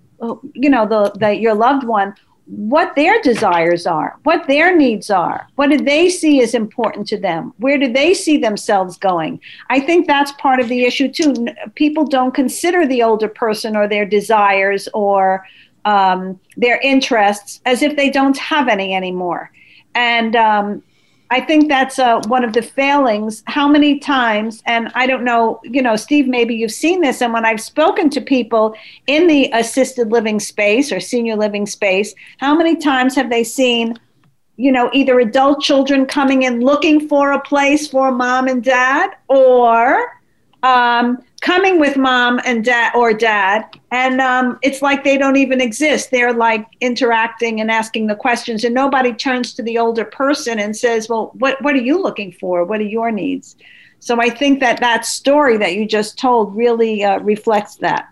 you 0.53 0.69
know, 0.69 0.85
the, 0.85 1.11
the 1.17 1.33
your 1.33 1.53
loved 1.53 1.85
one, 1.85 2.13
what 2.45 2.93
their 2.95 3.21
desires 3.21 3.87
are, 3.87 4.19
what 4.23 4.47
their 4.47 4.75
needs 4.75 5.09
are, 5.09 5.47
what 5.55 5.69
do 5.69 5.77
they 5.77 6.09
see 6.09 6.41
as 6.41 6.53
important 6.53 7.07
to 7.07 7.17
them, 7.17 7.53
where 7.57 7.77
do 7.77 7.91
they 7.91 8.13
see 8.13 8.37
themselves 8.37 8.97
going. 8.97 9.39
I 9.69 9.79
think 9.79 10.07
that's 10.07 10.31
part 10.33 10.59
of 10.59 10.67
the 10.67 10.83
issue 10.83 11.09
too. 11.09 11.47
People 11.75 12.05
don't 12.05 12.33
consider 12.33 12.85
the 12.85 13.01
older 13.01 13.29
person 13.29 13.75
or 13.75 13.87
their 13.87 14.05
desires 14.05 14.89
or 14.93 15.45
um, 15.85 16.39
their 16.57 16.79
interests 16.81 17.61
as 17.65 17.81
if 17.81 17.95
they 17.95 18.09
don't 18.09 18.37
have 18.37 18.67
any 18.67 18.93
anymore. 18.93 19.51
And 19.95 20.35
um, 20.35 20.83
I 21.33 21.41
think 21.41 21.67
that's 21.67 21.97
uh, 21.97 22.21
one 22.27 22.43
of 22.43 22.53
the 22.53 22.61
failings. 22.61 23.41
How 23.47 23.67
many 23.67 23.97
times, 23.97 24.61
and 24.67 24.91
I 24.93 25.07
don't 25.07 25.23
know, 25.23 25.59
you 25.63 25.81
know, 25.81 25.95
Steve, 25.95 26.27
maybe 26.27 26.53
you've 26.53 26.71
seen 26.71 27.01
this, 27.01 27.23
and 27.23 27.33
when 27.33 27.43
I've 27.43 27.59
spoken 27.59 28.11
to 28.11 28.21
people 28.21 28.75
in 29.07 29.25
the 29.25 29.49
assisted 29.51 30.11
living 30.11 30.39
space 30.39 30.91
or 30.91 30.99
senior 30.99 31.35
living 31.35 31.65
space, 31.65 32.13
how 32.37 32.53
many 32.55 32.75
times 32.75 33.15
have 33.15 33.31
they 33.31 33.43
seen, 33.43 33.97
you 34.57 34.71
know, 34.71 34.91
either 34.93 35.19
adult 35.21 35.59
children 35.59 36.05
coming 36.05 36.43
in 36.43 36.61
looking 36.61 37.07
for 37.07 37.31
a 37.31 37.41
place 37.41 37.87
for 37.87 38.11
mom 38.11 38.47
and 38.47 38.63
dad, 38.63 39.09
or 39.27 40.19
um, 40.61 41.17
coming 41.41 41.79
with 41.79 41.97
mom 41.97 42.39
and 42.45 42.63
dad 42.63 42.93
or 42.93 43.11
dad 43.11 43.65
and 43.93 44.19
um, 44.19 44.57
it's 44.63 44.81
like 44.81 45.03
they 45.03 45.19
don't 45.19 45.35
even 45.35 45.61
exist. 45.61 46.09
They're 46.09 46.33
like 46.33 46.65
interacting 46.81 47.61
and 47.61 47.69
asking 47.69 48.07
the 48.07 48.15
questions 48.15 48.63
and 48.63 48.73
nobody 48.73 49.13
turns 49.13 49.53
to 49.53 49.61
the 49.61 49.77
older 49.77 50.03
person 50.03 50.57
and 50.57 50.75
says 50.75 51.07
well 51.07 51.31
what, 51.35 51.61
what 51.61 51.75
are 51.75 51.81
you 51.81 52.01
looking 52.01 52.31
for? 52.31 52.65
What 52.65 52.79
are 52.81 52.91
your 52.97 53.11
needs? 53.11 53.55
So 53.99 54.19
i 54.19 54.29
think 54.29 54.59
that 54.61 54.79
that 54.79 55.05
story 55.05 55.57
that 55.57 55.75
you 55.75 55.85
just 55.85 56.17
told 56.17 56.55
really 56.55 57.03
uh, 57.03 57.19
reflects 57.19 57.75
that. 57.77 58.09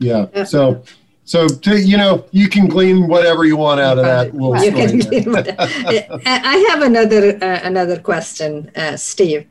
Yeah. 0.00 0.44
So 0.44 0.82
so 1.24 1.46
to, 1.46 1.80
you 1.80 1.96
know 1.96 2.26
you 2.32 2.48
can 2.48 2.66
glean 2.66 3.06
whatever 3.06 3.44
you 3.44 3.56
want 3.56 3.80
out 3.80 3.96
of 3.96 4.04
that 4.04 4.34
little 4.34 4.58
story. 4.58 6.20
i 6.26 6.66
have 6.68 6.82
another 6.82 7.38
uh, 7.40 7.60
another 7.62 7.98
question 8.00 8.72
uh, 8.74 8.96
steve. 8.96 9.46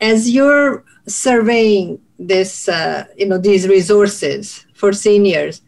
As 0.00 0.28
you're 0.28 0.84
surveying 1.06 2.00
this, 2.18 2.68
uh, 2.68 3.06
you 3.16 3.26
know, 3.26 3.38
these 3.38 3.68
resources 3.68 4.64
for 4.74 4.92
seniors, 4.92 5.62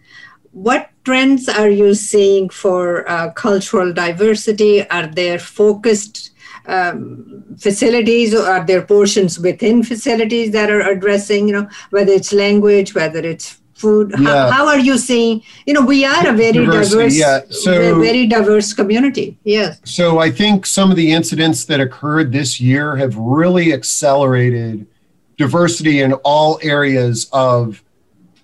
what 0.53 0.91
trends 1.05 1.49
are 1.49 1.69
you 1.69 1.95
seeing 1.95 2.49
for 2.49 3.09
uh, 3.09 3.31
cultural 3.33 3.93
diversity? 3.93 4.89
Are 4.89 5.07
there 5.07 5.39
focused 5.39 6.31
um, 6.67 7.45
facilities 7.59 8.35
or 8.35 8.45
are 8.47 8.65
there 8.65 8.83
portions 8.83 9.39
within 9.39 9.83
facilities 9.83 10.53
that 10.53 10.71
are 10.71 10.81
addressing, 10.81 11.49
you 11.49 11.55
know, 11.55 11.69
whether 11.91 12.13
it's 12.13 12.33
language, 12.33 12.95
whether 12.95 13.21
it's 13.21 13.61
food? 13.75 14.13
Yeah. 14.19 14.27
How, 14.27 14.51
how, 14.51 14.67
are 14.67 14.79
you 14.79 14.99
seeing, 14.99 15.43
you 15.67 15.75
know, 15.75 15.83
we 15.83 16.05
are 16.05 16.29
a 16.29 16.33
very 16.33 16.65
Diversity, 16.65 16.97
diverse, 16.97 17.19
yeah. 17.19 17.41
so, 17.51 18.01
very 18.01 18.27
diverse 18.27 18.73
community. 18.73 19.39
Yes. 19.45 19.81
So 19.85 20.19
I 20.19 20.31
think 20.31 20.67
some 20.67 20.91
of 20.91 20.97
the 20.97 21.13
incidents 21.13 21.67
that 21.67 21.81
occurred 21.81 22.33
this 22.33 22.61
year 22.61 22.97
have 22.97 23.17
really 23.17 23.73
accelerated– 23.73 24.87
diversity 25.39 26.01
in 26.01 26.12
all 26.24 26.59
areas 26.62 27.28
of 27.32 27.82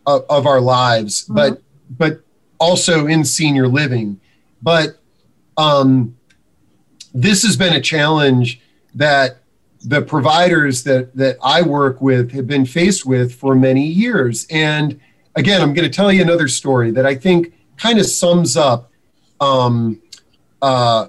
of, 0.06 0.24
of 0.30 0.46
our 0.46 0.60
lives, 0.60 1.24
mm-hmm. 1.24 1.34
but 1.34 1.62
but 1.90 2.20
also 2.58 3.06
in 3.06 3.24
senior 3.24 3.68
living. 3.68 4.20
But 4.62 4.98
um, 5.58 6.16
this 7.12 7.42
has 7.42 7.56
been 7.56 7.74
a 7.74 7.80
challenge 7.80 8.60
that 8.94 9.38
the 9.82 10.00
providers 10.00 10.84
that 10.84 11.14
that 11.16 11.36
I 11.42 11.60
work 11.62 12.00
with 12.00 12.32
have 12.32 12.46
been 12.46 12.64
faced 12.64 13.04
with 13.04 13.34
for 13.34 13.54
many 13.54 13.86
years. 13.86 14.46
And 14.50 14.98
again, 15.34 15.60
I'm 15.60 15.74
going 15.74 15.88
to 15.88 15.94
tell 15.94 16.12
you 16.12 16.22
another 16.22 16.48
story 16.48 16.90
that 16.92 17.04
I 17.04 17.14
think 17.14 17.52
kind 17.76 17.98
of 17.98 18.06
sums 18.06 18.56
up 18.56 18.90
um, 19.40 20.00
uh, 20.62 21.08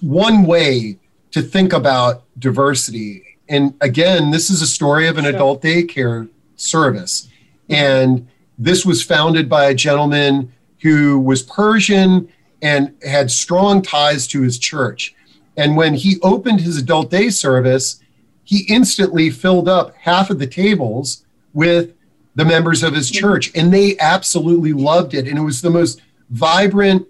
one 0.00 0.44
way 0.44 0.98
to 1.32 1.42
think 1.42 1.72
about 1.72 2.24
diversity 2.38 3.29
and 3.50 3.74
again, 3.80 4.30
this 4.30 4.48
is 4.48 4.62
a 4.62 4.66
story 4.66 5.08
of 5.08 5.18
an 5.18 5.24
sure. 5.24 5.34
adult 5.34 5.60
daycare 5.60 6.28
service. 6.56 7.28
And 7.68 8.28
this 8.56 8.86
was 8.86 9.02
founded 9.02 9.48
by 9.48 9.64
a 9.66 9.74
gentleman 9.74 10.52
who 10.82 11.18
was 11.18 11.42
Persian 11.42 12.28
and 12.62 12.94
had 13.04 13.30
strong 13.30 13.82
ties 13.82 14.26
to 14.28 14.42
his 14.42 14.58
church. 14.58 15.14
And 15.56 15.76
when 15.76 15.94
he 15.94 16.18
opened 16.22 16.60
his 16.60 16.78
adult 16.78 17.10
day 17.10 17.28
service, 17.28 18.00
he 18.44 18.66
instantly 18.68 19.30
filled 19.30 19.68
up 19.68 19.94
half 19.96 20.30
of 20.30 20.38
the 20.38 20.46
tables 20.46 21.24
with 21.52 21.92
the 22.36 22.44
members 22.44 22.84
of 22.84 22.94
his 22.94 23.10
church, 23.10 23.50
and 23.56 23.74
they 23.74 23.98
absolutely 23.98 24.72
loved 24.72 25.14
it. 25.14 25.26
And 25.26 25.36
it 25.36 25.42
was 25.42 25.60
the 25.60 25.70
most 25.70 26.00
vibrant 26.30 27.06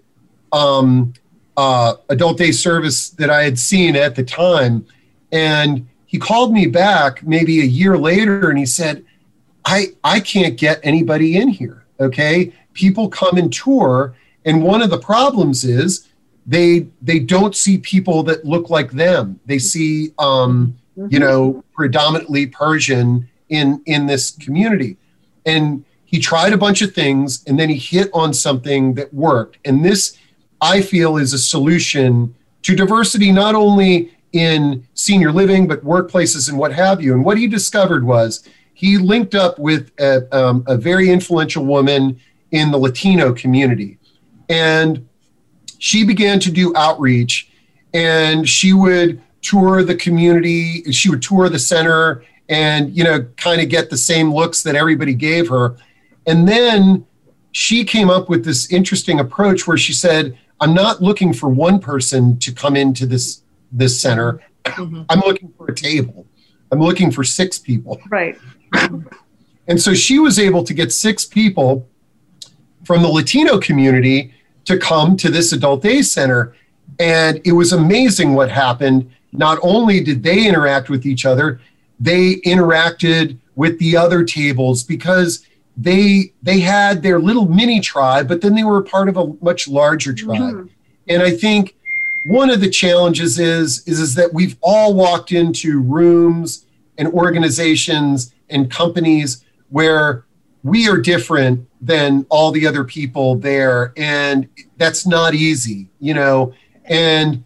um, 0.51 1.13
uh, 1.55 1.95
adult 2.09 2.37
day 2.37 2.51
service 2.51 3.09
that 3.11 3.29
I 3.29 3.43
had 3.43 3.59
seen 3.59 3.95
at 3.95 4.15
the 4.15 4.23
time. 4.23 4.85
And 5.31 5.87
he 6.11 6.19
called 6.19 6.51
me 6.51 6.67
back 6.67 7.25
maybe 7.25 7.61
a 7.61 7.63
year 7.65 7.97
later 7.97 8.49
and 8.49 8.59
he 8.59 8.65
said, 8.65 9.05
I, 9.63 9.93
I 10.03 10.19
can't 10.19 10.57
get 10.57 10.81
anybody 10.83 11.37
in 11.37 11.47
here. 11.47 11.85
Okay. 12.01 12.51
People 12.73 13.07
come 13.07 13.37
and 13.37 13.51
tour. 13.51 14.13
And 14.43 14.61
one 14.61 14.81
of 14.81 14.89
the 14.89 14.97
problems 14.97 15.63
is 15.63 16.09
they 16.45 16.87
they 17.01 17.19
don't 17.19 17.55
see 17.55 17.77
people 17.77 18.23
that 18.23 18.43
look 18.43 18.69
like 18.69 18.91
them. 18.91 19.39
They 19.45 19.57
see 19.57 20.11
um, 20.19 20.77
mm-hmm. 20.97 21.13
you 21.13 21.19
know, 21.19 21.63
predominantly 21.73 22.47
Persian 22.47 23.29
in 23.47 23.81
in 23.85 24.05
this 24.05 24.31
community. 24.31 24.97
And 25.45 25.85
he 26.03 26.19
tried 26.19 26.51
a 26.51 26.57
bunch 26.57 26.81
of 26.81 26.93
things 26.93 27.41
and 27.47 27.57
then 27.57 27.69
he 27.69 27.77
hit 27.77 28.09
on 28.13 28.33
something 28.33 28.95
that 28.95 29.13
worked. 29.13 29.59
And 29.63 29.85
this 29.85 30.17
I 30.59 30.81
feel 30.81 31.15
is 31.15 31.31
a 31.31 31.39
solution 31.39 32.35
to 32.63 32.75
diversity 32.75 33.31
not 33.31 33.55
only 33.55 34.11
in 34.33 34.87
senior 34.93 35.31
living, 35.31 35.67
but 35.67 35.83
workplaces 35.83 36.49
and 36.49 36.57
what 36.57 36.73
have 36.73 37.01
you. 37.01 37.13
And 37.13 37.25
what 37.25 37.37
he 37.37 37.47
discovered 37.47 38.05
was 38.05 38.47
he 38.73 38.97
linked 38.97 39.35
up 39.35 39.59
with 39.59 39.91
a, 39.99 40.27
um, 40.35 40.63
a 40.67 40.77
very 40.77 41.09
influential 41.09 41.65
woman 41.65 42.19
in 42.51 42.71
the 42.71 42.77
Latino 42.77 43.33
community. 43.33 43.97
And 44.49 45.07
she 45.79 46.05
began 46.05 46.39
to 46.41 46.51
do 46.51 46.75
outreach 46.75 47.51
and 47.93 48.47
she 48.47 48.73
would 48.73 49.21
tour 49.41 49.83
the 49.83 49.95
community, 49.95 50.83
she 50.91 51.09
would 51.09 51.21
tour 51.21 51.49
the 51.49 51.59
center 51.59 52.23
and, 52.49 52.95
you 52.95 53.03
know, 53.03 53.23
kind 53.37 53.61
of 53.61 53.69
get 53.69 53.89
the 53.89 53.97
same 53.97 54.33
looks 54.33 54.63
that 54.63 54.75
everybody 54.75 55.13
gave 55.13 55.49
her. 55.49 55.75
And 56.27 56.47
then 56.47 57.05
she 57.51 57.83
came 57.83 58.09
up 58.09 58.29
with 58.29 58.45
this 58.45 58.71
interesting 58.71 59.19
approach 59.19 59.67
where 59.67 59.77
she 59.77 59.93
said, 59.93 60.37
I'm 60.59 60.73
not 60.73 61.01
looking 61.01 61.33
for 61.33 61.49
one 61.49 61.79
person 61.79 62.37
to 62.39 62.51
come 62.51 62.75
into 62.75 63.05
this 63.05 63.41
this 63.71 63.99
center. 64.01 64.41
Mm-hmm. 64.65 65.03
I'm 65.09 65.19
looking 65.19 65.53
for 65.57 65.67
a 65.67 65.75
table. 65.75 66.25
I'm 66.71 66.79
looking 66.79 67.11
for 67.11 67.23
six 67.23 67.59
people. 67.59 68.01
Right. 68.09 68.37
And 69.67 69.81
so 69.81 69.93
she 69.93 70.19
was 70.19 70.39
able 70.39 70.63
to 70.63 70.73
get 70.73 70.91
six 70.91 71.25
people 71.25 71.87
from 72.83 73.01
the 73.01 73.07
Latino 73.07 73.59
community 73.59 74.33
to 74.65 74.77
come 74.77 75.17
to 75.17 75.29
this 75.29 75.53
adult 75.53 75.83
day 75.83 76.01
center. 76.01 76.55
And 76.99 77.41
it 77.45 77.53
was 77.53 77.73
amazing 77.73 78.33
what 78.33 78.49
happened. 78.49 79.11
Not 79.31 79.59
only 79.61 80.01
did 80.03 80.23
they 80.23 80.47
interact 80.47 80.89
with 80.89 81.05
each 81.05 81.25
other, 81.25 81.61
they 81.99 82.35
interacted 82.37 83.37
with 83.55 83.77
the 83.79 83.95
other 83.95 84.23
tables 84.23 84.83
because 84.83 85.45
they 85.77 86.33
they 86.43 86.59
had 86.59 87.01
their 87.01 87.19
little 87.19 87.47
mini 87.47 87.79
tribe, 87.79 88.27
but 88.27 88.41
then 88.41 88.55
they 88.55 88.63
were 88.63 88.81
part 88.81 89.07
of 89.07 89.17
a 89.17 89.33
much 89.41 89.67
larger 89.67 90.13
tribe. 90.13 90.39
Mm-hmm. 90.39 90.67
And 91.07 91.23
I 91.23 91.31
think 91.31 91.75
one 92.25 92.49
of 92.49 92.61
the 92.61 92.69
challenges 92.69 93.39
is, 93.39 93.87
is 93.87 93.99
is 93.99 94.15
that 94.15 94.33
we've 94.33 94.57
all 94.61 94.93
walked 94.93 95.31
into 95.31 95.81
rooms 95.81 96.65
and 96.97 97.07
organizations 97.09 98.33
and 98.49 98.69
companies 98.69 99.43
where 99.69 100.25
we 100.63 100.87
are 100.87 100.97
different 100.97 101.67
than 101.81 102.25
all 102.29 102.51
the 102.51 102.67
other 102.67 102.83
people 102.83 103.35
there 103.35 103.93
and 103.97 104.47
that's 104.77 105.07
not 105.07 105.33
easy 105.33 105.87
you 105.99 106.13
know? 106.13 106.53
And 106.85 107.43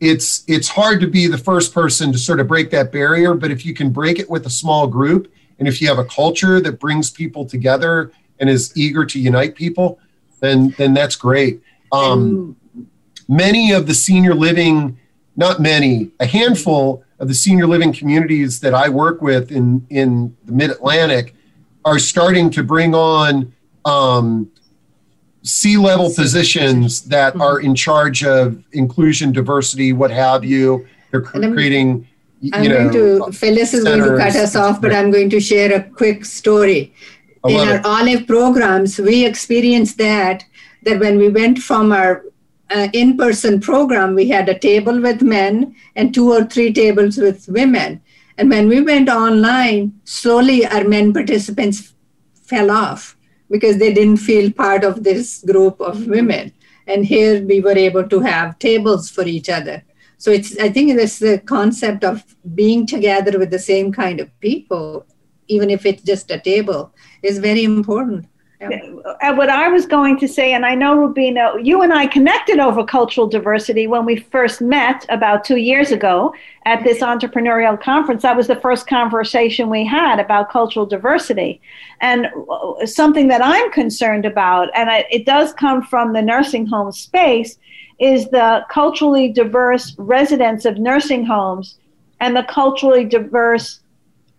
it's 0.00 0.44
it's 0.46 0.68
hard 0.68 1.00
to 1.00 1.08
be 1.08 1.26
the 1.26 1.38
first 1.38 1.74
person 1.74 2.12
to 2.12 2.18
sort 2.18 2.38
of 2.38 2.46
break 2.46 2.70
that 2.70 2.92
barrier 2.92 3.34
but 3.34 3.50
if 3.50 3.66
you 3.66 3.74
can 3.74 3.90
break 3.90 4.18
it 4.18 4.30
with 4.30 4.46
a 4.46 4.50
small 4.50 4.86
group 4.86 5.32
and 5.58 5.66
if 5.66 5.82
you 5.82 5.88
have 5.88 5.98
a 5.98 6.04
culture 6.04 6.60
that 6.60 6.78
brings 6.78 7.10
people 7.10 7.44
together 7.44 8.12
and 8.38 8.48
is 8.48 8.72
eager 8.76 9.04
to 9.04 9.18
unite 9.18 9.56
people 9.56 9.98
then 10.40 10.74
then 10.78 10.94
that's 10.94 11.16
great. 11.16 11.62
Um, 11.90 12.56
many 13.28 13.72
of 13.72 13.86
the 13.86 13.94
senior 13.94 14.34
living, 14.34 14.98
not 15.36 15.60
many, 15.60 16.10
a 16.18 16.26
handful 16.26 17.04
of 17.20 17.28
the 17.28 17.34
senior 17.34 17.66
living 17.66 17.92
communities 17.92 18.60
that 18.60 18.74
I 18.74 18.88
work 18.88 19.20
with 19.20 19.52
in, 19.52 19.86
in 19.90 20.36
the 20.46 20.52
mid 20.52 20.70
Atlantic 20.70 21.34
are 21.84 21.98
starting 21.98 22.50
to 22.50 22.62
bring 22.62 22.94
on 22.94 23.52
um, 23.84 24.50
C 25.42 25.76
level 25.76 26.12
positions 26.14 27.02
that 27.02 27.34
Mhm. 27.34 27.40
are 27.40 27.60
in 27.60 27.74
charge 27.74 28.24
of 28.24 28.62
inclusion, 28.72 29.32
diversity, 29.32 29.92
what 29.92 30.10
have 30.10 30.44
you. 30.44 30.86
They're 31.10 31.22
creating, 31.22 32.06
y- 32.42 32.50
I'm 32.52 32.62
you 32.64 32.68
know, 32.70 32.90
going 32.90 33.32
to, 33.32 33.38
Phyllis 33.38 33.72
is 33.72 33.84
going 33.84 34.02
to 34.02 34.16
cut 34.16 34.34
us 34.36 34.54
off, 34.56 34.80
but 34.80 34.92
I'm 34.92 35.10
going 35.10 35.30
to 35.30 35.40
share 35.40 35.72
a 35.74 35.82
quick 35.82 36.24
story. 36.24 36.92
In 37.46 37.56
our 37.56 37.76
it. 37.76 37.86
olive 37.86 38.26
programs, 38.26 38.98
we 38.98 39.24
experienced 39.24 39.96
that, 39.98 40.44
that 40.82 40.98
when 40.98 41.16
we 41.18 41.28
went 41.30 41.58
from 41.60 41.92
our 41.92 42.24
uh, 42.70 42.88
in-person 42.92 43.60
program, 43.60 44.14
we 44.14 44.28
had 44.28 44.48
a 44.48 44.58
table 44.58 45.00
with 45.00 45.22
men 45.22 45.74
and 45.96 46.12
two 46.12 46.30
or 46.32 46.44
three 46.44 46.72
tables 46.72 47.16
with 47.16 47.48
women. 47.48 48.00
And 48.36 48.50
when 48.50 48.68
we 48.68 48.80
went 48.80 49.08
online, 49.08 50.00
slowly 50.04 50.66
our 50.66 50.84
men 50.84 51.12
participants 51.12 51.94
fell 52.42 52.70
off 52.70 53.16
because 53.50 53.78
they 53.78 53.92
didn't 53.92 54.18
feel 54.18 54.52
part 54.52 54.84
of 54.84 55.02
this 55.02 55.42
group 55.44 55.80
of 55.80 56.06
women. 56.06 56.52
And 56.86 57.04
here 57.04 57.44
we 57.44 57.60
were 57.60 57.76
able 57.76 58.08
to 58.08 58.20
have 58.20 58.58
tables 58.58 59.10
for 59.10 59.24
each 59.24 59.48
other. 59.48 59.82
So 60.18 60.30
it's 60.30 60.58
I 60.58 60.68
think 60.68 60.90
it's 60.90 61.18
the 61.18 61.38
concept 61.38 62.04
of 62.04 62.24
being 62.54 62.86
together 62.86 63.38
with 63.38 63.50
the 63.50 63.58
same 63.58 63.92
kind 63.92 64.20
of 64.20 64.40
people, 64.40 65.06
even 65.46 65.70
if 65.70 65.86
it's 65.86 66.02
just 66.02 66.30
a 66.30 66.40
table, 66.40 66.92
is 67.22 67.38
very 67.38 67.64
important. 67.64 68.26
Uh, 68.60 69.34
what 69.34 69.48
I 69.48 69.68
was 69.68 69.86
going 69.86 70.18
to 70.18 70.26
say, 70.26 70.52
and 70.52 70.66
I 70.66 70.74
know 70.74 70.96
Rubina, 70.96 71.52
you 71.62 71.82
and 71.82 71.92
I 71.92 72.06
connected 72.06 72.58
over 72.58 72.84
cultural 72.84 73.28
diversity 73.28 73.86
when 73.86 74.04
we 74.04 74.16
first 74.16 74.60
met 74.60 75.06
about 75.10 75.44
two 75.44 75.56
years 75.56 75.92
ago 75.92 76.34
at 76.64 76.82
this 76.82 76.98
entrepreneurial 76.98 77.80
conference. 77.80 78.22
That 78.22 78.36
was 78.36 78.48
the 78.48 78.56
first 78.56 78.88
conversation 78.88 79.70
we 79.70 79.86
had 79.86 80.18
about 80.18 80.50
cultural 80.50 80.86
diversity. 80.86 81.60
And 82.00 82.26
uh, 82.50 82.84
something 82.84 83.28
that 83.28 83.42
I'm 83.42 83.70
concerned 83.70 84.24
about, 84.24 84.70
and 84.74 84.90
I, 84.90 85.04
it 85.10 85.24
does 85.24 85.52
come 85.52 85.82
from 85.82 86.12
the 86.12 86.22
nursing 86.22 86.66
home 86.66 86.90
space, 86.90 87.58
is 88.00 88.28
the 88.30 88.64
culturally 88.70 89.28
diverse 89.32 89.94
residents 89.98 90.64
of 90.64 90.78
nursing 90.78 91.24
homes 91.24 91.78
and 92.20 92.36
the 92.36 92.44
culturally 92.44 93.04
diverse 93.04 93.80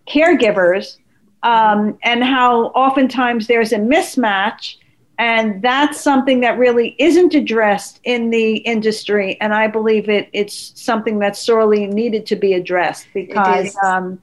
caregivers 0.06 0.98
um, 1.42 1.98
and 2.02 2.22
how 2.22 2.66
oftentimes 2.66 3.46
there's 3.46 3.72
a 3.72 3.78
mismatch. 3.78 4.76
And 5.18 5.60
that's 5.60 6.00
something 6.00 6.40
that 6.40 6.58
really 6.58 6.96
isn't 6.98 7.34
addressed 7.34 8.00
in 8.04 8.30
the 8.30 8.56
industry. 8.56 9.38
And 9.40 9.52
I 9.52 9.66
believe 9.66 10.08
it, 10.08 10.30
it's 10.32 10.72
something 10.80 11.18
that's 11.18 11.38
sorely 11.38 11.86
needed 11.86 12.24
to 12.26 12.36
be 12.36 12.54
addressed 12.54 13.06
because 13.12 13.76
um, 13.84 14.18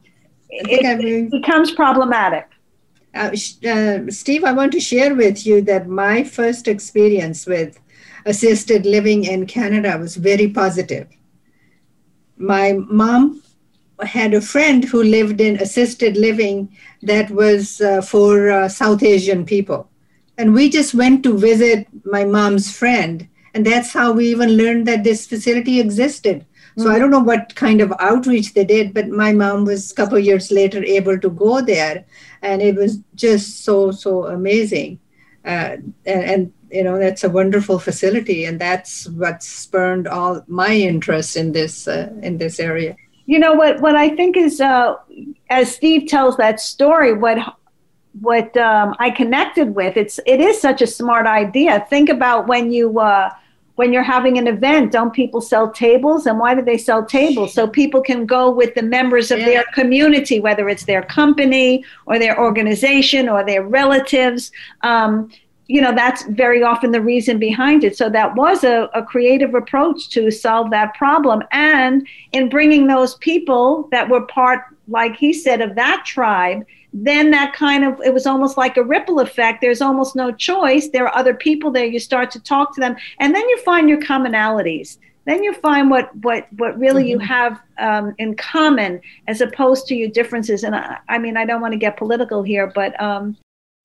I 0.51 0.55
I 0.55 0.93
it, 0.93 1.03
it 1.03 1.31
becomes 1.31 1.71
problematic. 1.71 2.47
Uh, 3.13 3.31
uh, 3.67 3.99
Steve, 4.09 4.43
I 4.43 4.53
want 4.53 4.71
to 4.73 4.79
share 4.79 5.15
with 5.15 5.45
you 5.45 5.61
that 5.61 5.87
my 5.87 6.23
first 6.23 6.67
experience 6.67 7.45
with 7.45 7.79
assisted 8.25 8.85
living 8.85 9.23
in 9.23 9.45
Canada 9.45 9.97
was 9.97 10.15
very 10.15 10.49
positive. 10.49 11.07
My 12.37 12.73
mom 12.73 13.41
had 14.03 14.33
a 14.33 14.41
friend 14.41 14.83
who 14.83 15.01
lived 15.03 15.41
in 15.41 15.57
assisted 15.57 16.17
living 16.17 16.75
that 17.01 17.29
was 17.31 17.81
uh, 17.81 18.01
for 18.01 18.49
uh, 18.49 18.69
South 18.69 19.03
Asian 19.03 19.45
people. 19.45 19.89
And 20.37 20.53
we 20.53 20.69
just 20.69 20.93
went 20.93 21.23
to 21.23 21.37
visit 21.37 21.87
my 22.05 22.23
mom's 22.23 22.75
friend. 22.75 23.27
And 23.53 23.65
that's 23.65 23.91
how 23.91 24.11
we 24.11 24.27
even 24.29 24.51
learned 24.51 24.87
that 24.87 25.03
this 25.03 25.25
facility 25.25 25.79
existed. 25.79 26.45
So 26.77 26.91
I 26.91 26.99
don't 26.99 27.09
know 27.09 27.19
what 27.19 27.55
kind 27.55 27.81
of 27.81 27.91
outreach 27.99 28.53
they 28.53 28.63
did, 28.63 28.93
but 28.93 29.07
my 29.07 29.33
mom 29.33 29.65
was 29.65 29.91
a 29.91 29.95
couple 29.95 30.19
years 30.19 30.51
later 30.51 30.83
able 30.83 31.17
to 31.19 31.29
go 31.29 31.59
there, 31.59 32.05
and 32.43 32.61
it 32.61 32.75
was 32.75 32.99
just 33.15 33.63
so 33.65 33.89
so 33.89 34.27
amazing. 34.27 34.99
Uh, 35.43 35.77
and, 36.05 36.23
and 36.31 36.53
you 36.69 36.83
know 36.83 36.99
that's 36.99 37.23
a 37.23 37.31
wonderful 37.31 37.79
facility, 37.79 38.45
and 38.45 38.61
that's 38.61 39.09
what 39.09 39.41
spurred 39.41 40.05
all 40.05 40.43
my 40.47 40.71
interest 40.71 41.35
in 41.35 41.51
this 41.51 41.87
uh, 41.87 42.13
in 42.21 42.37
this 42.37 42.59
area. 42.59 42.95
You 43.27 43.39
know 43.39 43.53
what? 43.53 43.81
What 43.81 43.95
I 43.95 44.09
think 44.09 44.35
is, 44.37 44.59
uh, 44.59 44.95
as 45.49 45.73
Steve 45.73 46.07
tells 46.07 46.37
that 46.37 46.59
story, 46.59 47.13
what 47.13 47.37
what 48.21 48.55
um, 48.57 48.95
I 48.97 49.11
connected 49.11 49.75
with, 49.75 49.95
it's 49.95 50.19
it 50.25 50.39
is 50.41 50.59
such 50.59 50.81
a 50.81 50.87
smart 50.87 51.27
idea. 51.27 51.85
Think 51.89 52.09
about 52.09 52.47
when 52.47 52.71
you 52.71 52.99
uh, 52.99 53.29
when 53.75 53.93
you're 53.93 54.01
having 54.17 54.39
an 54.39 54.47
event, 54.47 54.91
don't 54.91 55.13
people 55.13 55.39
sell 55.39 55.69
tables? 55.71 56.25
And 56.25 56.39
why 56.39 56.55
do 56.55 56.63
they 56.63 56.79
sell 56.79 57.05
tables? 57.05 57.53
So 57.53 57.67
people 57.67 58.01
can 58.01 58.25
go 58.25 58.49
with 58.49 58.73
the 58.73 58.81
members 58.81 59.29
of 59.29 59.37
Yeah. 59.39 59.45
their 59.45 59.63
community, 59.75 60.39
whether 60.39 60.67
it's 60.67 60.85
their 60.85 61.03
company 61.03 61.85
or 62.07 62.17
their 62.17 62.39
organization 62.39 63.29
or 63.29 63.45
their 63.45 63.61
relatives. 63.61 64.51
Um, 64.81 65.29
you 65.67 65.81
know, 65.81 65.93
that's 65.93 66.23
very 66.23 66.63
often 66.63 66.91
the 66.91 67.01
reason 67.01 67.39
behind 67.39 67.83
it. 67.83 67.97
So 67.97 68.09
that 68.09 68.35
was 68.35 68.63
a, 68.63 68.89
a 68.93 69.03
creative 69.03 69.53
approach 69.53 70.09
to 70.09 70.31
solve 70.31 70.71
that 70.71 70.93
problem. 70.93 71.43
And 71.51 72.07
in 72.31 72.49
bringing 72.49 72.87
those 72.87 73.15
people 73.15 73.89
that 73.91 74.09
were 74.09 74.25
part, 74.27 74.61
like 74.87 75.17
he 75.17 75.33
said, 75.33 75.61
of 75.61 75.75
that 75.75 76.03
tribe, 76.05 76.65
then 76.93 77.31
that 77.31 77.53
kind 77.53 77.83
of 77.83 77.99
it 78.03 78.13
was 78.13 78.25
almost 78.25 78.57
like 78.57 78.77
a 78.77 78.83
ripple 78.83 79.19
effect. 79.19 79.59
There's 79.61 79.81
almost 79.81 80.15
no 80.15 80.31
choice. 80.31 80.87
There 80.87 81.05
are 81.05 81.15
other 81.15 81.33
people 81.33 81.69
there. 81.69 81.85
You 81.85 81.99
start 81.99 82.31
to 82.31 82.39
talk 82.39 82.73
to 82.75 82.81
them. 82.81 82.95
And 83.19 83.35
then 83.35 83.47
you 83.49 83.57
find 83.59 83.89
your 83.89 83.99
commonalities. 83.99 84.97
Then 85.25 85.43
you 85.43 85.53
find 85.53 85.89
what 85.89 86.15
what 86.23 86.47
what 86.53 86.79
really 86.79 87.09
you 87.09 87.19
have 87.19 87.59
um, 87.77 88.15
in 88.17 88.37
common 88.37 89.01
as 89.27 89.41
opposed 89.41 89.85
to 89.87 89.95
your 89.95 90.09
differences. 90.09 90.63
And 90.63 90.73
i, 90.73 90.97
I 91.09 91.17
mean 91.17 91.35
i 91.35 91.45
don't 91.45 91.59
want 91.59 91.73
to 91.73 91.77
get 91.77 91.97
political 91.97 92.43
here 92.43 92.71
but 92.73 92.99
um, 93.01 93.35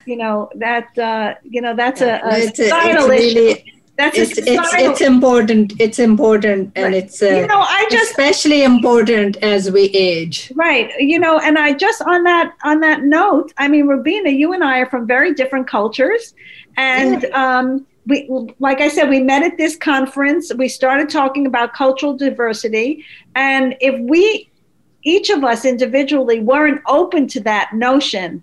you 0.07 0.17
know 0.17 0.51
that 0.57 0.97
uh, 0.99 1.35
you 1.43 1.61
know 1.61 1.75
that's 1.75 2.01
a, 2.01 2.21
a 2.25 2.39
it's, 2.39 2.47
it's 2.47 2.59
societal 2.59 3.11
issue 3.11 3.39
really 3.39 3.73
that's 3.97 4.19
it's, 4.19 4.39
it's 4.39 4.75
it's 4.75 5.01
important. 5.03 5.75
It's 5.79 5.99
important, 5.99 6.73
and 6.77 6.85
Right. 6.87 6.95
it's 6.95 7.23
uh, 7.23 7.27
you 7.27 7.47
know 7.47 7.61
i 7.61 7.87
just 7.91 8.11
especially 8.13 8.65
important 8.65 9.37
as 9.43 9.71
we 9.71 9.83
age. 9.93 10.51
Right. 10.55 10.91
You 10.99 11.19
know, 11.19 11.39
and 11.39 11.59
I 11.59 11.75
just 11.75 12.01
on 12.03 12.25
that 12.25 12.55
on 12.65 12.81
that 12.81 13.03
note, 13.03 13.53
I 13.59 13.69
mean, 13.69 13.87
Rubina, 13.87 14.31
you 14.31 14.55
and 14.55 14.65
I 14.65 14.79
are 14.79 14.87
from 14.87 15.07
very 15.07 15.35
different 15.35 15.67
cultures, 15.67 16.35
and 16.79 17.27
um, 17.27 17.87
we, 18.07 18.29
like 18.59 18.81
I 18.81 18.89
said, 18.89 19.11
we 19.11 19.21
met 19.21 19.43
at 19.43 19.59
this 19.59 19.77
conference. 19.77 20.53
We 20.55 20.69
started 20.69 21.11
talking 21.11 21.47
about 21.47 21.75
cultural 21.75 22.17
diversity, 22.17 23.05
and 23.35 23.77
if 23.81 24.01
we, 24.01 24.51
each 25.03 25.29
of 25.29 25.45
us 25.45 25.67
individually, 25.67 26.41
weren't 26.41 26.81
open 26.89 27.29
to 27.29 27.41
that 27.41 27.75
notion, 27.75 28.43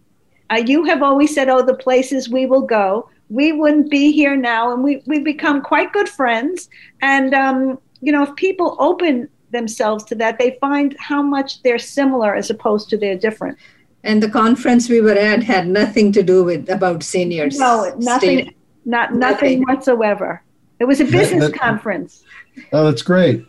uh, 0.51 0.57
you 0.65 0.83
have 0.85 1.01
always 1.03 1.33
said, 1.33 1.49
"Oh, 1.49 1.61
the 1.61 1.73
places 1.75 2.29
we 2.29 2.45
will 2.45 2.61
go." 2.63 3.09
We 3.29 3.51
wouldn't 3.51 3.91
be 3.91 4.11
here 4.11 4.35
now, 4.35 4.73
and 4.73 4.83
we 4.83 5.03
we've 5.05 5.23
become 5.23 5.61
quite 5.61 5.93
good 5.93 6.09
friends. 6.09 6.69
And 7.01 7.33
um, 7.33 7.79
you 8.01 8.11
know, 8.11 8.23
if 8.23 8.35
people 8.35 8.75
open 8.79 9.29
themselves 9.51 10.03
to 10.05 10.15
that, 10.15 10.39
they 10.39 10.57
find 10.61 10.95
how 10.99 11.21
much 11.21 11.61
they're 11.63 11.79
similar 11.79 12.35
as 12.35 12.49
opposed 12.49 12.89
to 12.89 12.97
they're 12.97 13.17
different. 13.17 13.57
And 14.03 14.23
the 14.23 14.29
conference 14.29 14.89
we 14.89 15.01
were 15.01 15.11
at 15.17 15.43
had 15.43 15.67
nothing 15.67 16.11
to 16.13 16.23
do 16.23 16.43
with 16.43 16.69
about 16.69 17.03
seniors. 17.03 17.59
No, 17.59 17.93
nothing, 17.99 18.39
Steve. 18.45 18.53
not 18.85 19.13
nothing 19.13 19.59
Nothing. 19.59 19.63
whatsoever. 19.63 20.41
It 20.79 20.85
was 20.85 20.99
a 21.01 21.05
business 21.05 21.49
that- 21.51 21.59
conference. 21.59 22.23
Oh, 22.71 22.85
that's 22.85 23.01
great. 23.01 23.45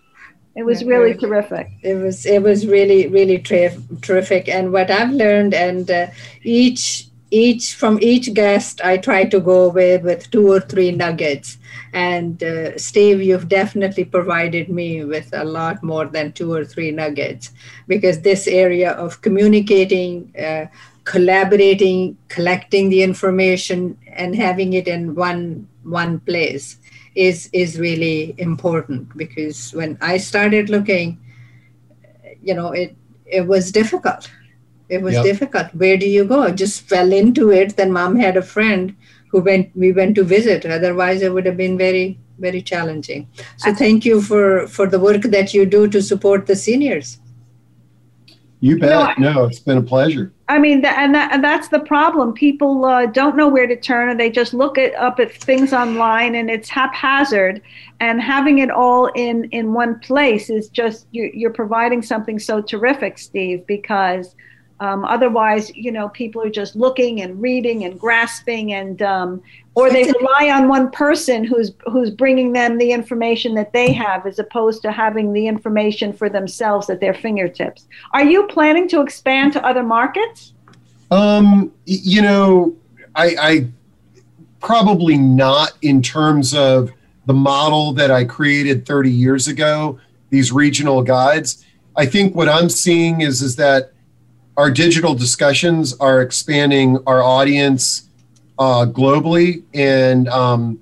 It 0.60 0.66
was 0.66 0.84
really 0.84 1.14
terrific. 1.14 1.70
It 1.80 1.94
was 1.94 2.26
it 2.26 2.42
was 2.42 2.66
really 2.66 3.08
really 3.08 3.38
ter- 3.38 3.80
terrific. 4.02 4.46
And 4.46 4.74
what 4.74 4.90
I've 4.90 5.10
learned, 5.10 5.54
and 5.54 5.90
uh, 5.90 6.08
each 6.42 7.06
each 7.30 7.74
from 7.74 7.98
each 8.02 8.34
guest, 8.34 8.82
I 8.84 8.98
try 8.98 9.24
to 9.24 9.40
go 9.40 9.70
with 9.70 10.02
with 10.02 10.30
two 10.30 10.46
or 10.52 10.60
three 10.60 10.92
nuggets. 10.92 11.56
And 11.94 12.42
uh, 12.42 12.76
Steve, 12.76 13.22
you've 13.22 13.48
definitely 13.48 14.04
provided 14.04 14.68
me 14.68 15.02
with 15.02 15.30
a 15.32 15.44
lot 15.44 15.82
more 15.82 16.04
than 16.04 16.32
two 16.32 16.52
or 16.52 16.66
three 16.66 16.90
nuggets 16.90 17.52
because 17.88 18.20
this 18.20 18.46
area 18.46 18.90
of 18.92 19.22
communicating, 19.22 20.30
uh, 20.36 20.66
collaborating, 21.04 22.18
collecting 22.28 22.90
the 22.90 23.02
information, 23.02 23.96
and 24.12 24.36
having 24.36 24.74
it 24.74 24.86
in 24.86 25.14
one 25.14 25.66
one 25.84 26.20
place 26.20 26.76
is 27.14 27.48
is 27.52 27.78
really 27.78 28.34
important 28.38 29.16
because 29.16 29.72
when 29.72 29.98
I 30.00 30.16
started 30.18 30.70
looking, 30.70 31.18
you 32.42 32.54
know, 32.54 32.72
it 32.72 32.96
it 33.26 33.46
was 33.46 33.72
difficult. 33.72 34.30
It 34.88 35.02
was 35.02 35.14
Yep. 35.14 35.24
difficult. 35.24 35.74
Where 35.74 35.96
do 35.96 36.08
you 36.08 36.24
go? 36.24 36.42
I 36.42 36.50
just 36.50 36.82
fell 36.88 37.12
into 37.12 37.50
it. 37.50 37.76
Then 37.76 37.92
mom 37.92 38.16
had 38.16 38.36
a 38.36 38.42
friend 38.42 38.94
who 39.30 39.40
went 39.40 39.70
we 39.76 39.92
went 39.92 40.14
to 40.16 40.24
visit. 40.24 40.66
Otherwise 40.66 41.22
it 41.22 41.32
would 41.32 41.46
have 41.46 41.56
been 41.56 41.78
very, 41.78 42.18
very 42.38 42.62
challenging. 42.62 43.28
So 43.56 43.74
thank 43.74 44.04
you 44.04 44.20
for 44.20 44.66
for 44.66 44.86
the 44.86 44.98
work 45.00 45.22
that 45.22 45.54
you 45.54 45.66
do 45.66 45.86
to 45.88 46.02
support 46.02 46.46
the 46.46 46.56
seniors. 46.56 47.18
You 48.60 48.78
bet. 48.78 49.18
know, 49.18 49.32
no, 49.32 49.44
it's 49.44 49.58
been 49.58 49.78
a 49.78 49.82
pleasure. 49.82 50.32
I 50.48 50.58
mean, 50.58 50.82
tha- 50.82 50.98
and, 50.98 51.14
that, 51.14 51.32
and 51.32 51.42
that's 51.42 51.68
the 51.68 51.80
problem. 51.80 52.34
People 52.34 52.84
uh, 52.84 53.06
don't 53.06 53.36
know 53.36 53.48
where 53.48 53.66
to 53.66 53.76
turn, 53.76 54.10
and 54.10 54.20
they 54.20 54.30
just 54.30 54.52
look 54.52 54.76
it 54.76 54.94
up 54.96 55.18
at 55.18 55.32
things 55.32 55.72
online, 55.72 56.34
and 56.34 56.50
it's 56.50 56.68
haphazard. 56.68 57.62
And 58.00 58.20
having 58.20 58.58
it 58.58 58.70
all 58.70 59.06
in 59.14 59.44
in 59.50 59.72
one 59.72 59.98
place 60.00 60.50
is 60.50 60.68
just 60.68 61.06
you're, 61.12 61.32
you're 61.32 61.52
providing 61.52 62.02
something 62.02 62.38
so 62.38 62.60
terrific, 62.60 63.18
Steve, 63.18 63.66
because 63.66 64.34
Um, 64.80 65.04
otherwise, 65.04 65.70
you 65.76 65.92
know, 65.92 66.08
people 66.08 66.42
are 66.42 66.50
just 66.50 66.74
looking 66.74 67.20
and 67.20 67.40
reading 67.40 67.84
and 67.84 68.00
grasping, 68.00 68.72
and 68.72 69.02
um, 69.02 69.42
or 69.74 69.90
they 69.90 70.04
rely 70.04 70.50
on 70.50 70.68
one 70.68 70.90
person 70.90 71.44
who's 71.44 71.72
who's 71.86 72.10
bringing 72.10 72.52
them 72.52 72.78
the 72.78 72.90
information 72.90 73.54
that 73.56 73.74
they 73.74 73.92
have, 73.92 74.26
as 74.26 74.38
opposed 74.38 74.80
to 74.82 74.90
having 74.90 75.34
the 75.34 75.46
information 75.46 76.14
for 76.14 76.30
themselves 76.30 76.88
at 76.88 76.98
their 76.98 77.12
fingertips. 77.12 77.86
Are 78.12 78.24
you 78.24 78.46
planning 78.46 78.88
to 78.88 79.02
expand 79.02 79.52
to 79.52 79.66
other 79.66 79.82
markets? 79.82 80.54
Um, 81.10 81.72
you 81.84 82.22
know, 82.22 82.74
I, 83.14 83.36
I 83.38 83.66
probably 84.60 85.18
not 85.18 85.72
in 85.82 86.00
terms 86.00 86.54
of 86.54 86.90
the 87.26 87.34
model 87.34 87.92
that 87.94 88.10
I 88.10 88.24
created 88.24 88.86
30 88.86 89.10
years 89.10 89.46
ago. 89.46 89.98
These 90.30 90.52
regional 90.52 91.02
guides. 91.02 91.66
I 91.96 92.06
think 92.06 92.34
what 92.34 92.48
I'm 92.48 92.70
seeing 92.70 93.20
is 93.20 93.42
is 93.42 93.56
that 93.56 93.92
our 94.60 94.70
digital 94.70 95.14
discussions 95.14 95.96
are 96.00 96.20
expanding 96.20 96.98
our 97.06 97.22
audience 97.22 98.10
uh, 98.58 98.84
globally, 98.84 99.62
and 99.72 100.28
um, 100.28 100.78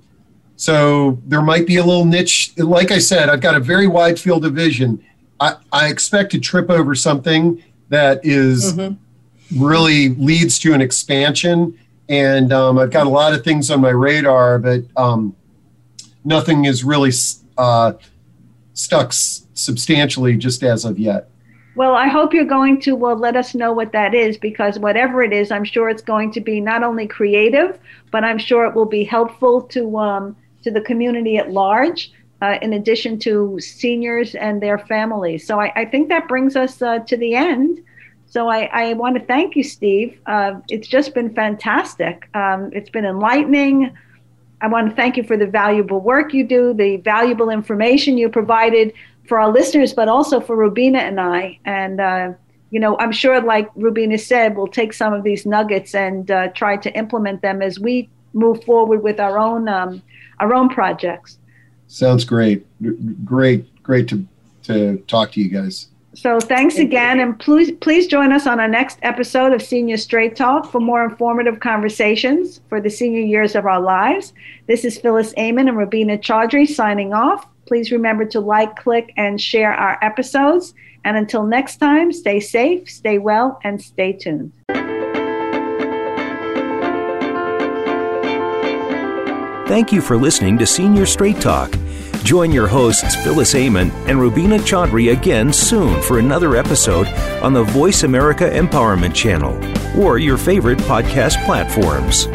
so 0.57 1.17
there 1.25 1.41
might 1.41 1.65
be 1.65 1.77
a 1.77 1.85
little 1.85 2.03
niche. 2.03 2.51
Like 2.57 2.91
I 2.91 2.97
said, 2.99 3.29
I've 3.29 3.39
got 3.39 3.55
a 3.55 3.59
very 3.61 3.87
wide 3.87 4.19
field 4.19 4.43
of 4.43 4.53
vision. 4.53 5.01
I, 5.39 5.55
I 5.71 5.87
expect 5.87 6.33
to 6.33 6.39
trip 6.41 6.69
over 6.69 6.93
something 6.93 7.63
that 7.87 8.19
is 8.23 8.73
mm-hmm. 8.73 9.63
really 9.63 10.09
leads 10.09 10.59
to 10.59 10.73
an 10.73 10.81
expansion, 10.81 11.79
and 12.09 12.51
um, 12.51 12.77
I've 12.77 12.91
got 12.91 13.07
a 13.07 13.09
lot 13.09 13.33
of 13.33 13.45
things 13.45 13.71
on 13.71 13.79
my 13.79 13.91
radar, 13.91 14.59
but 14.59 14.81
um, 14.97 15.33
nothing 16.25 16.65
is 16.65 16.83
really 16.83 17.13
uh, 17.57 17.93
stuck 18.73 19.13
substantially 19.13 20.35
just 20.35 20.63
as 20.63 20.83
of 20.83 20.99
yet. 20.99 21.29
Well, 21.79 21.95
I 21.95 22.07
hope 22.09 22.33
you're 22.33 22.43
going 22.43 22.81
to 22.81 22.93
well 22.93 23.15
let 23.15 23.37
us 23.37 23.55
know 23.55 23.71
what 23.71 23.93
that 23.93 24.13
is 24.13 24.37
because 24.37 24.77
whatever 24.77 25.23
it 25.23 25.31
is, 25.31 25.49
I'm 25.49 25.63
sure 25.63 25.87
it's 25.87 26.01
going 26.01 26.29
to 26.33 26.41
be 26.41 26.59
not 26.59 26.83
only 26.83 27.07
creative, 27.07 27.79
but 28.11 28.25
I'm 28.25 28.37
sure 28.37 28.65
it 28.65 28.75
will 28.75 28.85
be 28.85 29.05
helpful 29.05 29.61
to 29.61 29.97
um, 29.97 30.35
to 30.63 30.71
the 30.71 30.81
community 30.81 31.37
at 31.37 31.51
large. 31.51 32.11
Uh, 32.41 32.57
in 32.61 32.73
addition 32.73 33.19
to 33.19 33.59
seniors 33.59 34.33
and 34.35 34.61
their 34.61 34.77
families. 34.77 35.45
So 35.45 35.59
I, 35.59 35.73
I 35.75 35.85
think 35.85 36.07
that 36.07 36.29
brings 36.29 36.55
us 36.55 36.81
uh, 36.81 36.99
to 36.99 37.17
the 37.17 37.35
end. 37.35 37.81
So 38.27 38.47
I, 38.47 38.69
I, 38.71 38.93
want 38.93 39.17
to 39.19 39.25
thank 39.25 39.57
you, 39.57 39.63
Steve. 39.63 40.17
Uh, 40.25 40.61
it's 40.69 40.87
just 40.87 41.13
been 41.13 41.33
fantastic. 41.35 42.29
Um, 42.33 42.69
it's 42.71 42.89
been 42.89 43.03
enlightening. 43.03 43.93
I 44.61 44.67
want 44.67 44.89
to 44.89 44.95
thank 44.95 45.17
you 45.17 45.23
for 45.23 45.35
the 45.35 45.47
valuable 45.47 45.99
work 45.99 46.33
you 46.33 46.47
do, 46.47 46.73
the 46.73 46.95
valuable 46.97 47.49
information 47.49 48.17
you 48.17 48.29
provided 48.29 48.93
for 49.29 49.39
our 49.39 49.51
listeners, 49.51 49.93
but 49.93 50.09
also 50.09 50.41
for 50.41 50.55
Rubina 50.57 50.99
and 50.99 51.21
I. 51.21 51.59
And, 51.63 52.01
uh, 52.01 52.33
you 52.71 52.79
know, 52.79 52.97
I'm 52.97 53.11
sure, 53.11 53.39
like 53.41 53.69
Rubina 53.75 54.17
said, 54.17 54.57
we'll 54.57 54.67
take 54.67 54.91
some 54.91 55.13
of 55.13 55.23
these 55.23 55.45
nuggets 55.45 55.95
and 55.95 56.29
uh, 56.29 56.49
try 56.49 56.75
to 56.77 56.91
implement 56.97 57.41
them 57.41 57.61
as 57.61 57.79
we 57.79 58.09
move 58.33 58.63
forward 58.63 59.01
with 59.03 59.19
our 59.19 59.39
own 59.39 59.69
um, 59.69 60.01
our 60.39 60.53
own 60.53 60.69
projects. 60.69 61.37
Sounds 61.87 62.25
great. 62.25 62.65
Great, 63.25 63.81
great 63.83 64.07
to 64.09 64.25
to 64.63 64.97
talk 65.07 65.31
to 65.33 65.41
you 65.41 65.49
guys. 65.49 65.87
So 66.13 66.39
thanks 66.39 66.79
again, 66.79 67.19
and 67.19 67.39
please 67.39 67.71
please 67.81 68.07
join 68.07 68.33
us 68.33 68.47
on 68.47 68.59
our 68.59 68.67
next 68.67 68.99
episode 69.03 69.53
of 69.53 69.61
Senior 69.61 69.97
Straight 69.97 70.35
Talk 70.35 70.71
for 70.71 70.79
more 70.79 71.03
informative 71.03 71.59
conversations 71.59 72.61
for 72.67 72.81
the 72.81 72.89
senior 72.89 73.21
years 73.21 73.55
of 73.55 73.65
our 73.65 73.79
lives. 73.79 74.33
This 74.67 74.85
is 74.85 74.97
Phyllis 74.97 75.33
Amon 75.37 75.67
and 75.67 75.77
Rubina 75.77 76.17
Chaudhry 76.17 76.67
signing 76.67 77.13
off. 77.13 77.47
Please 77.69 77.91
remember 77.91 78.25
to 78.25 78.39
like, 78.39 78.75
click, 78.75 79.13
and 79.15 79.39
share 79.39 79.71
our 79.71 79.99
episodes. 80.01 80.73
And 81.05 81.15
until 81.15 81.45
next 81.45 81.77
time, 81.77 82.11
stay 82.11 82.39
safe, 82.39 82.89
stay 82.89 83.19
well, 83.19 83.59
and 83.63 83.79
stay 83.79 84.11
tuned. 84.11 84.51
Thank 89.67 89.91
you 89.91 90.01
for 90.01 90.17
listening 90.17 90.57
to 90.57 90.65
Senior 90.65 91.05
Straight 91.05 91.39
Talk. 91.39 91.71
Join 92.23 92.51
your 92.51 92.65
hosts 92.65 93.15
Phyllis 93.17 93.53
Amon 93.53 93.91
and 94.07 94.19
Rubina 94.19 94.57
Chaudhry 94.57 95.13
again 95.13 95.53
soon 95.53 96.01
for 96.01 96.17
another 96.17 96.55
episode 96.55 97.07
on 97.43 97.53
the 97.53 97.63
Voice 97.63 98.01
America 98.01 98.49
Empowerment 98.49 99.13
Channel 99.13 99.53
or 100.01 100.17
your 100.17 100.37
favorite 100.37 100.79
podcast 100.79 101.45
platforms. 101.45 102.25